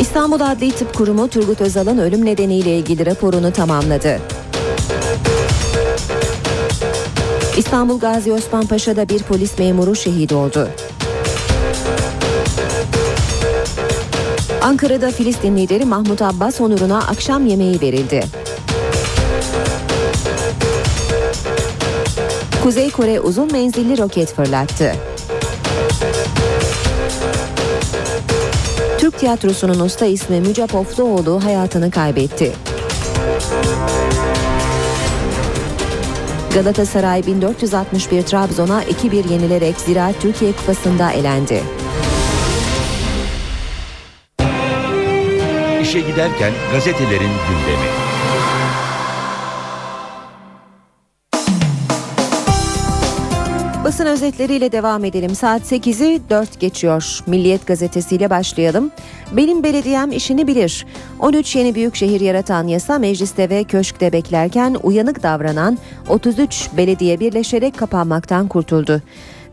İstanbul 0.00 0.40
Adli 0.40 0.72
Tıp 0.72 0.94
Kurumu 0.94 1.28
Turgut 1.28 1.60
Özal'ın 1.60 1.98
ölüm 1.98 2.24
nedeniyle 2.24 2.78
ilgili 2.78 3.06
raporunu 3.06 3.52
tamamladı. 3.52 4.20
İstanbul 7.58 7.98
Gazi 7.98 8.32
Osman 8.32 8.66
Paşa'da 8.66 9.08
bir 9.08 9.22
polis 9.22 9.58
memuru 9.58 9.96
şehit 9.96 10.32
oldu. 10.32 10.68
Ankara'da 14.62 15.10
Filistin 15.10 15.56
lideri 15.56 15.84
Mahmut 15.84 16.22
Abbas 16.22 16.60
onuruna 16.60 16.98
akşam 16.98 17.46
yemeği 17.46 17.80
verildi. 17.80 18.24
Kuzey 22.62 22.90
Kore 22.90 23.20
uzun 23.20 23.52
menzilli 23.52 23.98
roket 23.98 24.34
fırlattı. 24.34 24.92
Türk 28.98 29.18
tiyatrosunun 29.18 29.80
usta 29.80 30.06
ismi 30.06 30.40
Müce 30.40 30.66
Pofluoğlu 30.66 31.44
hayatını 31.44 31.90
kaybetti. 31.90 32.52
Galatasaray 36.54 37.22
1461 37.26 38.22
Trabzon'a 38.22 38.82
2-1 38.84 39.32
yenilerek 39.32 39.76
Ziraat 39.76 40.22
Türkiye 40.22 40.52
Kupası'nda 40.52 41.12
elendi. 41.12 41.62
İşe 45.82 46.00
giderken 46.00 46.52
gazetelerin 46.72 47.32
gündemi. 47.48 48.07
Basın 53.98 54.10
özetleriyle 54.10 54.72
devam 54.72 55.04
edelim. 55.04 55.34
Saat 55.34 55.62
8'i 55.62 56.20
4 56.30 56.60
geçiyor. 56.60 57.20
Milliyet 57.26 57.66
gazetesiyle 57.66 58.30
başlayalım. 58.30 58.90
Benim 59.32 59.62
belediyem 59.62 60.12
işini 60.12 60.46
bilir. 60.46 60.86
13 61.18 61.56
yeni 61.56 61.74
büyükşehir 61.74 62.20
yaratan 62.20 62.66
yasa 62.66 62.98
mecliste 62.98 63.50
ve 63.50 63.64
köşkte 63.64 64.12
beklerken 64.12 64.76
uyanık 64.82 65.22
davranan 65.22 65.78
33 66.08 66.68
belediye 66.76 67.20
birleşerek 67.20 67.78
kapanmaktan 67.78 68.48
kurtuldu. 68.48 69.02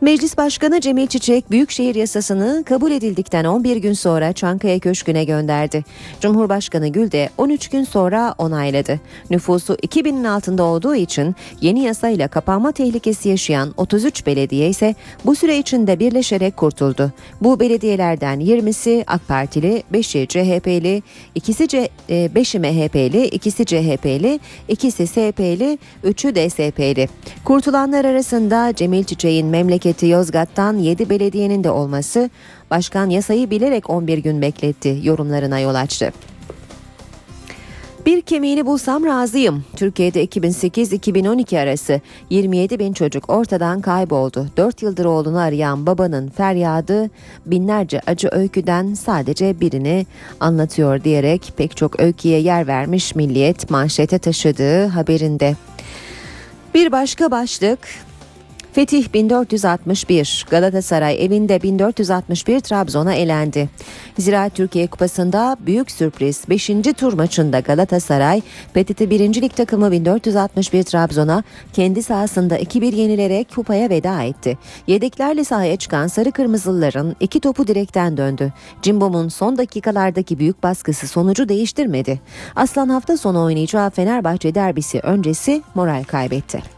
Meclis 0.01 0.37
Başkanı 0.37 0.81
Cemil 0.81 1.07
Çiçek 1.07 1.51
Büyükşehir 1.51 1.95
Yasası'nı 1.95 2.63
kabul 2.65 2.91
edildikten 2.91 3.45
11 3.45 3.75
gün 3.75 3.93
sonra 3.93 4.33
Çankaya 4.33 4.79
Köşkü'ne 4.79 5.23
gönderdi. 5.23 5.83
Cumhurbaşkanı 6.21 6.87
Gül 6.87 7.11
de 7.11 7.29
13 7.37 7.67
gün 7.67 7.83
sonra 7.83 8.35
onayladı. 8.37 8.99
Nüfusu 9.29 9.73
2000'in 9.73 10.23
altında 10.23 10.63
olduğu 10.63 10.95
için 10.95 11.35
yeni 11.61 11.83
yasayla 11.83 12.27
kapanma 12.27 12.71
tehlikesi 12.71 13.29
yaşayan 13.29 13.73
33 13.77 14.25
belediye 14.25 14.69
ise 14.69 14.95
bu 15.25 15.35
süre 15.35 15.57
içinde 15.57 15.99
birleşerek 15.99 16.57
kurtuldu. 16.57 17.11
Bu 17.41 17.59
belediyelerden 17.59 18.39
20'si 18.39 19.03
AK 19.07 19.27
Partili, 19.27 19.83
5'i 19.93 20.27
CHP'li, 20.27 21.03
ikisi 21.35 21.67
C, 21.67 21.89
5'i 22.09 22.59
MHP'li, 22.59 23.25
ikisi 23.25 23.65
CHP'li, 23.65 24.39
ikisi 24.67 25.07
SP'li, 25.07 25.77
3'ü 26.03 26.35
DSP'li. 26.35 27.09
Kurtulanlar 27.43 28.05
arasında 28.05 28.73
Cemil 28.75 29.03
Çiçek'in 29.03 29.47
memleketi 29.85 30.07
Yozgat'tan 30.07 30.77
7 30.77 31.09
belediyenin 31.09 31.63
de 31.63 31.71
olması 31.71 32.29
başkan 32.71 33.09
yasayı 33.09 33.49
bilerek 33.49 33.89
11 33.89 34.17
gün 34.17 34.41
bekletti 34.41 34.99
yorumlarına 35.03 35.59
yol 35.59 35.75
açtı. 35.75 36.11
Bir 38.05 38.21
kemiğini 38.21 38.65
bulsam 38.65 39.05
razıyım. 39.05 39.65
Türkiye'de 39.75 40.25
2008-2012 40.25 41.59
arası 41.59 42.01
27 42.29 42.79
bin 42.79 42.93
çocuk 42.93 43.29
ortadan 43.29 43.81
kayboldu. 43.81 44.47
4 44.57 44.81
yıldır 44.81 45.05
oğlunu 45.05 45.39
arayan 45.39 45.85
babanın 45.85 46.29
feryadı 46.29 47.09
binlerce 47.45 48.01
acı 48.07 48.29
öyküden 48.31 48.93
sadece 48.93 49.59
birini 49.59 50.05
anlatıyor 50.39 51.03
diyerek 51.03 51.53
pek 51.57 51.77
çok 51.77 51.99
öyküye 51.99 52.39
yer 52.39 52.67
vermiş 52.67 53.15
Milliyet 53.15 53.69
manşete 53.69 54.19
taşıdığı 54.19 54.85
haberinde. 54.85 55.55
Bir 56.73 56.91
başka 56.91 57.31
başlık 57.31 57.79
Fetih 58.75 59.13
1461, 59.13 60.45
Galatasaray 60.49 61.25
evinde 61.25 61.61
1461 61.63 62.59
Trabzon'a 62.59 63.13
elendi. 63.13 63.69
Ziraat 64.19 64.55
Türkiye 64.55 64.87
Kupası'nda 64.87 65.57
büyük 65.59 65.91
sürpriz 65.91 66.49
5. 66.49 66.67
tur 66.97 67.13
maçında 67.13 67.59
Galatasaray, 67.59 68.41
PTT 68.73 69.01
1. 69.01 69.41
Lig 69.41 69.55
takımı 69.55 69.91
1461 69.91 70.83
Trabzon'a 70.83 71.43
kendi 71.73 72.03
sahasında 72.03 72.59
2-1 72.59 72.95
yenilerek 72.95 73.55
kupaya 73.55 73.89
veda 73.89 74.23
etti. 74.23 74.57
Yedeklerle 74.87 75.43
sahaya 75.43 75.75
çıkan 75.75 76.07
Sarı 76.07 76.31
Kırmızılıların 76.31 77.15
iki 77.19 77.39
topu 77.39 77.67
direkten 77.67 78.17
döndü. 78.17 78.53
Cimbom'un 78.81 79.29
son 79.29 79.57
dakikalardaki 79.57 80.39
büyük 80.39 80.63
baskısı 80.63 81.07
sonucu 81.07 81.49
değiştirmedi. 81.49 82.21
Aslan 82.55 82.89
hafta 82.89 83.17
sonu 83.17 83.43
oynayacağı 83.43 83.89
Fenerbahçe 83.89 84.55
derbisi 84.55 84.99
öncesi 84.99 85.61
moral 85.75 86.03
kaybetti. 86.03 86.74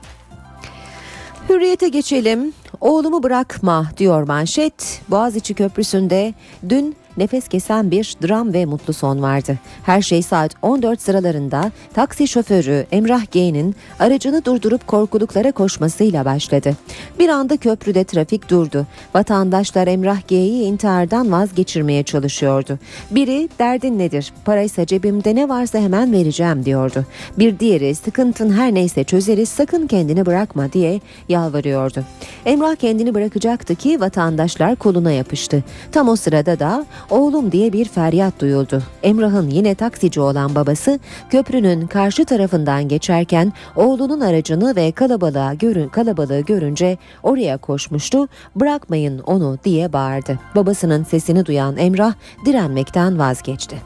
Hürriyete 1.50 1.88
geçelim. 1.88 2.54
Oğlumu 2.82 3.24
bırakma 3.24 3.92
diyor 3.98 4.28
manşet. 4.28 5.02
Boğaziçi 5.10 5.54
Köprüsü'nde 5.54 6.34
dün 6.70 6.96
nefes 7.18 7.48
kesen 7.48 7.92
bir 7.92 8.16
dram 8.24 8.54
ve 8.54 8.66
mutlu 8.66 8.94
son 8.94 9.22
vardı. 9.22 9.58
Her 9.84 10.02
şey 10.02 10.22
saat 10.22 10.52
14 10.62 11.02
sıralarında 11.02 11.72
taksi 11.94 12.28
şoförü 12.28 12.86
Emrah 12.92 13.32
G'nin 13.32 13.76
aracını 14.00 14.46
durdurup 14.46 14.88
korkuluklara 14.88 15.52
koşmasıyla 15.52 16.26
başladı. 16.26 16.76
Bir 17.20 17.30
anda 17.30 17.58
köprüde 17.58 18.04
trafik 18.04 18.50
durdu. 18.50 18.86
Vatandaşlar 19.16 19.88
Emrah 19.88 20.28
G'yi 20.28 20.64
intihardan 20.64 21.32
vazgeçirmeye 21.32 22.04
çalışıyordu. 22.04 22.80
Biri 23.12 23.50
derdin 23.60 24.00
nedir? 24.00 24.34
Paraysa 24.46 24.86
cebimde 24.86 25.36
ne 25.36 25.50
varsa 25.50 25.80
hemen 25.80 26.12
vereceğim 26.12 26.66
diyordu. 26.66 27.06
Bir 27.40 27.60
diğeri 27.60 27.96
sıkıntın 27.96 28.54
her 28.54 28.74
neyse 28.74 29.04
çözeriz 29.04 29.50
sakın 29.50 29.88
kendini 29.88 30.26
bırakma 30.26 30.74
diye 30.74 31.00
yalvarıyordu. 31.30 32.04
Emrah 32.46 32.76
kendini 32.76 33.14
bırakacaktı 33.14 33.76
ki 33.76 34.02
vatandaşlar 34.02 34.76
koluna 34.76 35.12
yapıştı. 35.12 35.64
Tam 35.92 36.10
o 36.10 36.16
sırada 36.16 36.60
da 36.60 36.86
oğlum 37.10 37.52
diye 37.52 37.74
bir 37.74 37.86
feryat 37.86 38.40
duyuldu. 38.40 38.84
Emrah'ın 39.04 39.50
yine 39.50 39.76
taksici 39.76 40.22
olan 40.22 40.56
babası 40.56 41.00
köprünün 41.30 41.88
karşı 41.88 42.26
tarafından 42.26 42.88
geçerken 42.88 43.54
oğlunun 43.76 44.22
aracını 44.22 44.76
ve 44.76 44.92
kalabalığa 44.92 45.54
görün, 45.54 45.90
kalabalığı 45.90 46.40
görünce 46.40 46.98
oraya 47.24 47.58
koşmuştu. 47.58 48.28
Bırakmayın 48.56 49.20
onu 49.20 49.58
diye 49.64 49.94
bağırdı. 49.94 50.40
Babasının 50.56 51.04
sesini 51.04 51.46
duyan 51.46 51.78
Emrah 51.78 52.14
direnmekten 52.46 53.20
vazgeçti. 53.20 53.78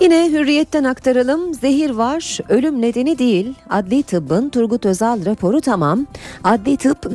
Yine 0.00 0.30
hürriyetten 0.30 0.84
aktaralım. 0.84 1.54
Zehir 1.54 1.90
var, 1.90 2.38
ölüm 2.48 2.82
nedeni 2.82 3.18
değil. 3.18 3.54
Adli 3.70 4.02
tıbbın 4.02 4.48
Turgut 4.48 4.86
Özal 4.86 5.26
raporu 5.26 5.60
tamam. 5.60 6.06
Adli 6.44 6.76
tıp 6.76 7.06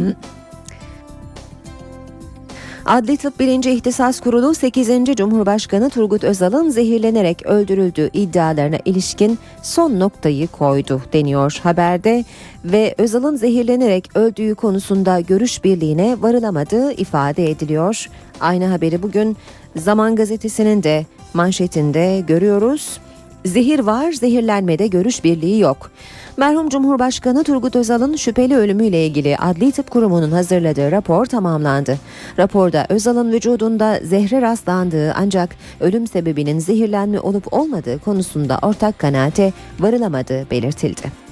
Adli 2.86 3.18
Tıp 3.18 3.40
1. 3.40 3.64
İhtisas 3.64 4.20
Kurulu 4.20 4.54
8. 4.54 4.90
Cumhurbaşkanı 5.16 5.90
Turgut 5.90 6.24
Özal'ın 6.24 6.70
zehirlenerek 6.70 7.46
öldürüldüğü 7.46 8.10
iddialarına 8.14 8.78
ilişkin 8.86 9.40
son 9.62 10.00
noktayı 10.00 10.48
koydu 10.48 11.02
deniyor 11.14 11.60
haberde 11.64 12.26
ve 12.66 12.96
Özal'ın 12.98 13.36
zehirlenerek 13.36 14.18
öldüğü 14.18 14.56
konusunda 14.56 15.20
görüş 15.20 15.64
birliğine 15.64 16.22
varılamadığı 16.22 16.92
ifade 16.92 17.52
ediliyor. 17.52 18.10
Aynı 18.40 18.66
haberi 18.66 19.04
bugün 19.04 19.38
Zaman 19.76 20.16
Gazetesi'nin 20.16 20.84
de 20.84 21.06
manşetinde 21.34 22.24
görüyoruz. 22.28 23.00
Zehir 23.46 23.80
var, 23.80 24.12
zehirlenmede 24.12 24.88
görüş 24.88 25.24
birliği 25.24 25.60
yok. 25.60 25.92
Merhum 26.38 26.70
Cumhurbaşkanı 26.70 27.44
Turgut 27.44 27.76
Özal'ın 27.76 28.16
şüpheli 28.16 28.58
ölümüyle 28.58 29.06
ilgili 29.06 29.38
Adli 29.38 29.72
Tıp 29.72 29.92
Kurumu'nun 29.92 30.32
hazırladığı 30.32 30.92
rapor 30.92 31.26
tamamlandı. 31.26 31.98
Raporda 32.40 32.86
Özal'ın 32.90 33.32
vücudunda 33.32 34.00
zehre 34.04 34.42
rastlandığı 34.42 35.14
ancak 35.14 35.56
ölüm 35.80 36.08
sebebinin 36.08 36.60
zehirlenme 36.60 37.20
olup 37.20 37.54
olmadığı 37.54 38.00
konusunda 38.00 38.60
ortak 38.62 39.00
kanaate 39.00 39.54
varılamadığı 39.80 40.50
belirtildi. 40.52 41.31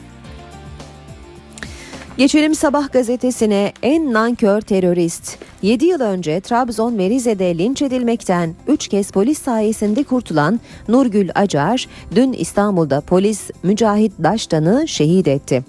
Geçelim 2.19 2.55
Sabah 2.55 2.91
gazetesine 2.91 3.73
en 3.83 4.13
nankör 4.13 4.61
terörist. 4.61 5.37
7 5.61 5.85
yıl 5.85 6.01
önce 6.01 6.41
Trabzon 6.41 6.97
ve 6.97 7.09
Rize'de 7.09 7.57
linç 7.57 7.81
edilmekten 7.81 8.55
3 8.67 8.87
kez 8.87 9.11
polis 9.11 9.41
sayesinde 9.41 10.03
kurtulan 10.03 10.59
Nurgül 10.87 11.29
Acar 11.35 11.87
dün 12.15 12.33
İstanbul'da 12.33 13.01
polis 13.01 13.49
Mücahit 13.63 14.13
Daştan'ı 14.23 14.87
şehit 14.87 15.27
etti. 15.27 15.63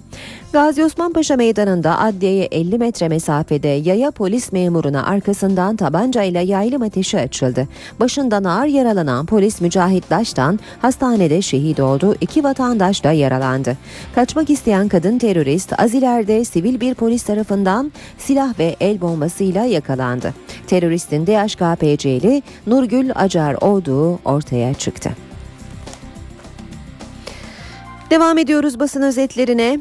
Gazi 0.53 0.83
Osman 0.83 1.13
Paşa 1.13 1.35
Meydanı'nda 1.35 1.99
adliyeye 1.99 2.45
50 2.51 2.77
metre 2.77 3.07
mesafede 3.07 3.67
yaya 3.67 4.11
polis 4.11 4.51
memuruna 4.51 5.05
arkasından 5.05 5.75
tabancayla 5.75 6.41
yaylım 6.41 6.81
ateşi 6.81 7.19
açıldı. 7.19 7.67
Başından 7.99 8.43
ağır 8.43 8.65
yaralanan 8.65 9.25
polis 9.25 9.61
Mücahit 9.61 10.09
Daş'tan 10.09 10.59
hastanede 10.81 11.41
şehit 11.41 11.79
oldu. 11.79 12.15
İki 12.21 12.43
vatandaş 12.43 13.03
da 13.03 13.11
yaralandı. 13.11 13.77
Kaçmak 14.15 14.49
isteyen 14.49 14.87
kadın 14.87 15.17
terörist 15.17 15.73
az 15.79 15.93
ileride 15.93 16.45
sivil 16.45 16.79
bir 16.79 16.93
polis 16.93 17.23
tarafından 17.23 17.91
silah 18.17 18.59
ve 18.59 18.75
el 18.79 19.01
bombasıyla 19.01 19.65
yakalandı. 19.65 20.33
Teröristin 20.67 21.27
DHKPC'li 21.27 22.41
Nurgül 22.67 23.11
Acar 23.15 23.53
olduğu 23.61 24.19
ortaya 24.25 24.73
çıktı. 24.73 25.11
Devam 28.09 28.37
ediyoruz 28.37 28.79
basın 28.79 29.01
özetlerine. 29.01 29.79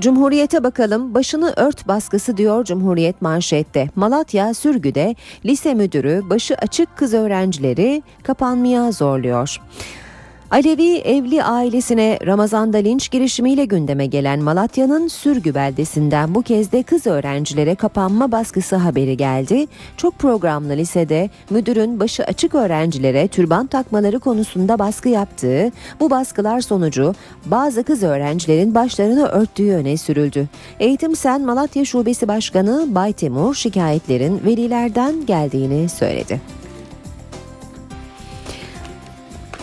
Cumhuriyete 0.00 0.64
bakalım 0.64 1.14
başını 1.14 1.54
ört 1.56 1.88
baskısı 1.88 2.36
diyor 2.36 2.64
Cumhuriyet 2.64 3.22
manşette. 3.22 3.88
Malatya 3.96 4.54
sürgüde 4.54 5.14
lise 5.44 5.74
müdürü 5.74 6.22
başı 6.30 6.54
açık 6.54 6.96
kız 6.96 7.14
öğrencileri 7.14 8.02
kapanmaya 8.22 8.92
zorluyor. 8.92 9.60
Alevi 10.50 10.96
evli 10.96 11.44
ailesine 11.44 12.18
Ramazan'da 12.26 12.78
linç 12.78 13.10
girişimiyle 13.10 13.64
gündeme 13.64 14.06
gelen 14.06 14.40
Malatya'nın 14.40 15.08
Sürgü 15.08 15.54
beldesinden 15.54 16.34
bu 16.34 16.42
kez 16.42 16.72
de 16.72 16.82
kız 16.82 17.06
öğrencilere 17.06 17.74
kapanma 17.74 18.32
baskısı 18.32 18.76
haberi 18.76 19.16
geldi. 19.16 19.66
Çok 19.96 20.18
programlı 20.18 20.76
lisede 20.76 21.30
müdürün 21.50 22.00
başı 22.00 22.24
açık 22.24 22.54
öğrencilere 22.54 23.28
türban 23.28 23.66
takmaları 23.66 24.18
konusunda 24.18 24.78
baskı 24.78 25.08
yaptığı, 25.08 25.72
bu 26.00 26.10
baskılar 26.10 26.60
sonucu 26.60 27.14
bazı 27.46 27.84
kız 27.84 28.02
öğrencilerin 28.02 28.74
başlarını 28.74 29.26
örttüğü 29.26 29.72
öne 29.72 29.96
sürüldü. 29.96 30.48
Eğitim 30.80 31.16
Sen 31.16 31.42
Malatya 31.42 31.84
Şubesi 31.84 32.28
Başkanı 32.28 32.86
Bay 32.94 33.12
Timur 33.12 33.54
şikayetlerin 33.54 34.40
velilerden 34.44 35.26
geldiğini 35.26 35.88
söyledi. 35.88 36.40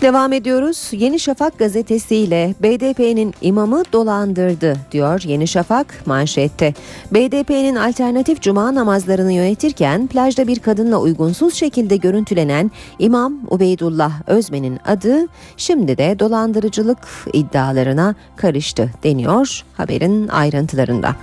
Devam 0.02 0.34
ediyoruz. 0.34 0.90
Yeni 0.92 1.20
Şafak 1.20 1.60
gazetesiyle 1.60 2.56
BDP'nin 2.64 3.34
imamı 3.42 3.84
dolandırdı 3.94 4.76
diyor 4.92 5.22
Yeni 5.26 5.48
Şafak 5.48 6.04
manşette. 6.06 6.74
BDP'nin 7.12 7.76
alternatif 7.76 8.42
cuma 8.42 8.76
namazlarını 8.76 9.32
yönetirken 9.34 10.08
plajda 10.08 10.48
bir 10.48 10.60
kadınla 10.60 11.00
uygunsuz 11.00 11.54
şekilde 11.54 11.98
görüntülenen 11.98 12.72
İmam 13.00 13.34
Ubeydullah 13.50 14.12
Özmen'in 14.28 14.80
adı 14.86 15.28
şimdi 15.58 15.98
de 15.98 16.20
dolandırıcılık 16.20 17.00
iddialarına 17.34 18.16
karıştı 18.36 18.92
deniyor 19.04 19.64
haberin 19.78 20.28
ayrıntılarında. 20.28 21.16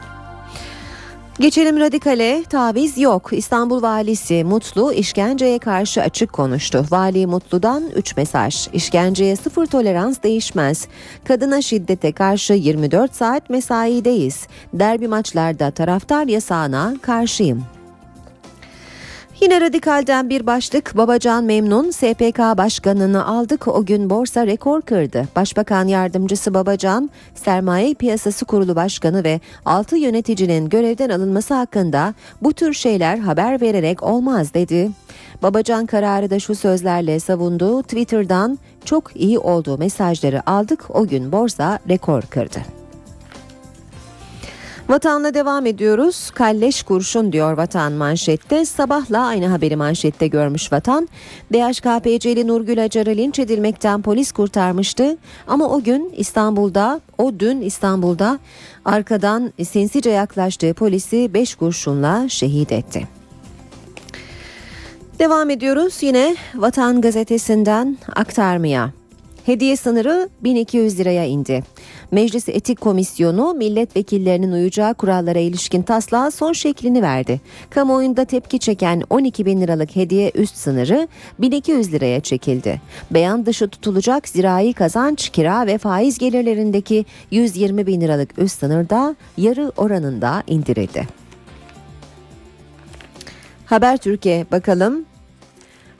Geçelim 1.41 1.81
radikale 1.81 2.45
taviz 2.45 2.99
yok. 2.99 3.31
İstanbul 3.33 3.83
valisi 3.83 4.45
Mutlu 4.45 4.93
işkenceye 4.93 5.59
karşı 5.59 6.03
açık 6.03 6.33
konuştu. 6.33 6.87
Vali 6.91 7.27
Mutlu'dan 7.27 7.85
3 7.97 8.17
mesaj. 8.17 8.69
İşkenceye 8.73 9.37
sıfır 9.37 9.67
tolerans 9.67 10.23
değişmez. 10.23 10.89
Kadına 11.25 11.63
şiddete 11.63 12.13
karşı 12.13 12.53
24 12.53 13.15
saat 13.15 13.51
mesaideyiz. 13.51 14.47
Derbi 14.73 15.09
maçlarda 15.09 15.71
taraftar 15.71 16.27
yasağına 16.27 16.95
karşıyım. 17.03 17.63
Yine 19.43 19.61
radikalden 19.61 20.31
bir 20.31 20.47
başlık 20.47 20.97
Babacan 20.97 21.45
memnun 21.45 21.91
SPK 21.91 22.39
başkanını 22.39 23.27
aldık 23.27 23.69
o 23.69 23.85
gün 23.85 24.11
borsa 24.11 24.47
rekor 24.47 24.83
kırdı. 24.83 25.29
Başbakan 25.37 25.89
yardımcısı 25.89 26.55
Babacan 26.55 27.11
sermaye 27.35 27.95
piyasası 27.95 28.45
kurulu 28.45 28.77
başkanı 28.77 29.25
ve 29.25 29.41
6 29.65 29.97
yöneticinin 29.97 30.69
görevden 30.69 31.11
alınması 31.11 31.55
hakkında 31.55 32.15
bu 32.43 32.53
tür 32.53 32.73
şeyler 32.73 33.19
haber 33.19 33.61
vererek 33.61 34.03
olmaz 34.03 34.55
dedi. 34.55 34.91
Babacan 35.43 35.87
kararı 35.87 36.31
da 36.31 36.39
şu 36.39 36.55
sözlerle 36.55 37.21
savundu. 37.21 37.83
Twitter'dan 37.83 38.59
çok 38.85 39.17
iyi 39.17 39.39
olduğu 39.39 39.79
mesajları 39.79 40.51
aldık 40.51 40.85
o 40.89 41.07
gün 41.07 41.33
borsa 41.33 41.79
rekor 41.89 42.23
kırdı. 42.23 42.82
Vatanla 44.93 45.35
devam 45.35 45.67
ediyoruz. 45.67 46.31
Kalleş 46.31 46.83
kurşun 46.83 47.33
diyor 47.33 47.53
Vatan 47.53 47.93
manşette. 47.93 48.65
Sabahla 48.65 49.27
aynı 49.27 49.47
haberi 49.47 49.77
manşette 49.77 50.27
görmüş 50.27 50.73
Vatan. 50.73 51.09
DHKPC'li 51.53 52.47
Nurgül 52.47 52.85
Acar'ı 52.85 53.17
linç 53.17 53.39
edilmekten 53.39 54.03
polis 54.03 54.33
kurtarmıştı. 54.33 55.17
Ama 55.47 55.69
o 55.69 55.83
gün 55.83 56.15
İstanbul'da, 56.17 57.01
o 57.19 57.33
dün 57.39 57.61
İstanbul'da 57.61 58.39
arkadan 58.85 59.53
sinsice 59.65 60.11
yaklaştığı 60.11 60.75
polisi 60.75 61.35
5 61.35 61.55
kurşunla 61.55 62.29
şehit 62.29 62.73
etti. 62.73 63.09
Devam 65.19 65.51
ediyoruz 65.51 65.99
yine 66.03 66.37
Vatan 66.55 67.01
Gazetesi'nden 67.01 67.99
aktarmaya. 68.17 68.91
Hediye 69.47 69.77
sınırı 69.77 70.29
1200 70.41 70.99
liraya 70.99 71.25
indi. 71.25 71.63
Meclis 72.13 72.49
Etik 72.49 72.81
Komisyonu 72.81 73.55
milletvekillerinin 73.55 74.53
uyacağı 74.53 74.95
kurallara 74.95 75.39
ilişkin 75.39 75.83
taslağa 75.83 76.31
son 76.31 76.53
şeklini 76.53 77.03
verdi. 77.03 77.41
Kamuoyunda 77.71 78.25
tepki 78.25 78.59
çeken 78.59 79.03
12 79.11 79.47
bin 79.47 79.61
liralık 79.61 79.97
hediye 79.97 80.33
üst 80.35 80.57
sınırı 80.57 81.09
1200 81.39 81.93
liraya 81.93 82.21
çekildi. 82.21 82.81
Beyan 83.11 83.47
dışı 83.47 83.69
tutulacak 83.69 84.29
zirai 84.29 84.73
kazanç, 84.73 85.29
kira 85.29 85.67
ve 85.67 85.79
faiz 85.79 86.19
gelirlerindeki 86.19 87.05
120 87.31 87.87
bin 87.87 88.01
liralık 88.01 88.39
üst 88.39 88.61
sınır 88.61 88.89
da 88.89 89.17
yarı 89.37 89.73
oranında 89.77 90.43
indirildi. 90.47 91.07
Haber 93.67 93.97
Türkiye 93.97 94.47
bakalım 94.53 95.05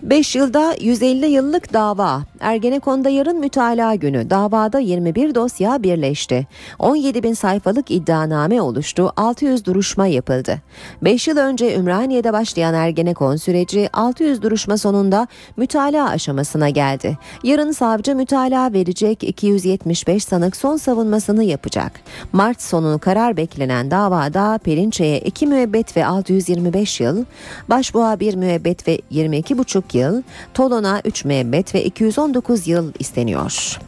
5 0.03 0.37
yılda 0.37 0.75
150 0.81 1.27
yıllık 1.27 1.73
dava. 1.73 2.23
Ergenekon'da 2.41 3.11
yarın 3.11 3.39
mütalaa 3.39 3.95
günü. 3.95 4.31
Davada 4.31 4.79
21 4.79 5.35
dosya 5.35 5.83
birleşti. 5.83 6.47
17 6.79 7.23
bin 7.23 7.35
sayfalık 7.35 7.91
iddianame 7.91 8.63
oluştu. 8.63 9.13
600 9.17 9.65
duruşma 9.65 10.07
yapıldı. 10.07 10.59
5 11.03 11.29
yıl 11.29 11.37
önce 11.37 11.77
Ümraniye'de 11.77 12.33
başlayan 12.33 12.75
Ergenekon 12.75 13.37
süreci 13.37 13.89
600 13.93 14.43
duruşma 14.43 14.77
sonunda 14.77 15.27
mütalaa 15.57 16.09
aşamasına 16.09 16.69
geldi. 16.69 17.19
Yarın 17.45 17.73
savcı 17.73 18.17
mütalaa 18.17 18.73
verecek 18.73 19.25
275 19.25 20.25
sanık 20.25 20.57
son 20.57 20.77
savunmasını 20.77 21.45
yapacak. 21.45 21.93
Mart 22.33 22.63
sonu 22.63 22.99
karar 22.99 23.37
beklenen 23.37 23.91
davada 23.91 24.59
Perinçe'ye 24.65 25.21
2 25.21 25.47
müebbet 25.47 25.97
ve 25.97 26.07
625 26.07 27.01
yıl, 27.01 27.25
Başbuğa 27.69 28.21
1 28.21 28.35
müebbet 28.35 28.89
ve 28.89 29.01
22,5 29.13 29.92
yıl, 29.95 30.23
Tolon'a 30.55 31.01
3 31.05 31.25
müebbet 31.25 31.75
ve 31.75 31.85
219 31.85 32.69
yıl 32.69 32.93
isteniyor. 32.99 33.79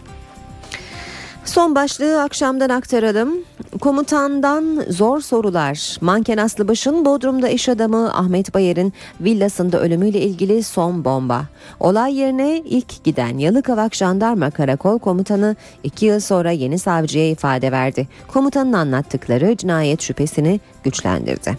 Son 1.44 1.74
başlığı 1.74 2.22
akşamdan 2.22 2.68
aktaralım. 2.68 3.34
Komutandan 3.80 4.84
zor 4.88 5.20
sorular. 5.20 5.96
Manken 6.00 6.38
Aslıbaş'ın 6.38 7.04
Bodrum'da 7.04 7.48
iş 7.48 7.68
adamı 7.68 8.14
Ahmet 8.14 8.54
Bayer'in 8.54 8.92
villasında 9.20 9.80
ölümüyle 9.80 10.20
ilgili 10.20 10.62
son 10.62 11.04
bomba. 11.04 11.44
Olay 11.80 12.14
yerine 12.18 12.58
ilk 12.58 13.04
giden 13.04 13.38
Yalıkavak 13.38 13.94
Jandarma 13.94 14.50
Karakol 14.50 14.98
Komutanı 14.98 15.56
iki 15.82 16.06
yıl 16.06 16.20
sonra 16.20 16.50
yeni 16.50 16.78
savcıya 16.78 17.30
ifade 17.30 17.72
verdi. 17.72 18.08
Komutanın 18.28 18.72
anlattıkları 18.72 19.56
cinayet 19.56 20.02
şüphesini 20.02 20.60
güçlendirdi. 20.84 21.58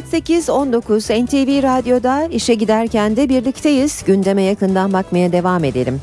Saat 0.00 0.28
8.19 0.28 1.24
NTV 1.24 1.62
Radyo'da 1.62 2.24
işe 2.24 2.54
giderken 2.54 3.16
de 3.16 3.28
birlikteyiz. 3.28 4.04
Gündeme 4.06 4.42
yakından 4.42 4.92
bakmaya 4.92 5.32
devam 5.32 5.64
edelim. 5.64 6.00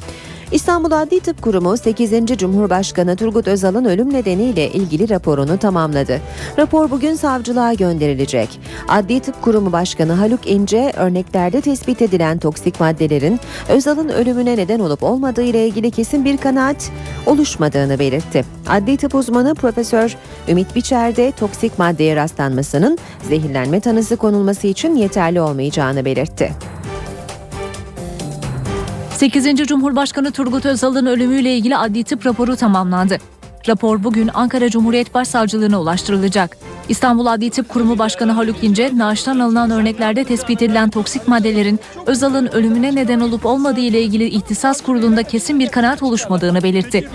İstanbul 0.52 0.92
Adli 0.92 1.20
Tıp 1.20 1.42
Kurumu 1.42 1.78
8. 1.78 2.12
Cumhurbaşkanı 2.38 3.16
Turgut 3.16 3.48
Özal'ın 3.48 3.86
ölüm 3.86 4.14
nedeniyle 4.14 4.72
ilgili 4.72 5.10
raporunu 5.10 5.58
tamamladı. 5.58 6.22
Rapor 6.58 6.92
bugün 6.92 7.16
savcılığa 7.16 7.74
gönderilecek. 7.74 8.60
Adli 8.88 9.20
Tıp 9.20 9.42
Kurumu 9.42 9.72
Başkanı 9.72 10.14
Haluk 10.14 10.48
İnce 10.48 10.94
örneklerde 10.98 11.62
tespit 11.62 12.02
edilen 12.02 12.40
toksik 12.40 12.80
maddelerin 12.80 13.40
Özal'ın 13.70 14.10
ölümüne 14.10 14.58
neden 14.58 14.80
olup 14.80 15.04
olmadığı 15.04 15.44
ile 15.44 15.68
ilgili 15.68 15.92
kesin 15.92 16.26
bir 16.26 16.38
kanaat 16.38 16.92
oluşmadığını 17.26 18.00
belirtti. 18.00 18.46
Adli 18.68 18.98
tıp 18.98 19.16
uzmanı 19.16 19.56
Profesör 19.56 20.18
Ümit 20.48 20.76
Biçer 20.76 21.16
de 21.16 21.32
toksik 21.32 21.80
maddeye 21.80 22.16
rastlanmasının 22.16 22.98
zehirlenme 23.30 23.80
tanısı 23.80 24.18
konulması 24.18 24.68
için 24.68 24.96
yeterli 24.96 25.42
olmayacağını 25.42 26.06
belirtti. 26.06 26.77
8. 29.18 29.56
Cumhurbaşkanı 29.68 30.32
Turgut 30.32 30.66
Özal'ın 30.66 31.06
ölümüyle 31.06 31.56
ilgili 31.56 31.78
adli 31.78 32.04
tıp 32.04 32.26
raporu 32.26 32.56
tamamlandı. 32.56 33.18
Rapor 33.68 34.04
bugün 34.04 34.30
Ankara 34.34 34.70
Cumhuriyet 34.70 35.14
Başsavcılığına 35.14 35.82
ulaştırılacak. 35.82 36.58
İstanbul 36.90 37.26
Adli 37.26 37.50
Tıp 37.50 37.70
Kurumu 37.70 38.00
Başkanı 38.00 38.32
Haluk 38.32 38.64
İnce, 38.64 38.92
naaştan 38.96 39.40
alınan 39.40 39.72
örneklerde 39.72 40.24
tespit 40.24 40.62
edilen 40.62 40.90
toksik 40.90 41.28
maddelerin 41.28 41.80
Özal'ın 42.06 42.48
ölümüne 42.48 42.96
neden 42.96 43.20
olup 43.20 43.46
olmadığı 43.46 43.80
ile 43.80 44.02
ilgili 44.02 44.26
ihtisas 44.26 44.82
kurulunda 44.82 45.24
kesin 45.24 45.60
bir 45.60 45.70
kanaat 45.70 46.04
oluşmadığını 46.04 46.64
belirtti. 46.64 47.10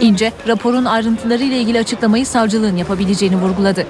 İnce, 0.00 0.32
raporun 0.48 0.84
ayrıntıları 0.84 1.44
ile 1.44 1.58
ilgili 1.58 1.78
açıklamayı 1.78 2.26
savcılığın 2.26 2.76
yapabileceğini 2.76 3.36
vurguladı. 3.36 3.86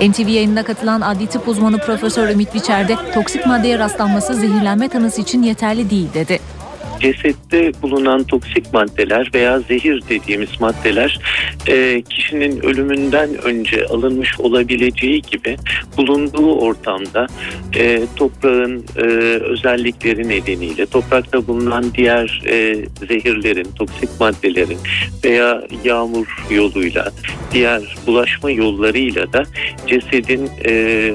NTV 0.00 0.28
yayınına 0.28 0.62
katılan 0.62 1.00
adli 1.00 1.26
tıp 1.26 1.48
uzmanı 1.48 1.78
Profesör 1.78 2.28
Ümit 2.28 2.54
Biçer 2.54 2.88
de 2.88 2.96
toksik 3.14 3.46
maddeye 3.46 3.78
rastlanması 3.78 4.34
zehirlenme 4.34 4.88
tanısı 4.88 5.20
için 5.20 5.42
yeterli 5.42 5.90
değil 5.90 6.08
dedi 6.14 6.61
cesette 7.02 7.72
bulunan 7.82 8.24
toksik 8.24 8.72
maddeler 8.72 9.30
veya 9.34 9.60
zehir 9.60 10.02
dediğimiz 10.08 10.60
maddeler 10.60 11.20
e, 11.66 12.02
kişinin 12.02 12.60
ölümünden 12.60 13.42
önce 13.42 13.86
alınmış 13.86 14.40
olabileceği 14.40 15.22
gibi 15.22 15.56
bulunduğu 15.96 16.54
ortamda 16.54 17.26
e, 17.74 18.02
toprağın 18.16 18.84
e, 18.96 19.02
özellikleri 19.42 20.28
nedeniyle 20.28 20.86
toprakta 20.86 21.46
bulunan 21.46 21.84
diğer 21.94 22.42
e, 22.46 22.74
zehirlerin, 23.08 23.68
toksik 23.74 24.20
maddelerin 24.20 24.78
veya 25.24 25.62
yağmur 25.84 26.26
yoluyla 26.50 27.12
diğer 27.52 27.82
bulaşma 28.06 28.50
yollarıyla 28.50 29.32
da 29.32 29.42
cesedin 29.86 30.50
e, 30.66 31.14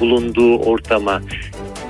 bulunduğu 0.00 0.58
ortama 0.58 1.22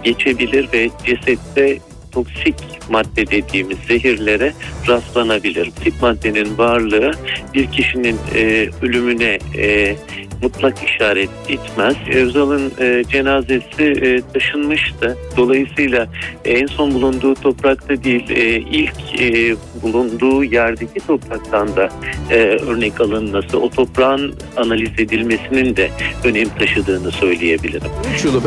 geçebilir 0.03 0.69
ve 0.73 0.91
cesette 1.07 1.79
toksik 2.17 2.55
madde 2.91 3.27
dediğimiz 3.27 3.79
zehirlere 3.89 4.53
rastlanabilir. 4.89 5.64
Toksik 5.64 6.03
maddenin 6.03 6.59
varlığı 6.59 7.12
bir 7.55 7.67
kişinin 7.67 8.17
e, 8.35 8.69
ölümüne 8.83 9.39
e, 9.59 9.97
mutlak 10.43 10.85
işaret 10.85 11.31
etmez. 11.49 11.97
Özal'ın 12.14 12.73
e, 12.81 13.05
cenazesi 13.12 13.83
e, 13.83 14.21
taşınmıştı. 14.33 15.17
Dolayısıyla 15.37 16.07
e, 16.45 16.53
en 16.53 16.67
son 16.67 16.95
bulunduğu 16.95 17.35
toprakta 17.35 18.05
değil, 18.05 18.31
e, 18.31 18.57
ilk 18.57 19.21
e, 19.21 19.57
bulunduğu 19.83 20.45
yerdeki 20.45 21.07
topraktan 21.07 21.77
da 21.77 21.89
e, 22.31 22.37
örnek 22.39 23.01
alınması, 23.01 23.59
o 23.59 23.71
toprağın 23.71 24.35
analiz 24.57 24.91
edilmesinin 24.99 25.77
de 25.77 25.91
önem 26.25 26.49
taşıdığını 26.49 27.11
söyleyebilirim. 27.11 27.91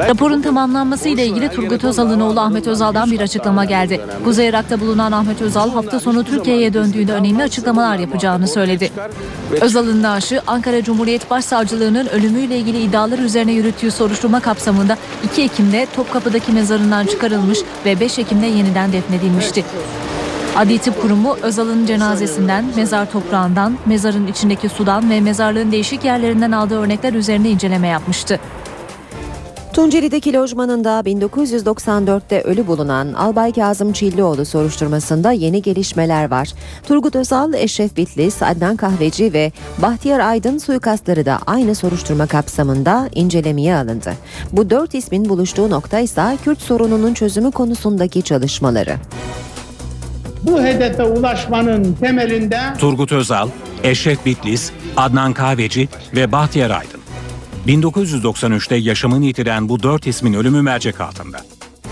Raporun 0.09 0.41
tamamlanması 0.41 1.09
ile 1.09 1.25
ilgili 1.25 1.49
Turgut 1.49 1.83
Özal'ın 1.83 2.19
oğlu 2.19 2.39
Ahmet 2.39 2.67
Özal'dan 2.67 3.11
bir 3.11 3.19
açıklama 3.19 3.58
geldi. 3.65 4.01
Kuzey 4.23 4.47
Irak'ta 4.47 4.79
bulunan 4.79 5.11
Ahmet 5.11 5.41
Özal 5.41 5.71
hafta 5.71 5.99
sonu 5.99 6.23
Türkiye'ye 6.23 6.73
döndüğünde 6.73 7.13
önemli 7.13 7.43
açıklamalar 7.43 7.99
yapacağını 7.99 8.47
söyledi. 8.47 8.91
Özal'ın 9.61 10.03
naaşı 10.03 10.41
Ankara 10.47 10.83
Cumhuriyet 10.83 11.29
Başsavcılığı'nın 11.29 12.07
ölümüyle 12.07 12.57
ilgili 12.57 12.81
iddialar 12.81 13.19
üzerine 13.19 13.51
yürüttüğü 13.51 13.91
soruşturma 13.91 14.39
kapsamında 14.39 14.97
2 15.31 15.43
Ekim'de 15.43 15.87
Topkapı'daki 15.95 16.51
mezarından 16.51 17.05
çıkarılmış 17.05 17.59
ve 17.85 17.99
5 17.99 18.19
Ekim'de 18.19 18.45
yeniden 18.45 18.93
defnedilmişti. 18.93 19.65
Adli 20.55 20.77
Tıp 20.77 21.01
Kurumu 21.01 21.37
Özal'ın 21.41 21.85
cenazesinden, 21.85 22.65
mezar 22.75 23.11
toprağından, 23.11 23.77
mezarın 23.85 24.27
içindeki 24.27 24.69
sudan 24.69 25.09
ve 25.09 25.21
mezarlığın 25.21 25.71
değişik 25.71 26.05
yerlerinden 26.05 26.51
aldığı 26.51 26.79
örnekler 26.79 27.13
üzerine 27.13 27.49
inceleme 27.49 27.87
yapmıştı. 27.87 28.39
Tunceli'deki 29.79 30.33
lojmanında 30.33 30.99
1994'te 31.05 32.41
ölü 32.41 32.67
bulunan 32.67 33.13
Albay 33.13 33.53
Kazım 33.53 33.93
Çillioğlu 33.93 34.45
soruşturmasında 34.45 35.31
yeni 35.31 35.61
gelişmeler 35.61 36.31
var. 36.31 36.49
Turgut 36.87 37.15
Özal, 37.15 37.53
Eşref 37.53 37.97
Bitlis, 37.97 38.43
Adnan 38.43 38.75
Kahveci 38.75 39.33
ve 39.33 39.51
Bahtiyar 39.77 40.19
Aydın 40.19 40.57
suikastları 40.57 41.25
da 41.25 41.39
aynı 41.47 41.75
soruşturma 41.75 42.27
kapsamında 42.27 43.09
incelemeye 43.15 43.75
alındı. 43.75 44.13
Bu 44.51 44.69
dört 44.69 44.93
ismin 44.93 45.29
buluştuğu 45.29 45.69
nokta 45.69 45.99
ise 45.99 46.37
Kürt 46.43 46.61
sorununun 46.61 47.13
çözümü 47.13 47.51
konusundaki 47.51 48.21
çalışmaları. 48.21 48.95
Bu 50.43 50.61
hedefe 50.61 51.03
ulaşmanın 51.03 51.93
temelinde 51.93 52.59
Turgut 52.79 53.11
Özal, 53.11 53.49
Eşref 53.83 54.25
Bitlis, 54.25 54.71
Adnan 54.97 55.33
Kahveci 55.33 55.89
ve 56.15 56.31
Bahtiyar 56.31 56.69
Aydın. 56.69 56.98
1993'te 57.69 58.75
yaşamını 58.75 59.25
yitiren 59.25 59.69
bu 59.69 59.83
dört 59.83 60.07
ismin 60.07 60.33
ölümü 60.33 60.61
mercek 60.61 61.01
altında. 61.01 61.37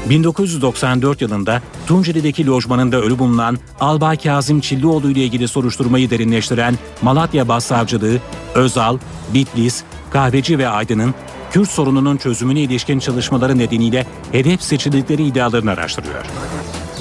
1994 0.10 1.22
yılında 1.22 1.62
Tunceli'deki 1.88 2.48
lojmanında 2.48 2.98
ölü 2.98 3.20
bulunan 3.20 3.58
Albay 3.80 4.18
Kazım 4.18 4.60
Çillioğlu 4.60 5.12
ile 5.12 5.24
ilgili 5.24 5.48
soruşturmayı 5.48 6.10
derinleştiren 6.10 6.78
Malatya 7.02 7.48
Başsavcılığı, 7.48 8.18
Özal, 8.56 8.98
Bitlis, 9.34 9.84
Kahveci 10.10 10.58
ve 10.58 10.68
Aydın'ın 10.68 11.16
Kürt 11.52 11.70
sorununun 11.70 12.18
çözümüne 12.18 12.60
ilişkin 12.60 13.00
çalışmaları 13.00 13.58
nedeniyle 13.58 14.06
hedef 14.32 14.62
seçildikleri 14.62 15.24
iddialarını 15.24 15.72
araştırıyor. 15.72 16.26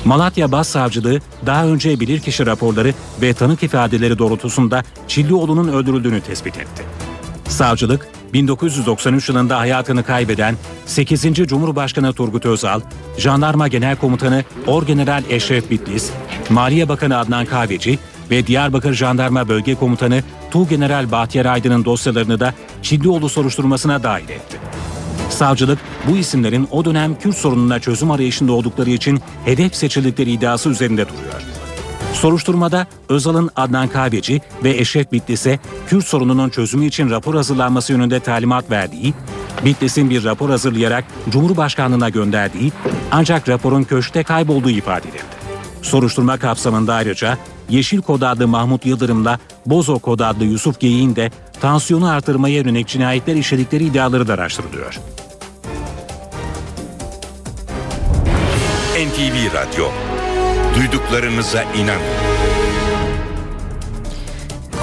Malatya 0.05 0.53
Başsavcılığı 0.53 1.21
daha 1.47 1.67
önce 1.67 2.01
bilirkişi 2.01 2.47
raporları 2.47 2.95
ve 3.23 3.35
tanık 3.35 3.63
ifadeleri 3.63 4.19
doğrultusunda 4.19 4.85
Çillioğlu'nun 5.09 5.69
öldürüldüğünü 5.69 6.21
tespit 6.21 6.59
etti. 6.59 6.85
Savcılık 7.49 8.09
1993 8.37 9.29
yılında 9.29 9.59
hayatını 9.59 10.05
kaybeden 10.05 10.57
8. 10.87 11.23
Cumhurbaşkanı 11.35 12.13
Turgut 12.13 12.47
Özal, 12.47 12.81
Jandarma 13.19 13.69
Genel 13.69 13.97
Komutanı 13.97 14.45
Orgeneral 14.67 15.23
Eşref 15.31 15.71
Bitlis, 15.71 16.11
Maliye 16.51 16.89
Bakanı 16.89 17.19
Adnan 17.19 17.47
Kahveci 17.47 17.99
ve 18.31 18.47
Diyarbakır 18.47 18.95
Jandarma 18.95 19.49
Bölge 19.49 19.75
Komutanı 19.75 20.23
Tuğgeneral 20.51 21.11
Bahtiyar 21.11 21.47
Aydın'ın 21.47 21.85
dosyalarını 21.85 22.41
da 22.41 22.55
Çillioğlu 22.83 23.29
soruşturmasına 23.29 24.03
dahil 24.03 24.29
etti. 24.29 24.57
Savcılık 25.31 25.79
bu 26.09 26.17
isimlerin 26.17 26.69
o 26.71 26.85
dönem 26.85 27.19
Kürt 27.19 27.37
sorununa 27.37 27.81
çözüm 27.81 28.11
arayışında 28.11 28.53
oldukları 28.53 28.91
için 28.91 29.21
hedef 29.45 29.75
seçildikleri 29.75 30.33
iddiası 30.33 30.69
üzerinde 30.69 31.09
duruyor. 31.09 31.56
Soruşturmada 32.17 32.87
Özal'ın 33.09 33.51
Adnan 33.57 33.89
Kahveci 33.89 34.41
ve 34.65 34.71
Eşref 34.71 35.13
Bitlis'e 35.13 35.59
Kürt 35.87 36.05
sorununun 36.05 36.49
çözümü 36.49 36.87
için 36.87 37.11
rapor 37.11 37.35
hazırlanması 37.35 37.93
yönünde 37.93 38.21
talimat 38.21 38.71
verdiği, 38.71 39.15
Bitlis'in 39.65 40.11
bir 40.11 40.25
rapor 40.25 40.51
hazırlayarak 40.51 41.05
Cumhurbaşkanlığına 41.31 42.09
gönderdiği 42.09 42.73
ancak 43.11 43.49
raporun 43.49 43.83
köşkte 43.83 44.23
kaybolduğu 44.23 44.71
ifade 44.71 45.09
edildi. 45.09 45.23
Soruşturma 45.83 46.39
kapsamında 46.39 46.95
ayrıca 46.95 47.39
Yeşil 47.69 48.03
Kod 48.03 48.23
adlı 48.23 48.49
Mahmut 48.49 48.87
Yıldırım'la 48.87 49.39
Bozo 49.67 49.99
Kod 49.99 50.21
adlı 50.21 50.45
Yusuf 50.45 50.81
Geyik'in 50.81 51.17
de 51.17 51.31
tansiyonu 51.61 52.09
artırmaya 52.09 52.55
yönelik 52.55 52.89
cinayetler 52.89 53.35
işledikleri 53.35 53.85
iddiaları 53.85 54.29
da 54.29 54.35
araştırılıyor. 54.35 55.01
NTV 58.97 59.55
Radyo. 59.55 60.06
Duyduklarınıza 60.77 61.63
inanın. 61.63 62.36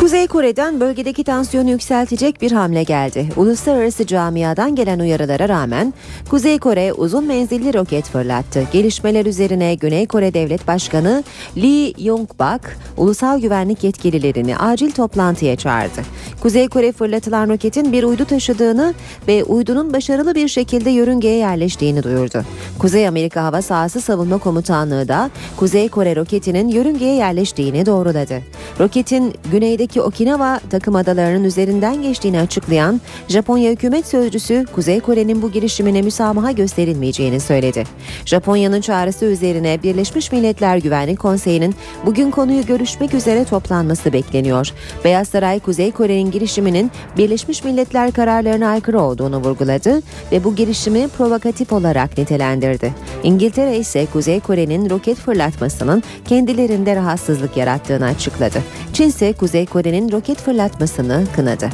Kuzey 0.04 0.28
Kore'den 0.28 0.80
bölgedeki 0.80 1.24
tansiyonu 1.24 1.70
yükseltecek 1.70 2.42
bir 2.42 2.52
hamle 2.52 2.84
geldi. 2.84 3.30
Uluslararası 3.38 4.08
camiadan 4.08 4.76
gelen 4.76 5.00
uyarılara 5.00 5.50
rağmen 5.50 5.94
Kuzey 6.30 6.60
Kore 6.60 6.94
uzun 6.94 7.28
menzilli 7.28 7.74
roket 7.74 8.06
fırlattı. 8.06 8.64
Gelişmeler 8.74 9.26
üzerine 9.26 9.76
Güney 9.76 10.08
Kore 10.08 10.34
Devlet 10.34 10.68
Başkanı 10.68 11.24
Lee 11.58 11.92
Yong-bak 11.92 12.60
ulusal 12.98 13.40
güvenlik 13.40 13.84
yetkililerini 13.84 14.58
acil 14.58 14.92
toplantıya 14.92 15.56
çağırdı. 15.56 16.02
Kuzey 16.42 16.68
Kore 16.68 16.92
fırlatılan 16.92 17.50
roketin 17.50 17.92
bir 17.92 18.04
uydu 18.04 18.26
taşıdığını 18.26 18.94
ve 19.28 19.44
uydunun 19.44 19.94
başarılı 19.94 20.36
bir 20.36 20.48
şekilde 20.48 20.90
yörüngeye 20.90 21.36
yerleştiğini 21.38 22.04
duyurdu. 22.04 22.44
Kuzey 22.80 23.08
Amerika 23.08 23.44
Hava 23.44 23.62
Sahası 23.62 24.02
Savunma 24.02 24.38
Komutanlığı 24.38 25.08
da 25.08 25.30
Kuzey 25.58 25.90
Kore 25.90 26.16
roketinin 26.16 26.68
yörüngeye 26.68 27.16
yerleştiğini 27.16 27.86
doğruladı. 27.86 28.42
Roketin 28.80 29.34
güneydeki 29.52 29.93
Okinawa 30.02 30.60
takım 30.70 30.96
adalarının 30.96 31.44
üzerinden 31.44 32.02
geçtiğini 32.02 32.40
açıklayan 32.40 33.02
Japonya 33.28 33.72
hükümet 33.72 34.08
sözcüsü 34.08 34.66
Kuzey 34.76 35.00
Kore'nin 35.00 35.42
bu 35.42 35.52
girişimine 35.52 36.02
müsamaha 36.02 36.52
gösterilmeyeceğini 36.52 37.40
söyledi. 37.40 37.84
Japonya'nın 38.26 38.82
çağrısı 38.82 39.26
üzerine 39.26 39.84
Birleşmiş 39.84 40.32
Milletler 40.32 40.78
Güvenlik 40.78 41.20
Konseyi'nin 41.20 41.76
bugün 42.06 42.32
konuyu 42.32 42.66
görüşmek 42.66 43.14
üzere 43.14 43.46
toplanması 43.46 44.14
bekleniyor. 44.14 44.70
Beyaz 45.04 45.28
Saray 45.28 45.60
Kuzey 45.60 45.92
Kore'nin 45.92 46.32
girişiminin 46.32 46.92
Birleşmiş 47.18 47.64
Milletler 47.64 48.12
kararlarına 48.12 48.68
aykırı 48.68 49.02
olduğunu 49.02 49.38
vurguladı 49.38 50.02
ve 50.32 50.44
bu 50.44 50.56
girişimi 50.56 51.08
provokatif 51.08 51.74
olarak 51.74 52.18
nitelendirdi. 52.18 52.94
İngiltere 53.24 53.78
ise 53.78 54.06
Kuzey 54.14 54.40
Kore'nin 54.40 54.90
roket 54.90 55.18
fırlatmasının 55.18 56.04
kendilerinde 56.26 56.96
rahatsızlık 56.96 57.58
yarattığını 57.58 58.06
açıkladı. 58.06 58.60
Çin 58.94 59.08
ise 59.08 59.34
Kuzey 59.34 59.66
Kore'nin 59.84 60.12
roket 60.12 60.38
fırlatmasını 60.38 61.24
kınadı. 61.36 61.70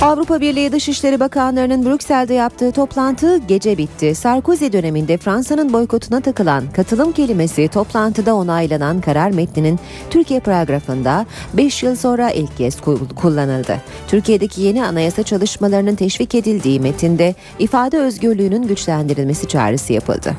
Avrupa 0.00 0.40
Birliği 0.40 0.72
Dışişleri 0.72 1.20
Bakanlarının 1.20 1.86
Brüksel'de 1.86 2.34
yaptığı 2.34 2.72
toplantı 2.72 3.38
gece 3.38 3.78
bitti. 3.78 4.14
Sarkozy 4.14 4.72
döneminde 4.72 5.18
Fransa'nın 5.18 5.72
boykotuna 5.72 6.20
takılan 6.20 6.64
katılım 6.72 7.12
kelimesi 7.12 7.68
toplantıda 7.68 8.34
onaylanan 8.34 9.00
karar 9.00 9.30
metninin 9.30 9.78
Türkiye 10.10 10.40
paragrafında 10.40 11.26
5 11.54 11.82
yıl 11.82 11.96
sonra 11.96 12.30
ilk 12.30 12.56
kez 12.56 12.80
kullanıldı. 13.16 13.76
Türkiye'deki 14.08 14.62
yeni 14.62 14.84
anayasa 14.84 15.22
çalışmalarının 15.22 15.94
teşvik 15.94 16.34
edildiği 16.34 16.80
metinde 16.80 17.34
ifade 17.58 17.98
özgürlüğünün 17.98 18.62
güçlendirilmesi 18.62 19.48
çağrısı 19.48 19.92
yapıldı. 19.92 20.36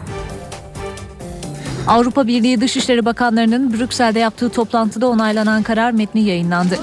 Avrupa 1.88 2.27
Birliği 2.27 2.61
Dışişleri 2.61 3.05
Bakanlarının 3.05 3.73
Brüksel'de 3.73 4.19
yaptığı 4.19 4.49
toplantıda 4.49 5.07
onaylanan 5.07 5.63
karar 5.63 5.91
metni 5.91 6.21
yayınlandı. 6.21 6.79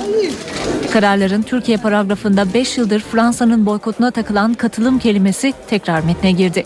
Kararların 0.92 1.42
Türkiye 1.42 1.76
paragrafında 1.76 2.55
5 2.55 2.78
yıldır 2.78 3.00
Fransa'nın 3.00 3.66
boykotuna 3.66 4.11
takılan 4.11 4.55
katılım 4.55 4.98
kelimesi 4.98 5.53
tekrar 5.70 6.00
metne 6.00 6.32
girdi. 6.32 6.64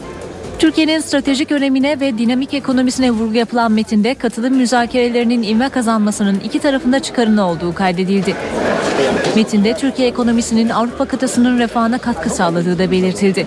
Türkiye'nin 0.59 1.01
stratejik 1.01 1.53
önemine 1.53 2.01
ve 2.01 2.19
dinamik 2.19 2.55
ekonomisine 2.55 3.11
vurgu 3.11 3.35
yapılan 3.35 3.73
metinde 3.73 4.15
katılım 4.15 4.55
müzakerelerinin 4.55 5.43
ivme 5.43 5.69
kazanmasının 5.69 6.41
iki 6.45 6.59
tarafında 6.59 7.01
çıkarını 7.01 7.47
olduğu 7.47 7.75
kaydedildi. 7.75 8.35
Metinde 9.37 9.77
Türkiye 9.77 10.09
ekonomisinin 10.09 10.69
Avrupa 10.69 11.05
kıtasının 11.05 11.59
refahına 11.59 11.99
katkı 11.99 12.31
sağladığı 12.31 12.79
da 12.79 12.91
belirtildi. 12.91 13.47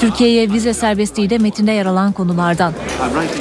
Türkiye'ye 0.00 0.50
vize 0.50 0.74
serbestliği 0.74 1.30
de 1.30 1.38
metinde 1.38 1.72
yer 1.72 1.86
alan 1.86 2.12
konulardan. 2.12 2.72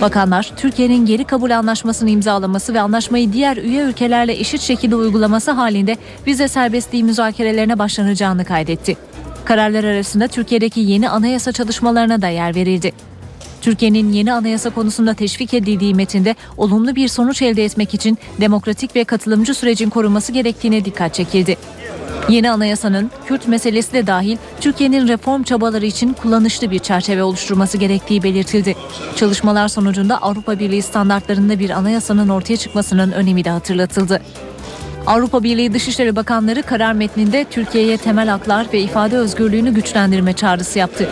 Bakanlar, 0.02 0.52
Türkiye'nin 0.58 1.06
geri 1.06 1.24
kabul 1.24 1.52
anlaşmasını 1.52 2.10
imzalaması 2.10 2.74
ve 2.74 2.82
anlaşmayı 2.82 3.34
diğer 3.34 3.58
üye 3.58 3.84
ülkelerle 3.84 4.34
eşit 4.34 4.62
şekilde 4.62 4.96
uygulaması 4.96 5.52
halinde 5.52 5.98
vize 6.28 6.48
serbestliği 6.48 7.04
müzakerelerine 7.04 7.80
başlanacağını 7.80 8.46
kaydetti. 8.46 8.98
Kararlar 9.46 9.84
arasında 9.84 10.28
Türkiye'deki 10.28 10.80
yeni 10.80 11.10
anayasa 11.10 11.52
çalışmalarına 11.52 12.22
da 12.22 12.28
yer 12.28 12.56
verildi. 12.56 12.91
Türkiye'nin 13.62 14.14
yeni 14.14 14.34
anayasa 14.34 14.70
konusunda 14.70 15.14
teşvik 15.14 15.54
edildiği 15.54 15.96
metinde 15.96 16.36
olumlu 16.58 16.96
bir 16.96 17.08
sonuç 17.08 17.41
elde 17.41 17.66
etmek 17.66 17.94
için 17.94 18.18
demokratik 18.41 18.96
ve 18.96 19.04
katılımcı 19.04 19.54
sürecin 19.54 19.89
korunması 19.89 20.32
gerektiğine 20.32 20.86
dikkat 20.86 21.14
çekildi. 21.14 21.58
Yeni 22.30 22.52
anayasanın 22.52 23.12
Kürt 23.28 23.48
meselesi 23.48 23.94
de 23.94 24.08
dahil 24.08 24.38
Türkiye'nin 24.62 25.08
reform 25.08 25.44
çabaları 25.44 25.86
için 25.86 26.14
kullanışlı 26.14 26.72
bir 26.72 26.80
çerçeve 26.80 27.24
oluşturması 27.24 27.78
gerektiği 27.78 28.24
belirtildi. 28.24 28.76
Çalışmalar 29.16 29.68
sonucunda 29.68 30.18
Avrupa 30.18 30.60
Birliği 30.60 30.82
standartlarında 30.82 31.60
bir 31.60 31.70
anayasanın 31.70 32.30
ortaya 32.30 32.58
çıkmasının 32.58 33.12
önemi 33.12 33.46
de 33.46 33.50
hatırlatıldı. 33.50 34.22
Avrupa 35.08 35.43
Birliği 35.43 35.74
Dışişleri 35.74 36.16
Bakanları 36.16 36.64
karar 36.64 36.93
metninde 36.93 37.45
Türkiye'ye 37.49 37.97
temel 37.97 38.28
haklar 38.28 38.68
ve 38.74 38.80
ifade 38.80 39.18
özgürlüğünü 39.18 39.74
güçlendirme 39.74 40.34
çağrısı 40.34 40.80
yaptı. 40.80 41.10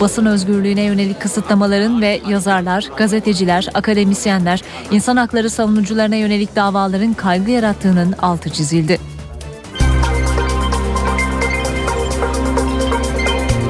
Basın 0.00 0.26
özgürlüğüne 0.26 0.82
yönelik 0.82 1.20
kısıtlamaların 1.20 2.02
ve 2.02 2.20
yazarlar, 2.28 2.88
gazeteciler, 2.96 3.68
akademisyenler, 3.74 4.62
insan 4.90 5.16
hakları 5.16 5.50
savunucularına 5.50 6.16
yönelik 6.16 6.56
davaların 6.56 7.14
kaygı 7.14 7.50
yarattığının 7.50 8.12
altı 8.12 8.50
çizildi. 8.50 8.98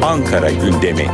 Ankara 0.02 0.50
gündemi. 0.50 1.06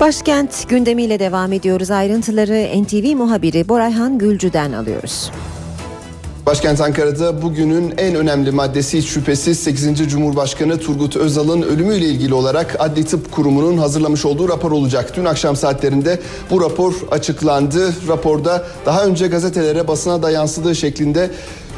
Başkent 0.00 0.68
gündemiyle 0.68 1.18
devam 1.18 1.52
ediyoruz. 1.52 1.90
Ayrıntıları 1.90 2.82
NTV 2.82 3.16
muhabiri 3.16 3.68
Borayhan 3.68 4.18
Gülcü'den 4.18 4.72
alıyoruz. 4.72 5.30
Başkent 6.46 6.80
Ankara'da 6.80 7.42
bugünün 7.42 7.94
en 7.98 8.14
önemli 8.14 8.50
maddesi 8.50 8.98
hiç 8.98 9.08
şüphesiz 9.08 9.58
8. 9.58 10.08
Cumhurbaşkanı 10.10 10.78
Turgut 10.78 11.16
Özal'ın 11.16 11.62
ölümüyle 11.62 12.04
ilgili 12.04 12.34
olarak 12.34 12.76
Adli 12.78 13.04
Tıp 13.04 13.32
Kurumu'nun 13.32 13.78
hazırlamış 13.78 14.24
olduğu 14.24 14.48
rapor 14.48 14.72
olacak. 14.72 15.12
Dün 15.16 15.24
akşam 15.24 15.56
saatlerinde 15.56 16.20
bu 16.50 16.60
rapor 16.60 16.94
açıklandı. 17.10 17.94
Raporda 18.08 18.66
daha 18.86 19.04
önce 19.04 19.26
gazetelere 19.26 19.88
basına 19.88 20.22
da 20.22 20.30
yansıdığı 20.30 20.74
şeklinde 20.74 21.30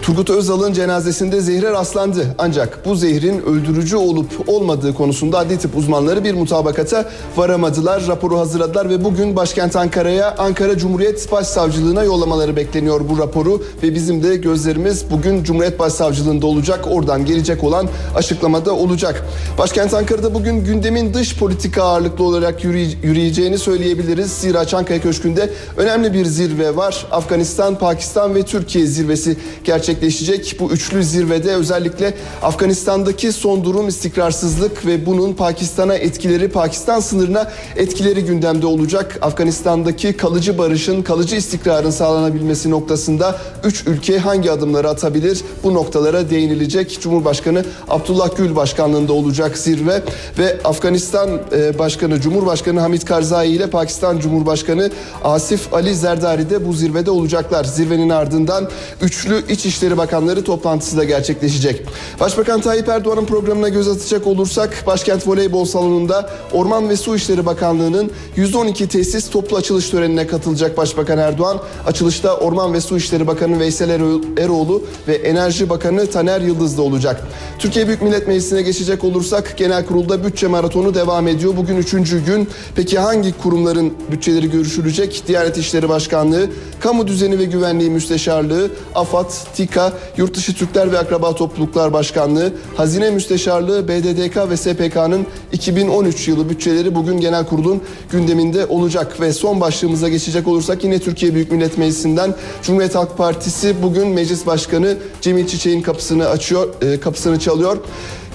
Turgut 0.02 0.30
Özal'ın 0.30 0.72
cenazesinde 0.72 1.40
zehre 1.40 1.70
rastlandı. 1.70 2.26
Ancak 2.38 2.86
bu 2.86 2.96
zehrin 2.96 3.42
öldürücü 3.42 3.96
olup 3.96 4.48
olmadığı 4.48 4.94
konusunda 4.94 5.38
adli 5.38 5.58
tıp 5.58 5.76
uzmanları 5.76 6.24
bir 6.24 6.34
mutabakata 6.34 7.10
varamadılar. 7.36 8.06
Raporu 8.06 8.38
hazırladılar 8.38 8.90
ve 8.90 9.04
bugün 9.04 9.36
başkent 9.36 9.76
Ankara'ya 9.76 10.34
Ankara 10.38 10.78
Cumhuriyet 10.78 11.32
Başsavcılığına 11.32 12.04
yollamaları 12.04 12.56
bekleniyor 12.56 13.00
bu 13.08 13.18
raporu. 13.18 13.62
Ve 13.82 13.94
bizim 13.94 14.22
de 14.22 14.36
gözlerimiz 14.36 15.04
bugün 15.10 15.44
Cumhuriyet 15.44 15.78
Başsavcılığında 15.78 16.46
olacak. 16.46 16.84
Oradan 16.90 17.24
gelecek 17.24 17.64
olan 17.64 17.88
açıklamada 18.14 18.74
olacak. 18.74 19.24
Başkent 19.58 19.94
Ankara'da 19.94 20.34
bugün 20.34 20.64
gündemin 20.64 21.14
dış 21.14 21.38
politika 21.38 21.82
ağırlıklı 21.82 22.24
olarak 22.24 22.64
yürüyeceğini 22.64 23.58
söyleyebiliriz. 23.58 24.32
Zira 24.32 24.64
Çankaya 24.64 25.00
Köşkü'nde 25.00 25.50
önemli 25.76 26.14
bir 26.14 26.24
zirve 26.24 26.76
var. 26.76 27.06
Afganistan, 27.10 27.78
Pakistan 27.78 28.34
ve 28.34 28.42
Türkiye 28.42 28.86
zirvesi 28.86 29.36
gerçekleştirecek 29.64 29.91
gerçekleşecek. 29.92 30.56
Bu 30.60 30.70
üçlü 30.70 31.04
zirvede 31.04 31.54
özellikle 31.54 32.14
Afganistan'daki 32.42 33.32
son 33.32 33.64
durum 33.64 33.88
istikrarsızlık 33.88 34.86
ve 34.86 35.06
bunun 35.06 35.32
Pakistan'a 35.32 35.94
etkileri, 35.94 36.48
Pakistan 36.48 37.00
sınırına 37.00 37.50
etkileri 37.76 38.24
gündemde 38.24 38.66
olacak. 38.66 39.18
Afganistan'daki 39.22 40.12
kalıcı 40.12 40.58
barışın, 40.58 41.02
kalıcı 41.02 41.36
istikrarın 41.36 41.90
sağlanabilmesi 41.90 42.70
noktasında 42.70 43.38
üç 43.64 43.86
ülke 43.86 44.18
hangi 44.18 44.50
adımları 44.50 44.88
atabilir? 44.88 45.40
Bu 45.64 45.74
noktalara 45.74 46.30
değinilecek. 46.30 47.00
Cumhurbaşkanı 47.00 47.64
Abdullah 47.88 48.36
Gül 48.36 48.56
başkanlığında 48.56 49.12
olacak 49.12 49.58
zirve 49.58 50.02
ve 50.38 50.58
Afganistan 50.64 51.28
e, 51.52 51.78
Başkanı 51.78 52.20
Cumhurbaşkanı 52.20 52.80
Hamid 52.80 53.02
Karzai 53.02 53.48
ile 53.48 53.70
Pakistan 53.70 54.18
Cumhurbaşkanı 54.18 54.90
Asif 55.24 55.74
Ali 55.74 55.94
Zerdari 55.94 56.50
de 56.50 56.68
bu 56.68 56.72
zirvede 56.72 57.10
olacaklar. 57.10 57.64
Zirvenin 57.64 58.08
ardından 58.08 58.68
üçlü 59.02 59.42
İçişleri 59.48 59.81
İçişleri 59.82 59.98
Bakanları 59.98 60.44
toplantısı 60.44 60.96
da 60.96 61.04
gerçekleşecek. 61.04 61.82
Başbakan 62.20 62.60
Tayyip 62.60 62.88
Erdoğan'ın 62.88 63.24
programına 63.24 63.68
göz 63.68 63.88
atacak 63.88 64.26
olursak 64.26 64.84
başkent 64.86 65.28
voleybol 65.28 65.64
salonunda 65.64 66.30
Orman 66.52 66.88
ve 66.88 66.96
Su 66.96 67.16
İşleri 67.16 67.46
Bakanlığı'nın 67.46 68.10
112 68.36 68.88
tesis 68.88 69.30
toplu 69.30 69.56
açılış 69.56 69.90
törenine 69.90 70.26
katılacak 70.26 70.76
Başbakan 70.76 71.18
Erdoğan. 71.18 71.58
Açılışta 71.86 72.36
Orman 72.36 72.74
ve 72.74 72.80
Su 72.80 72.96
İşleri 72.96 73.26
Bakanı 73.26 73.60
Veysel 73.60 73.90
Eroğlu 74.38 74.82
ve 75.08 75.14
Enerji 75.14 75.70
Bakanı 75.70 76.10
Taner 76.10 76.40
Yıldız 76.40 76.78
da 76.78 76.82
olacak. 76.82 77.22
Türkiye 77.58 77.86
Büyük 77.86 78.02
Millet 78.02 78.28
Meclisi'ne 78.28 78.62
geçecek 78.62 79.04
olursak 79.04 79.54
genel 79.56 79.86
kurulda 79.86 80.24
bütçe 80.24 80.46
maratonu 80.46 80.94
devam 80.94 81.28
ediyor. 81.28 81.56
Bugün 81.56 81.76
üçüncü 81.76 82.24
gün. 82.24 82.48
Peki 82.74 82.98
hangi 82.98 83.38
kurumların 83.38 83.92
bütçeleri 84.10 84.50
görüşülecek? 84.50 85.22
Diyanet 85.28 85.58
İşleri 85.58 85.88
Başkanlığı, 85.88 86.46
Kamu 86.80 87.06
Düzeni 87.06 87.38
ve 87.38 87.44
Güvenliği 87.44 87.90
Müsteşarlığı, 87.90 88.70
AFAD, 88.94 89.30
TİKA, 89.72 89.92
Yurtdışı 90.16 90.54
Türkler 90.54 90.92
ve 90.92 90.98
Akraba 90.98 91.34
Topluluklar 91.34 91.92
Başkanlığı, 91.92 92.52
Hazine 92.76 93.10
Müsteşarlığı, 93.10 93.88
BDDK 93.88 94.50
ve 94.50 94.56
SPK'nın 94.56 95.26
2013 95.52 96.28
yılı 96.28 96.50
bütçeleri 96.50 96.94
bugün 96.94 97.20
genel 97.20 97.46
kurulun 97.46 97.82
gündeminde 98.10 98.66
olacak. 98.66 99.20
Ve 99.20 99.32
son 99.32 99.60
başlığımıza 99.60 100.08
geçecek 100.08 100.48
olursak 100.48 100.84
yine 100.84 100.98
Türkiye 100.98 101.34
Büyük 101.34 101.52
Millet 101.52 101.78
Meclisi'nden 101.78 102.34
Cumhuriyet 102.62 102.94
Halk 102.94 103.18
Partisi 103.18 103.82
bugün 103.82 104.08
Meclis 104.08 104.46
Başkanı 104.46 104.96
Cemil 105.20 105.46
Çiçek'in 105.46 105.82
kapısını 105.82 106.28
açıyor, 106.28 106.68
e, 106.82 107.00
kapısını 107.00 107.38
çalıyor. 107.38 107.76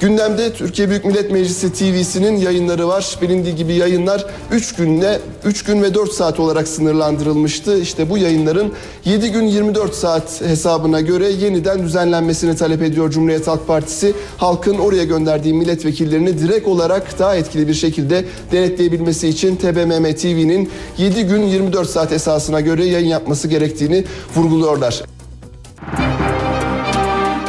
Gündemde 0.01 0.53
Türkiye 0.53 0.89
Büyük 0.89 1.05
Millet 1.05 1.31
Meclisi 1.31 1.73
TV'sinin 1.73 2.37
yayınları 2.37 2.87
var. 2.87 3.17
Bilindiği 3.21 3.55
gibi 3.55 3.73
yayınlar 3.73 4.25
3 4.51 4.75
günle 4.75 5.19
3 5.45 5.63
gün 5.63 5.83
ve 5.83 5.93
4 5.93 6.11
saat 6.11 6.39
olarak 6.39 6.67
sınırlandırılmıştı. 6.67 7.79
İşte 7.79 8.09
bu 8.09 8.17
yayınların 8.17 8.73
7 9.05 9.31
gün 9.31 9.43
24 9.43 9.95
saat 9.95 10.41
hesabına 10.41 11.01
göre 11.01 11.29
yeniden 11.29 11.83
düzenlenmesini 11.83 12.55
talep 12.55 12.81
ediyor 12.81 13.11
Cumhuriyet 13.11 13.47
Halk 13.47 13.67
Partisi. 13.67 14.13
Halkın 14.37 14.77
oraya 14.77 15.03
gönderdiği 15.03 15.53
milletvekillerini 15.53 16.39
direkt 16.39 16.67
olarak 16.67 17.19
daha 17.19 17.35
etkili 17.35 17.67
bir 17.67 17.73
şekilde 17.73 18.25
denetleyebilmesi 18.51 19.27
için 19.27 19.55
TBMM 19.55 20.15
TV'nin 20.15 20.69
7 20.97 21.23
gün 21.23 21.41
24 21.41 21.89
saat 21.89 22.11
esasına 22.11 22.61
göre 22.61 22.85
yayın 22.85 23.07
yapması 23.07 23.47
gerektiğini 23.47 24.03
vurguluyorlar. 24.35 25.16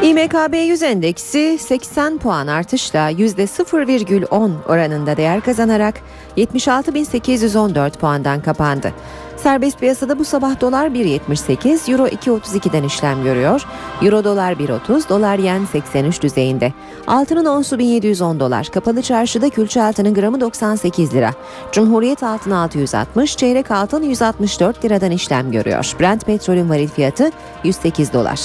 İMKB 0.09 0.55
100 0.55 0.83
endeksi 0.83 1.59
80 1.61 2.19
puan 2.19 2.47
artışla 2.47 3.11
%0,10 3.11 4.51
oranında 4.69 5.17
değer 5.17 5.41
kazanarak 5.41 5.95
76.814 6.37 7.91
puandan 7.91 8.43
kapandı. 8.43 8.93
Serbest 9.37 9.79
piyasada 9.79 10.19
bu 10.19 10.25
sabah 10.25 10.61
dolar 10.61 10.87
1.78, 10.87 11.93
euro 11.93 12.07
2.32'den 12.07 12.83
işlem 12.83 13.25
görüyor. 13.25 13.63
Euro 14.03 14.25
dolar 14.25 14.53
1.30, 14.53 15.09
dolar 15.09 15.39
yen 15.39 15.65
83 15.65 16.23
düzeyinde. 16.23 16.73
Altının 17.07 17.45
onsu 17.45 17.79
1710 17.79 18.41
dolar. 18.41 18.67
Kapalı 18.67 19.03
çarşıda 19.03 19.51
külçe 19.51 19.83
altının 19.83 20.15
gramı 20.15 20.41
98 20.41 21.15
lira. 21.15 21.31
Cumhuriyet 21.73 22.23
altın 22.23 22.51
660, 22.51 23.37
çeyrek 23.37 23.71
altın 23.71 24.03
164 24.03 24.85
liradan 24.85 25.11
işlem 25.11 25.53
görüyor. 25.53 25.93
Brent 26.01 26.27
petrolün 26.27 26.71
varil 26.71 26.89
fiyatı 26.89 27.31
108 27.65 28.13
dolar. 28.13 28.41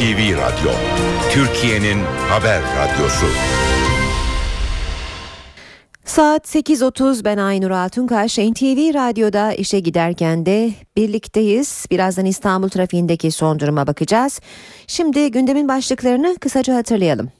NTV 0.00 0.36
Radyo, 0.36 0.70
Türkiye'nin 1.30 1.98
haber 2.28 2.62
radyosu. 2.62 3.26
Saat 6.04 6.54
8.30 6.54 7.24
ben 7.24 7.36
Aynur 7.36 7.70
Altunkaş 7.70 8.38
NTV 8.38 8.94
Radyo'da 8.94 9.52
işe 9.52 9.80
giderken 9.80 10.46
de 10.46 10.72
birlikteyiz. 10.96 11.86
Birazdan 11.90 12.24
İstanbul 12.24 12.68
trafiğindeki 12.68 13.30
son 13.30 13.60
duruma 13.60 13.86
bakacağız. 13.86 14.40
Şimdi 14.86 15.30
gündemin 15.30 15.68
başlıklarını 15.68 16.36
kısaca 16.40 16.76
hatırlayalım. 16.76 17.30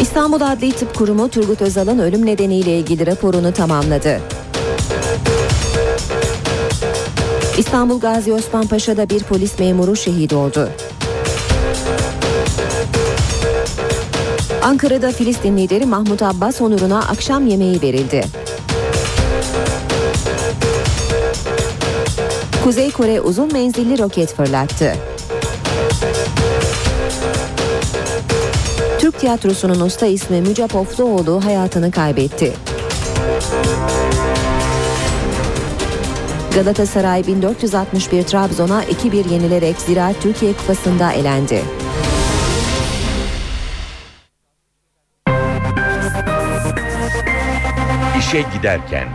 İstanbul 0.00 0.40
Adli 0.40 0.72
Tıp 0.72 0.94
Kurumu 0.94 1.30
Turgut 1.30 1.62
Özal'ın 1.62 1.98
ölüm 1.98 2.26
nedeniyle 2.26 2.78
ilgili 2.78 3.06
raporunu 3.06 3.52
tamamladı. 3.52 4.20
İstanbul 7.58 8.00
Gazi 8.00 8.32
Osman 8.32 8.66
Paşa'da 8.66 9.08
bir 9.08 9.22
polis 9.22 9.58
memuru 9.58 9.96
şehit 9.96 10.32
oldu. 10.32 10.68
Ankara'da 14.62 15.12
Filistin 15.12 15.56
lideri 15.56 15.86
Mahmut 15.86 16.22
Abbas 16.22 16.60
onuruna 16.60 16.98
akşam 16.98 17.46
yemeği 17.46 17.82
verildi. 17.82 18.24
Kuzey 22.64 22.90
Kore 22.90 23.20
uzun 23.20 23.52
menzilli 23.52 23.98
roket 23.98 24.34
fırlattı. 24.34 24.92
Türk 28.98 29.18
tiyatrosunun 29.18 29.80
usta 29.80 30.06
ismi 30.06 30.40
Müce 30.40 30.66
Pofluoğlu 30.66 31.44
hayatını 31.44 31.90
kaybetti. 31.90 32.52
Galatasaray 36.54 37.26
1461 37.26 38.22
Trabzon'a 38.22 38.84
2-1 38.84 39.32
yenilerek 39.32 39.76
Ziraat 39.76 40.22
Türkiye 40.22 40.52
Kupası'nda 40.52 41.12
elendi. 41.12 41.62
İşe 48.18 48.44
giderken 48.56 49.08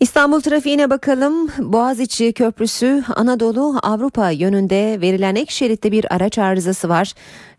İstanbul 0.00 0.40
trafiğine 0.40 0.90
bakalım. 0.90 1.50
Boğaziçi 1.58 2.32
Köprüsü 2.32 3.04
Anadolu 3.16 3.78
Avrupa 3.82 4.30
yönünde 4.30 4.98
verilen 5.00 5.34
ek 5.34 5.52
şeritte 5.52 5.92
bir 5.92 6.14
araç 6.14 6.38
arızası 6.38 6.88
var 6.88 7.12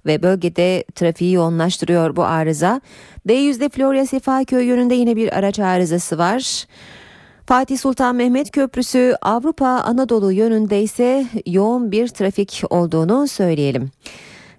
ve 0.05 0.23
bölgede 0.23 0.83
trafiği 0.95 1.33
yoğunlaştırıyor 1.33 2.15
bu 2.15 2.23
arıza. 2.23 2.81
D100'de 3.27 3.69
Florya 3.69 4.05
Sefaköy 4.05 4.65
yönünde 4.65 4.95
yine 4.95 5.15
bir 5.15 5.37
araç 5.37 5.59
arızası 5.59 6.17
var. 6.17 6.65
Fatih 7.45 7.77
Sultan 7.77 8.15
Mehmet 8.15 8.51
Köprüsü 8.51 9.15
Avrupa 9.21 9.67
Anadolu 9.67 10.31
yönünde 10.31 10.81
ise 10.81 11.25
yoğun 11.45 11.91
bir 11.91 12.07
trafik 12.07 12.63
olduğunu 12.69 13.27
söyleyelim. 13.27 13.91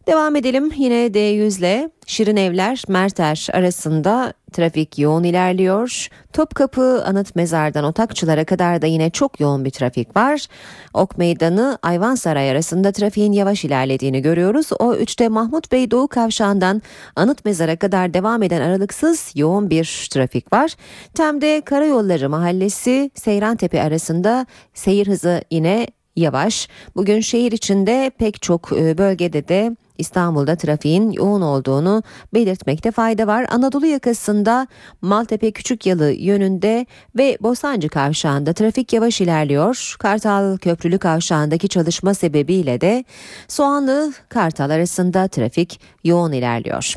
Devam 0.06 0.36
edelim 0.36 0.72
yine 0.76 1.06
D100 1.06 1.58
ile 1.58 1.90
Şirin 2.06 2.36
Evler 2.36 2.82
Merter 2.88 3.48
arasında 3.52 4.32
trafik 4.52 4.98
yoğun 4.98 5.24
ilerliyor. 5.24 6.08
Topkapı 6.32 7.04
Anıt 7.04 7.36
Mezar'dan 7.36 7.84
Otakçılar'a 7.84 8.44
kadar 8.44 8.82
da 8.82 8.86
yine 8.86 9.10
çok 9.10 9.40
yoğun 9.40 9.64
bir 9.64 9.70
trafik 9.70 10.16
var. 10.16 10.46
Ok 10.94 11.18
Meydanı 11.18 11.78
Ayvansaray 11.82 12.50
arasında 12.50 12.92
trafiğin 12.92 13.32
yavaş 13.32 13.64
ilerlediğini 13.64 14.22
görüyoruz. 14.22 14.70
O 14.78 14.94
3'te 14.94 15.28
Mahmut 15.28 15.72
Bey 15.72 15.90
Doğu 15.90 16.08
Kavşağı'ndan 16.08 16.82
Anıt 17.16 17.44
Mezar'a 17.44 17.76
kadar 17.76 18.14
devam 18.14 18.42
eden 18.42 18.60
aralıksız 18.60 19.32
yoğun 19.34 19.70
bir 19.70 20.08
trafik 20.12 20.52
var. 20.52 20.74
Tem'de 21.14 21.60
Karayolları 21.60 22.30
Mahallesi 22.30 23.10
Seyrantepe 23.14 23.82
arasında 23.82 24.46
seyir 24.74 25.06
hızı 25.06 25.42
yine 25.50 25.86
yavaş. 26.16 26.68
Bugün 26.96 27.20
şehir 27.20 27.52
içinde 27.52 28.10
pek 28.18 28.42
çok 28.42 28.70
bölgede 28.70 29.48
de 29.48 29.76
İstanbul'da 29.98 30.56
trafiğin 30.56 31.10
yoğun 31.10 31.42
olduğunu 31.42 32.02
belirtmekte 32.34 32.90
fayda 32.90 33.26
var. 33.26 33.46
Anadolu 33.50 33.86
yakasında 33.86 34.66
Maltepe 35.02 35.50
Küçükyalı 35.50 36.10
yönünde 36.10 36.86
ve 37.18 37.38
Bostancı 37.40 37.88
kavşağında 37.88 38.52
trafik 38.52 38.92
yavaş 38.92 39.20
ilerliyor. 39.20 39.96
Kartal 39.98 40.56
Köprülü 40.56 40.98
kavşağındaki 40.98 41.68
çalışma 41.68 42.14
sebebiyle 42.14 42.80
de 42.80 43.04
Soğanlı 43.48 44.12
Kartal 44.28 44.70
arasında 44.70 45.28
trafik 45.28 45.80
yoğun 46.04 46.32
ilerliyor. 46.32 46.94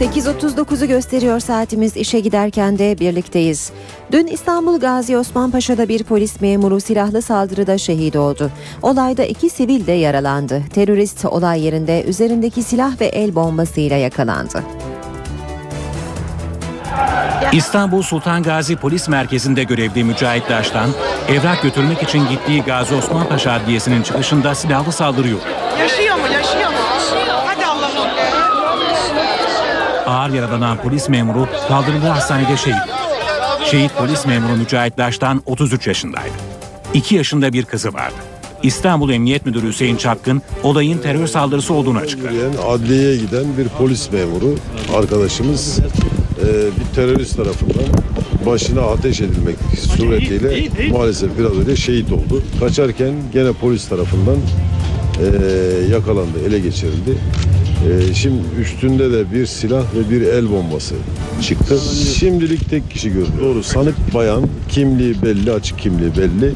...8.39'u 0.00 0.86
gösteriyor 0.86 1.40
saatimiz 1.40 1.96
işe 1.96 2.20
giderken 2.20 2.78
de 2.78 2.98
birlikteyiz. 3.00 3.72
Dün 4.12 4.26
İstanbul 4.26 4.80
Gazi 4.80 5.16
Osman 5.16 5.50
Paşa'da 5.50 5.88
bir 5.88 6.04
polis 6.04 6.40
memuru 6.40 6.80
silahlı 6.80 7.22
saldırıda 7.22 7.78
şehit 7.78 8.16
oldu. 8.16 8.50
Olayda 8.82 9.24
iki 9.24 9.50
sivil 9.50 9.86
de 9.86 9.92
yaralandı. 9.92 10.62
Terörist 10.74 11.24
olay 11.24 11.64
yerinde 11.64 12.04
üzerindeki 12.04 12.62
silah 12.62 13.00
ve 13.00 13.06
el 13.06 13.34
bombasıyla 13.34 13.96
yakalandı. 13.96 14.62
İstanbul 17.52 18.02
Sultan 18.02 18.42
Gazi 18.42 18.76
Polis 18.76 19.08
Merkezi'nde 19.08 19.64
görevli 19.64 20.04
Mücahit 20.04 20.48
Daş'tan 20.48 20.90
evrak 21.28 21.62
götürmek 21.62 22.02
için 22.02 22.28
gittiği 22.28 22.62
Gazi 22.62 22.94
Osman 22.94 23.28
Paşa 23.28 23.52
Adliyesi'nin 23.52 24.02
çıkışında 24.02 24.54
silahlı 24.54 24.92
saldırıyor. 24.92 25.38
Yaşıyor 25.78 26.09
Ağır 30.10 30.30
yaralanan 30.30 30.76
polis 30.82 31.08
memuru 31.08 31.48
kaldırıldığı 31.68 32.08
hastanede 32.08 32.56
şehit. 32.56 32.76
Şehit 33.70 33.96
polis 33.98 34.26
memuru 34.26 34.56
Mücahit 34.56 34.98
Daş'tan 34.98 35.42
33 35.46 35.86
yaşındaydı. 35.86 36.34
2 36.94 37.14
yaşında 37.14 37.52
bir 37.52 37.64
kızı 37.64 37.94
vardı. 37.94 38.14
İstanbul 38.62 39.10
Emniyet 39.10 39.46
Müdürü 39.46 39.68
Hüseyin 39.68 39.96
Çapkın 39.96 40.42
olayın 40.62 40.98
terör 40.98 41.26
saldırısı 41.26 41.74
olduğunu 41.74 41.98
açıkladı. 41.98 42.34
Adliyeye 42.68 43.16
giden 43.16 43.44
bir 43.58 43.68
polis 43.68 44.12
memuru 44.12 44.54
arkadaşımız 44.96 45.78
e, 45.78 46.46
bir 46.46 46.94
terörist 46.94 47.36
tarafından 47.36 47.84
başına 48.46 48.80
ateş 48.80 49.20
edilmek 49.20 49.56
suretiyle 49.96 50.68
maalesef 50.92 51.38
biraz 51.38 51.52
önce 51.52 51.76
şehit 51.76 52.12
oldu. 52.12 52.42
Kaçarken 52.60 53.14
gene 53.32 53.52
polis 53.52 53.88
tarafından 53.88 54.36
e, 55.20 55.26
yakalandı, 55.92 56.38
ele 56.48 56.58
geçirildi. 56.58 57.18
E, 57.88 58.14
şimdi 58.14 58.42
üstünde 58.60 59.12
de 59.12 59.32
bir 59.32 59.46
silah 59.46 59.82
ve 59.94 60.10
bir 60.10 60.22
el 60.22 60.50
bombası 60.50 60.94
çıktı. 61.42 61.78
Şimdilik 62.18 62.70
tek 62.70 62.90
kişi 62.90 63.08
görünüyor. 63.12 63.40
Doğru 63.40 63.62
sanık 63.62 64.14
bayan, 64.14 64.46
kimliği 64.68 65.22
belli, 65.22 65.52
açık 65.52 65.78
kimliği 65.78 66.16
belli. 66.16 66.52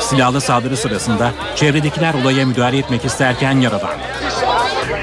Silahlı 0.00 0.40
saldırı 0.40 0.76
sırasında 0.76 1.32
çevredekiler 1.56 2.14
olaya 2.14 2.46
müdahale 2.46 2.78
etmek 2.78 3.04
isterken 3.04 3.60
yaralandı. 3.60 4.02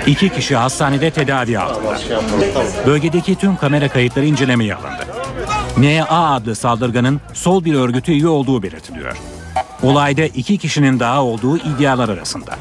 İki 0.08 0.30
kişi 0.30 0.56
hastanede 0.56 1.12
tedavi 1.12 1.60
altında. 1.60 2.00
Bölgedeki 2.86 3.36
tüm 3.36 3.56
kamera 3.56 3.90
kayıtları 3.90 4.26
incelemeye 4.26 4.76
alındı. 4.76 5.06
NA 5.78 6.34
adlı 6.34 6.56
saldırganın 6.56 7.22
sol 7.34 7.66
bir 7.66 7.74
örgütü 7.74 8.12
üye 8.12 8.28
olduğu 8.28 8.64
belirtiliyor. 8.64 9.18
Olayda 9.84 10.22
iki 10.22 10.58
kişinin 10.58 11.00
daha 11.00 11.24
olduğu 11.24 11.58
iddialar 11.58 12.10
arasında. 12.10 12.52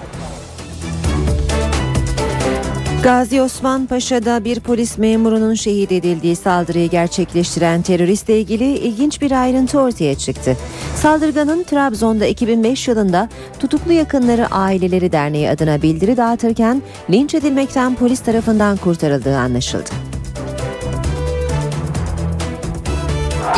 Gazi 3.02 3.42
Osman 3.42 3.86
Paşa'da 3.86 4.44
bir 4.44 4.60
polis 4.60 4.98
memurunun 4.98 5.54
şehit 5.54 5.92
edildiği 5.92 6.36
saldırıyı 6.36 6.90
gerçekleştiren 6.90 7.82
teröristle 7.82 8.40
ilgili 8.40 8.64
ilginç 8.64 9.20
bir 9.20 9.32
ayrıntı 9.32 9.80
ortaya 9.80 10.14
çıktı. 10.14 10.56
Saldırganın 10.96 11.62
Trabzon'da 11.62 12.26
2005 12.26 12.88
yılında 12.88 13.28
tutuklu 13.60 13.92
yakınları 13.92 14.46
aileleri 14.46 15.12
derneği 15.12 15.50
adına 15.50 15.82
bildiri 15.82 16.16
dağıtırken 16.16 16.82
linç 17.10 17.34
edilmekten 17.34 17.94
polis 17.94 18.20
tarafından 18.20 18.76
kurtarıldığı 18.76 19.36
anlaşıldı. 19.38 19.90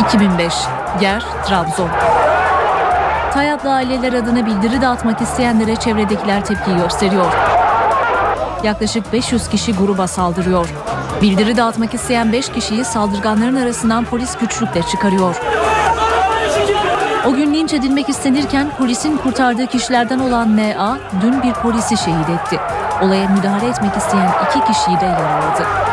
2005 0.06 0.54
Yer 1.02 1.24
Trabzon 1.48 1.88
Tayatlı 3.32 3.72
aileler 3.72 4.12
adına 4.12 4.46
bildiri 4.46 4.82
dağıtmak 4.82 5.20
isteyenlere 5.20 5.76
çevredekiler 5.76 6.44
tepki 6.44 6.76
gösteriyor. 6.76 7.32
Yaklaşık 8.64 9.12
500 9.12 9.48
kişi 9.48 9.72
gruba 9.74 10.06
saldırıyor. 10.06 10.68
Bildiri 11.22 11.56
dağıtmak 11.56 11.94
isteyen 11.94 12.32
5 12.32 12.48
kişiyi 12.48 12.84
saldırganların 12.84 13.56
arasından 13.56 14.04
polis 14.04 14.38
güçlükle 14.38 14.82
çıkarıyor. 14.82 15.36
O 17.26 17.34
gün 17.34 17.54
linç 17.54 17.72
edilmek 17.74 18.08
istenirken 18.08 18.70
polisin 18.78 19.16
kurtardığı 19.16 19.66
kişilerden 19.66 20.18
olan 20.18 20.56
NA 20.56 20.98
dün 21.22 21.42
bir 21.42 21.52
polisi 21.52 21.96
şehit 21.96 22.28
etti. 22.28 22.60
Olaya 23.02 23.28
müdahale 23.28 23.66
etmek 23.66 23.96
isteyen 23.96 24.30
iki 24.46 24.72
kişiyi 24.72 25.00
de 25.00 25.04
yaraladı. 25.04 25.89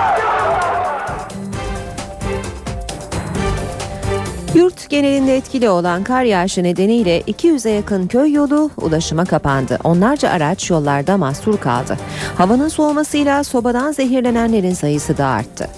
Yurt 4.55 4.89
genelinde 4.89 5.37
etkili 5.37 5.69
olan 5.69 6.03
kar 6.03 6.23
yağışı 6.23 6.63
nedeniyle 6.63 7.21
200'e 7.21 7.71
yakın 7.71 8.07
köy 8.07 8.33
yolu 8.33 8.71
ulaşıma 8.77 9.25
kapandı. 9.25 9.79
Onlarca 9.83 10.29
araç 10.29 10.69
yollarda 10.69 11.17
mahsur 11.17 11.57
kaldı. 11.57 11.97
Havanın 12.37 12.67
soğumasıyla 12.67 13.43
sobadan 13.43 13.91
zehirlenenlerin 13.91 14.73
sayısı 14.73 15.17
da 15.17 15.27
arttı. 15.27 15.69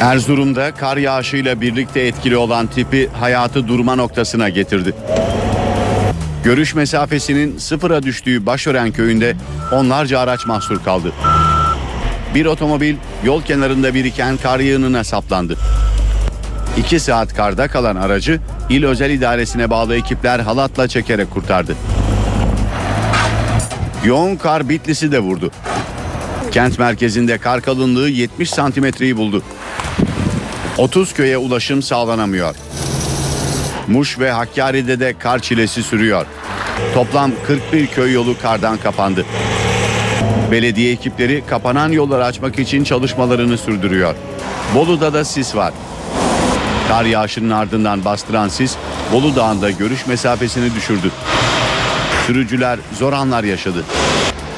Erzurum'da 0.00 0.74
kar 0.74 0.96
yağışıyla 0.96 1.60
birlikte 1.60 2.00
etkili 2.00 2.36
olan 2.36 2.66
tipi 2.66 3.08
hayatı 3.08 3.68
durma 3.68 3.94
noktasına 3.94 4.48
getirdi. 4.48 4.94
Görüş 6.44 6.74
mesafesinin 6.74 7.58
sıfıra 7.58 8.02
düştüğü 8.02 8.46
Başören 8.46 8.92
köyünde 8.92 9.36
onlarca 9.72 10.18
araç 10.18 10.46
mahsur 10.46 10.84
kaldı. 10.84 11.12
Bir 12.34 12.46
otomobil 12.46 12.96
yol 13.24 13.42
kenarında 13.42 13.94
biriken 13.94 14.36
kar 14.36 14.60
yığınına 14.60 15.04
saplandı. 15.04 15.56
2 16.78 17.00
saat 17.00 17.34
karda 17.34 17.68
kalan 17.68 17.96
aracı 17.96 18.40
il 18.70 18.84
özel 18.84 19.10
idaresine 19.10 19.70
bağlı 19.70 19.96
ekipler 19.96 20.40
halatla 20.40 20.88
çekerek 20.88 21.30
kurtardı. 21.30 21.76
Yoğun 24.04 24.36
kar 24.36 24.68
Bitlis'i 24.68 25.12
de 25.12 25.18
vurdu. 25.18 25.50
Kent 26.50 26.78
merkezinde 26.78 27.38
kar 27.38 27.60
kalınlığı 27.62 28.08
70 28.08 28.50
santimetreyi 28.50 29.16
buldu. 29.16 29.42
30 30.78 31.14
köye 31.14 31.38
ulaşım 31.38 31.82
sağlanamıyor. 31.82 32.54
Muş 33.88 34.18
ve 34.18 34.30
Hakkari'de 34.30 35.00
de 35.00 35.14
kar 35.18 35.38
çilesi 35.38 35.82
sürüyor. 35.82 36.26
Toplam 36.94 37.32
41 37.46 37.86
köy 37.86 38.12
yolu 38.12 38.38
kardan 38.42 38.76
kapandı. 38.76 39.24
Belediye 40.50 40.92
ekipleri 40.92 41.42
kapanan 41.46 41.92
yolları 41.92 42.24
açmak 42.24 42.58
için 42.58 42.84
çalışmalarını 42.84 43.58
sürdürüyor. 43.58 44.14
Bolu'da 44.74 45.12
da 45.12 45.24
sis 45.24 45.56
var. 45.56 45.72
Kar 46.88 47.04
yağışının 47.04 47.50
ardından 47.50 48.04
bastıran 48.04 48.48
sis 48.48 48.76
Bolu 49.12 49.36
Dağı'nda 49.36 49.70
görüş 49.70 50.06
mesafesini 50.06 50.74
düşürdü. 50.74 51.10
Sürücüler 52.26 52.78
zor 52.98 53.12
anlar 53.12 53.44
yaşadı. 53.44 53.84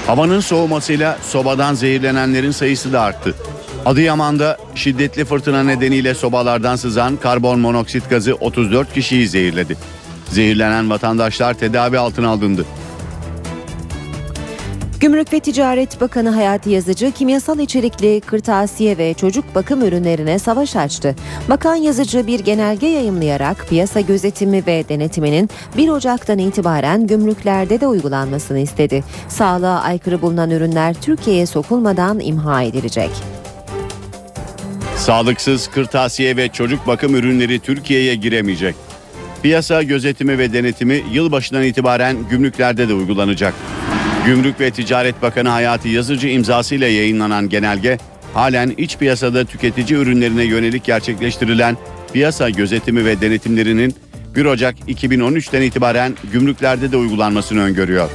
Havanın 0.07 0.41
soğumasıyla 0.41 1.18
sobadan 1.22 1.74
zehirlenenlerin 1.74 2.51
sayısı 2.51 2.93
da 2.93 3.01
arttı. 3.01 3.35
Adıyaman'da 3.87 4.59
şiddetli 4.74 5.24
fırtına 5.24 5.62
nedeniyle 5.62 6.14
sobalardan 6.14 6.76
sızan 6.76 7.16
karbon 7.16 7.61
monoksit 7.61 8.11
gazı 8.11 8.35
34 8.35 8.95
kişiyi 8.95 9.28
zehirledi. 9.28 9.76
Zehirlenen 10.28 10.91
vatandaşlar 10.91 11.55
tedavi 11.55 11.99
altına 11.99 12.28
alındı. 12.28 12.64
Gümrük 15.01 15.33
ve 15.33 15.41
Ticaret 15.41 16.01
Bakanı 16.01 16.31
Hayati 16.31 16.71
Yazıcı 16.71 17.13
kimyasal 17.13 17.59
içerikli 17.59 18.21
kırtasiye 18.21 18.99
ve 18.99 19.15
çocuk 19.15 19.55
bakım 19.55 19.83
ürünlerine 19.83 20.39
savaş 20.39 20.77
açtı. 20.77 21.17
Bakan 21.49 21.75
Yazıcı 21.75 22.27
bir 22.27 22.41
genelge 22.41 22.87
yayımlayarak 22.87 23.69
piyasa 23.69 24.01
gözetimi 24.01 24.67
ve 24.67 24.85
denetiminin 24.89 25.51
1 25.77 25.89
Ocak'tan 25.89 26.39
itibaren 26.39 27.07
gümrüklerde 27.07 27.81
de 27.81 27.87
uygulanmasını 27.87 28.59
istedi. 28.59 29.05
Sağlığa 29.29 29.81
aykırı 29.81 30.23
bulunan 30.23 30.51
ürünler 30.51 30.95
Türkiye'ye 30.95 31.47
sokulmadan 31.47 32.21
imha 32.21 32.63
edilecek. 32.63 33.11
Sağlıksız 34.97 35.69
kırtasiye 35.69 36.37
ve 36.37 36.49
çocuk 36.49 36.87
bakım 36.87 37.15
ürünleri 37.15 37.59
Türkiye'ye 37.61 38.15
giremeyecek. 38.15 38.75
Piyasa 39.43 39.83
gözetimi 39.83 40.39
ve 40.39 40.53
denetimi 40.53 41.03
yılbaşından 41.13 41.63
itibaren 41.63 42.17
gümrüklerde 42.31 42.89
de 42.89 42.95
uygulanacak. 42.95 43.55
Gümrük 44.31 44.61
ve 44.61 44.70
Ticaret 44.70 45.22
Bakanı 45.22 45.49
Hayati 45.49 45.89
Yazıcı 45.89 46.28
imzasıyla 46.28 46.89
yayınlanan 46.89 47.49
genelge 47.49 47.99
halen 48.35 48.74
iç 48.78 48.97
piyasada 48.97 49.45
tüketici 49.45 50.01
ürünlerine 50.01 50.45
yönelik 50.45 50.85
gerçekleştirilen 50.85 51.76
piyasa 52.12 52.51
gözetimi 52.51 53.05
ve 53.05 53.20
denetimlerinin 53.20 53.95
1 54.37 54.45
Ocak 54.45 54.74
2013'ten 54.89 55.62
itibaren 55.62 56.14
gümrüklerde 56.33 56.93
de 56.93 56.97
uygulanmasını 56.97 57.61
öngörüyor. 57.61 58.11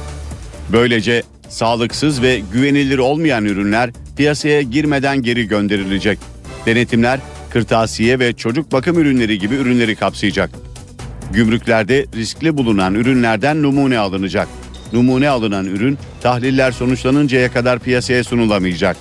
Böylece 0.72 1.22
sağlıksız 1.48 2.22
ve 2.22 2.40
güvenilir 2.52 2.98
olmayan 2.98 3.44
ürünler 3.44 3.90
piyasaya 4.16 4.62
girmeden 4.62 5.22
geri 5.22 5.48
gönderilecek. 5.48 6.18
Denetimler 6.66 7.20
kırtasiye 7.50 8.18
ve 8.18 8.32
çocuk 8.32 8.72
bakım 8.72 8.98
ürünleri 8.98 9.38
gibi 9.38 9.54
ürünleri 9.54 9.96
kapsayacak. 9.96 10.50
Gümrüklerde 11.32 12.06
riskli 12.16 12.56
bulunan 12.56 12.94
ürünlerden 12.94 13.62
numune 13.62 13.98
alınacak. 13.98 14.48
Numune 14.92 15.28
alınan 15.28 15.66
ürün 15.66 15.98
tahliller 16.20 16.72
sonuçlanıncaya 16.72 17.52
kadar 17.52 17.78
piyasaya 17.78 18.24
sunulamayacak. 18.24 18.96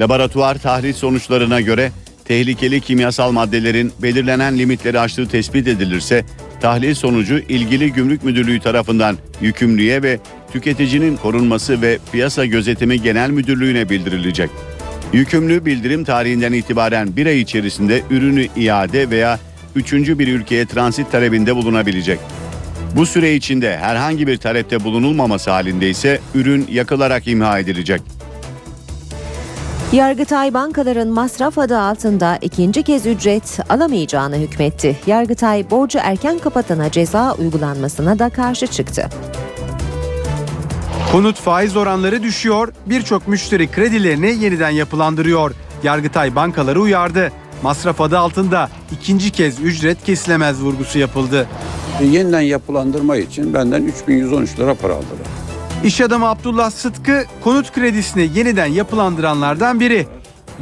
Laboratuvar 0.00 0.58
tahlil 0.58 0.92
sonuçlarına 0.92 1.60
göre 1.60 1.92
tehlikeli 2.24 2.80
kimyasal 2.80 3.32
maddelerin 3.32 3.92
belirlenen 4.02 4.58
limitleri 4.58 5.00
aştığı 5.00 5.28
tespit 5.28 5.68
edilirse 5.68 6.24
tahlil 6.60 6.94
sonucu 6.94 7.38
ilgili 7.38 7.92
gümrük 7.92 8.24
müdürlüğü 8.24 8.60
tarafından 8.60 9.18
yükümlüye 9.40 10.02
ve 10.02 10.18
tüketicinin 10.52 11.16
korunması 11.16 11.82
ve 11.82 11.98
piyasa 12.12 12.46
gözetimi 12.46 13.02
genel 13.02 13.30
müdürlüğüne 13.30 13.88
bildirilecek. 13.88 14.50
Yükümlü 15.12 15.64
bildirim 15.64 16.04
tarihinden 16.04 16.52
itibaren 16.52 17.16
bir 17.16 17.26
ay 17.26 17.40
içerisinde 17.40 18.02
ürünü 18.10 18.46
iade 18.56 19.10
veya 19.10 19.38
üçüncü 19.76 20.18
bir 20.18 20.28
ülkeye 20.28 20.66
transit 20.66 21.12
talebinde 21.12 21.56
bulunabilecek. 21.56 22.18
Bu 22.96 23.06
süre 23.06 23.34
içinde 23.34 23.78
herhangi 23.78 24.26
bir 24.26 24.36
talepte 24.36 24.84
bulunulmaması 24.84 25.50
halinde 25.50 25.90
ise 25.90 26.20
ürün 26.34 26.66
yakılarak 26.70 27.28
imha 27.28 27.58
edilecek. 27.58 28.02
Yargıtay 29.92 30.54
bankaların 30.54 31.08
masraf 31.08 31.58
adı 31.58 31.78
altında 31.78 32.38
ikinci 32.42 32.82
kez 32.82 33.06
ücret 33.06 33.60
alamayacağını 33.68 34.36
hükmetti. 34.36 34.96
Yargıtay 35.06 35.70
borcu 35.70 35.98
erken 36.02 36.38
kapatana 36.38 36.90
ceza 36.90 37.34
uygulanmasına 37.34 38.18
da 38.18 38.28
karşı 38.28 38.66
çıktı. 38.66 39.08
Konut 41.12 41.36
faiz 41.36 41.76
oranları 41.76 42.22
düşüyor, 42.22 42.72
birçok 42.86 43.28
müşteri 43.28 43.70
kredilerini 43.70 44.44
yeniden 44.44 44.70
yapılandırıyor. 44.70 45.52
Yargıtay 45.82 46.34
bankaları 46.34 46.80
uyardı. 46.80 47.32
Masraf 47.62 48.00
adı 48.00 48.18
altında 48.18 48.70
ikinci 48.92 49.30
kez 49.30 49.60
ücret 49.60 50.04
kesilemez 50.04 50.62
vurgusu 50.62 50.98
yapıldı. 50.98 51.46
Yeniden 52.04 52.40
yapılandırma 52.40 53.16
için 53.16 53.54
benden 53.54 53.82
3113 53.82 54.58
lira 54.58 54.74
para 54.74 54.92
aldılar. 54.92 55.26
İş 55.84 56.00
adamı 56.00 56.28
Abdullah 56.28 56.70
Sıtkı 56.70 57.24
konut 57.44 57.72
kredisini 57.72 58.30
yeniden 58.34 58.66
yapılandıranlardan 58.66 59.80
biri. 59.80 60.06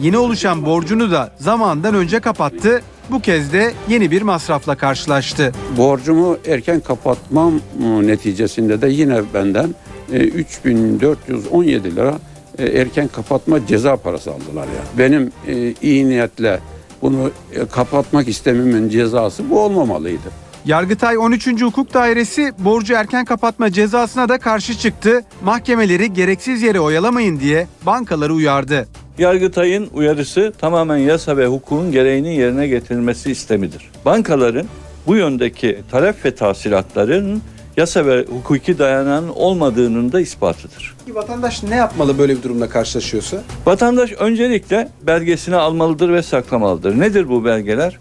Yeni 0.00 0.18
oluşan 0.18 0.66
borcunu 0.66 1.10
da 1.10 1.32
zamandan 1.38 1.94
önce 1.94 2.20
kapattı. 2.20 2.82
Bu 3.10 3.20
kez 3.20 3.52
de 3.52 3.72
yeni 3.88 4.10
bir 4.10 4.22
masrafla 4.22 4.74
karşılaştı. 4.74 5.52
Borcumu 5.76 6.36
erken 6.46 6.80
kapatmam 6.80 7.60
ıı, 7.82 8.06
neticesinde 8.06 8.82
de 8.82 8.88
yine 8.88 9.20
benden 9.34 9.74
e, 10.12 10.16
3417 10.18 11.96
lira 11.96 12.18
e, 12.58 12.66
erken 12.66 13.08
kapatma 13.08 13.66
ceza 13.66 13.96
parası 13.96 14.30
aldılar 14.30 14.64
ya. 14.64 14.98
Benim 14.98 15.32
e, 15.48 15.74
iyi 15.82 16.08
niyetle 16.08 16.60
bunu 17.02 17.30
e, 17.52 17.66
kapatmak 17.66 18.28
istememin 18.28 18.88
cezası 18.88 19.50
bu 19.50 19.60
olmamalıydı. 19.60 20.43
Yargıtay 20.66 21.18
13. 21.18 21.62
Hukuk 21.62 21.94
Dairesi 21.94 22.52
borcu 22.58 22.94
erken 22.94 23.24
kapatma 23.24 23.72
cezasına 23.72 24.28
da 24.28 24.38
karşı 24.38 24.78
çıktı. 24.78 25.24
Mahkemeleri 25.42 26.12
gereksiz 26.12 26.62
yere 26.62 26.80
oyalamayın 26.80 27.40
diye 27.40 27.66
bankaları 27.86 28.34
uyardı. 28.34 28.88
Yargıtay'ın 29.18 29.88
uyarısı 29.94 30.52
tamamen 30.58 30.96
yasa 30.96 31.36
ve 31.36 31.46
hukukun 31.46 31.92
gereğinin 31.92 32.30
yerine 32.30 32.66
getirilmesi 32.66 33.30
istemidir. 33.30 33.90
Bankaların 34.04 34.66
bu 35.06 35.16
yöndeki 35.16 35.80
talep 35.90 36.24
ve 36.24 36.34
tahsilatların 36.34 37.42
yasa 37.76 38.06
ve 38.06 38.24
hukuki 38.24 38.78
dayanağının 38.78 39.28
olmadığının 39.28 40.12
da 40.12 40.20
ispatıdır. 40.20 40.94
Vatandaş 41.08 41.62
ne 41.62 41.76
yapmalı 41.76 42.18
böyle 42.18 42.36
bir 42.36 42.42
durumla 42.42 42.68
karşılaşıyorsa? 42.68 43.42
Vatandaş 43.66 44.12
öncelikle 44.12 44.88
belgesini 45.02 45.56
almalıdır 45.56 46.12
ve 46.12 46.22
saklamalıdır. 46.22 47.00
Nedir 47.00 47.28
bu 47.28 47.44
belgeler? 47.44 47.98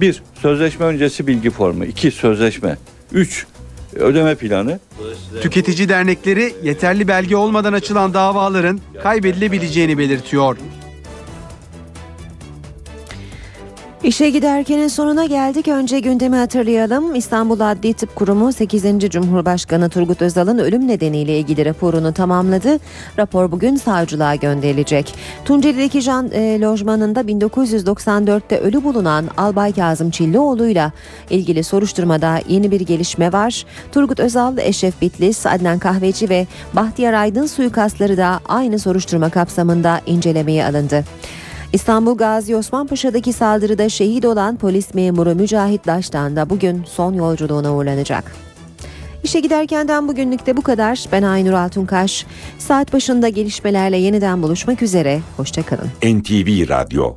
1. 0.00 0.22
Sözleşme 0.42 0.86
öncesi 0.86 1.26
bilgi 1.26 1.50
formu. 1.50 1.84
2. 1.84 2.10
Sözleşme. 2.10 2.76
3. 3.12 3.46
Ödeme 3.94 4.34
planı. 4.34 4.80
Tüketici 5.40 5.88
dernekleri 5.88 6.54
yeterli 6.62 7.08
belge 7.08 7.36
olmadan 7.36 7.72
açılan 7.72 8.14
davaların 8.14 8.80
kaybedilebileceğini 9.02 9.98
belirtiyor. 9.98 10.56
İşe 14.06 14.30
giderkenin 14.30 14.88
sonuna 14.88 15.24
geldik. 15.24 15.68
Önce 15.68 16.00
gündemi 16.00 16.36
hatırlayalım. 16.36 17.14
İstanbul 17.14 17.60
Adli 17.60 17.94
Tıp 17.94 18.16
Kurumu 18.16 18.52
8. 18.52 19.10
Cumhurbaşkanı 19.10 19.88
Turgut 19.88 20.22
Özal'ın 20.22 20.58
ölüm 20.58 20.88
nedeniyle 20.88 21.38
ilgili 21.38 21.64
raporunu 21.64 22.12
tamamladı. 22.12 22.78
Rapor 23.18 23.52
bugün 23.52 23.76
savcılığa 23.76 24.34
gönderilecek. 24.34 25.14
Tunceli'deki 25.44 26.02
Can 26.02 26.30
e, 26.32 26.60
Lojmanı'nda 26.60 27.20
1994'te 27.20 28.58
ölü 28.58 28.84
bulunan 28.84 29.28
Albay 29.36 29.72
Kazım 29.72 30.10
Çillioğlu'yla 30.10 30.92
ilgili 31.30 31.64
soruşturmada 31.64 32.40
yeni 32.48 32.70
bir 32.70 32.80
gelişme 32.80 33.32
var. 33.32 33.64
Turgut 33.92 34.20
Özal, 34.20 34.58
Eşref 34.58 35.00
Bitlis, 35.00 35.46
Adnan 35.46 35.78
Kahveci 35.78 36.28
ve 36.28 36.46
Bahtiyar 36.72 37.12
Aydın 37.12 37.46
suikastları 37.46 38.16
da 38.16 38.40
aynı 38.48 38.78
soruşturma 38.78 39.30
kapsamında 39.30 40.00
incelemeye 40.06 40.64
alındı. 40.64 41.04
İstanbul 41.72 42.16
Gazi 42.16 42.56
Osman 42.56 42.86
Paşa'daki 42.86 43.32
saldırıda 43.32 43.88
şehit 43.88 44.24
olan 44.24 44.56
polis 44.56 44.94
memuru 44.94 45.34
Mücahit 45.34 45.86
Daş'tan 45.86 46.36
da 46.36 46.50
bugün 46.50 46.84
son 46.86 47.14
yolculuğuna 47.14 47.76
uğurlanacak. 47.76 48.32
İşe 49.24 49.40
giderkenden 49.40 50.08
bugünlük 50.08 50.46
de 50.46 50.56
bu 50.56 50.62
kadar. 50.62 51.04
Ben 51.12 51.22
Aynur 51.22 51.52
Altunkaş. 51.52 52.26
Saat 52.58 52.92
başında 52.92 53.28
gelişmelerle 53.28 53.96
yeniden 53.96 54.42
buluşmak 54.42 54.82
üzere. 54.82 55.20
Hoşçakalın. 55.36 55.88
NTV 56.02 56.68
Radyo 56.68 57.16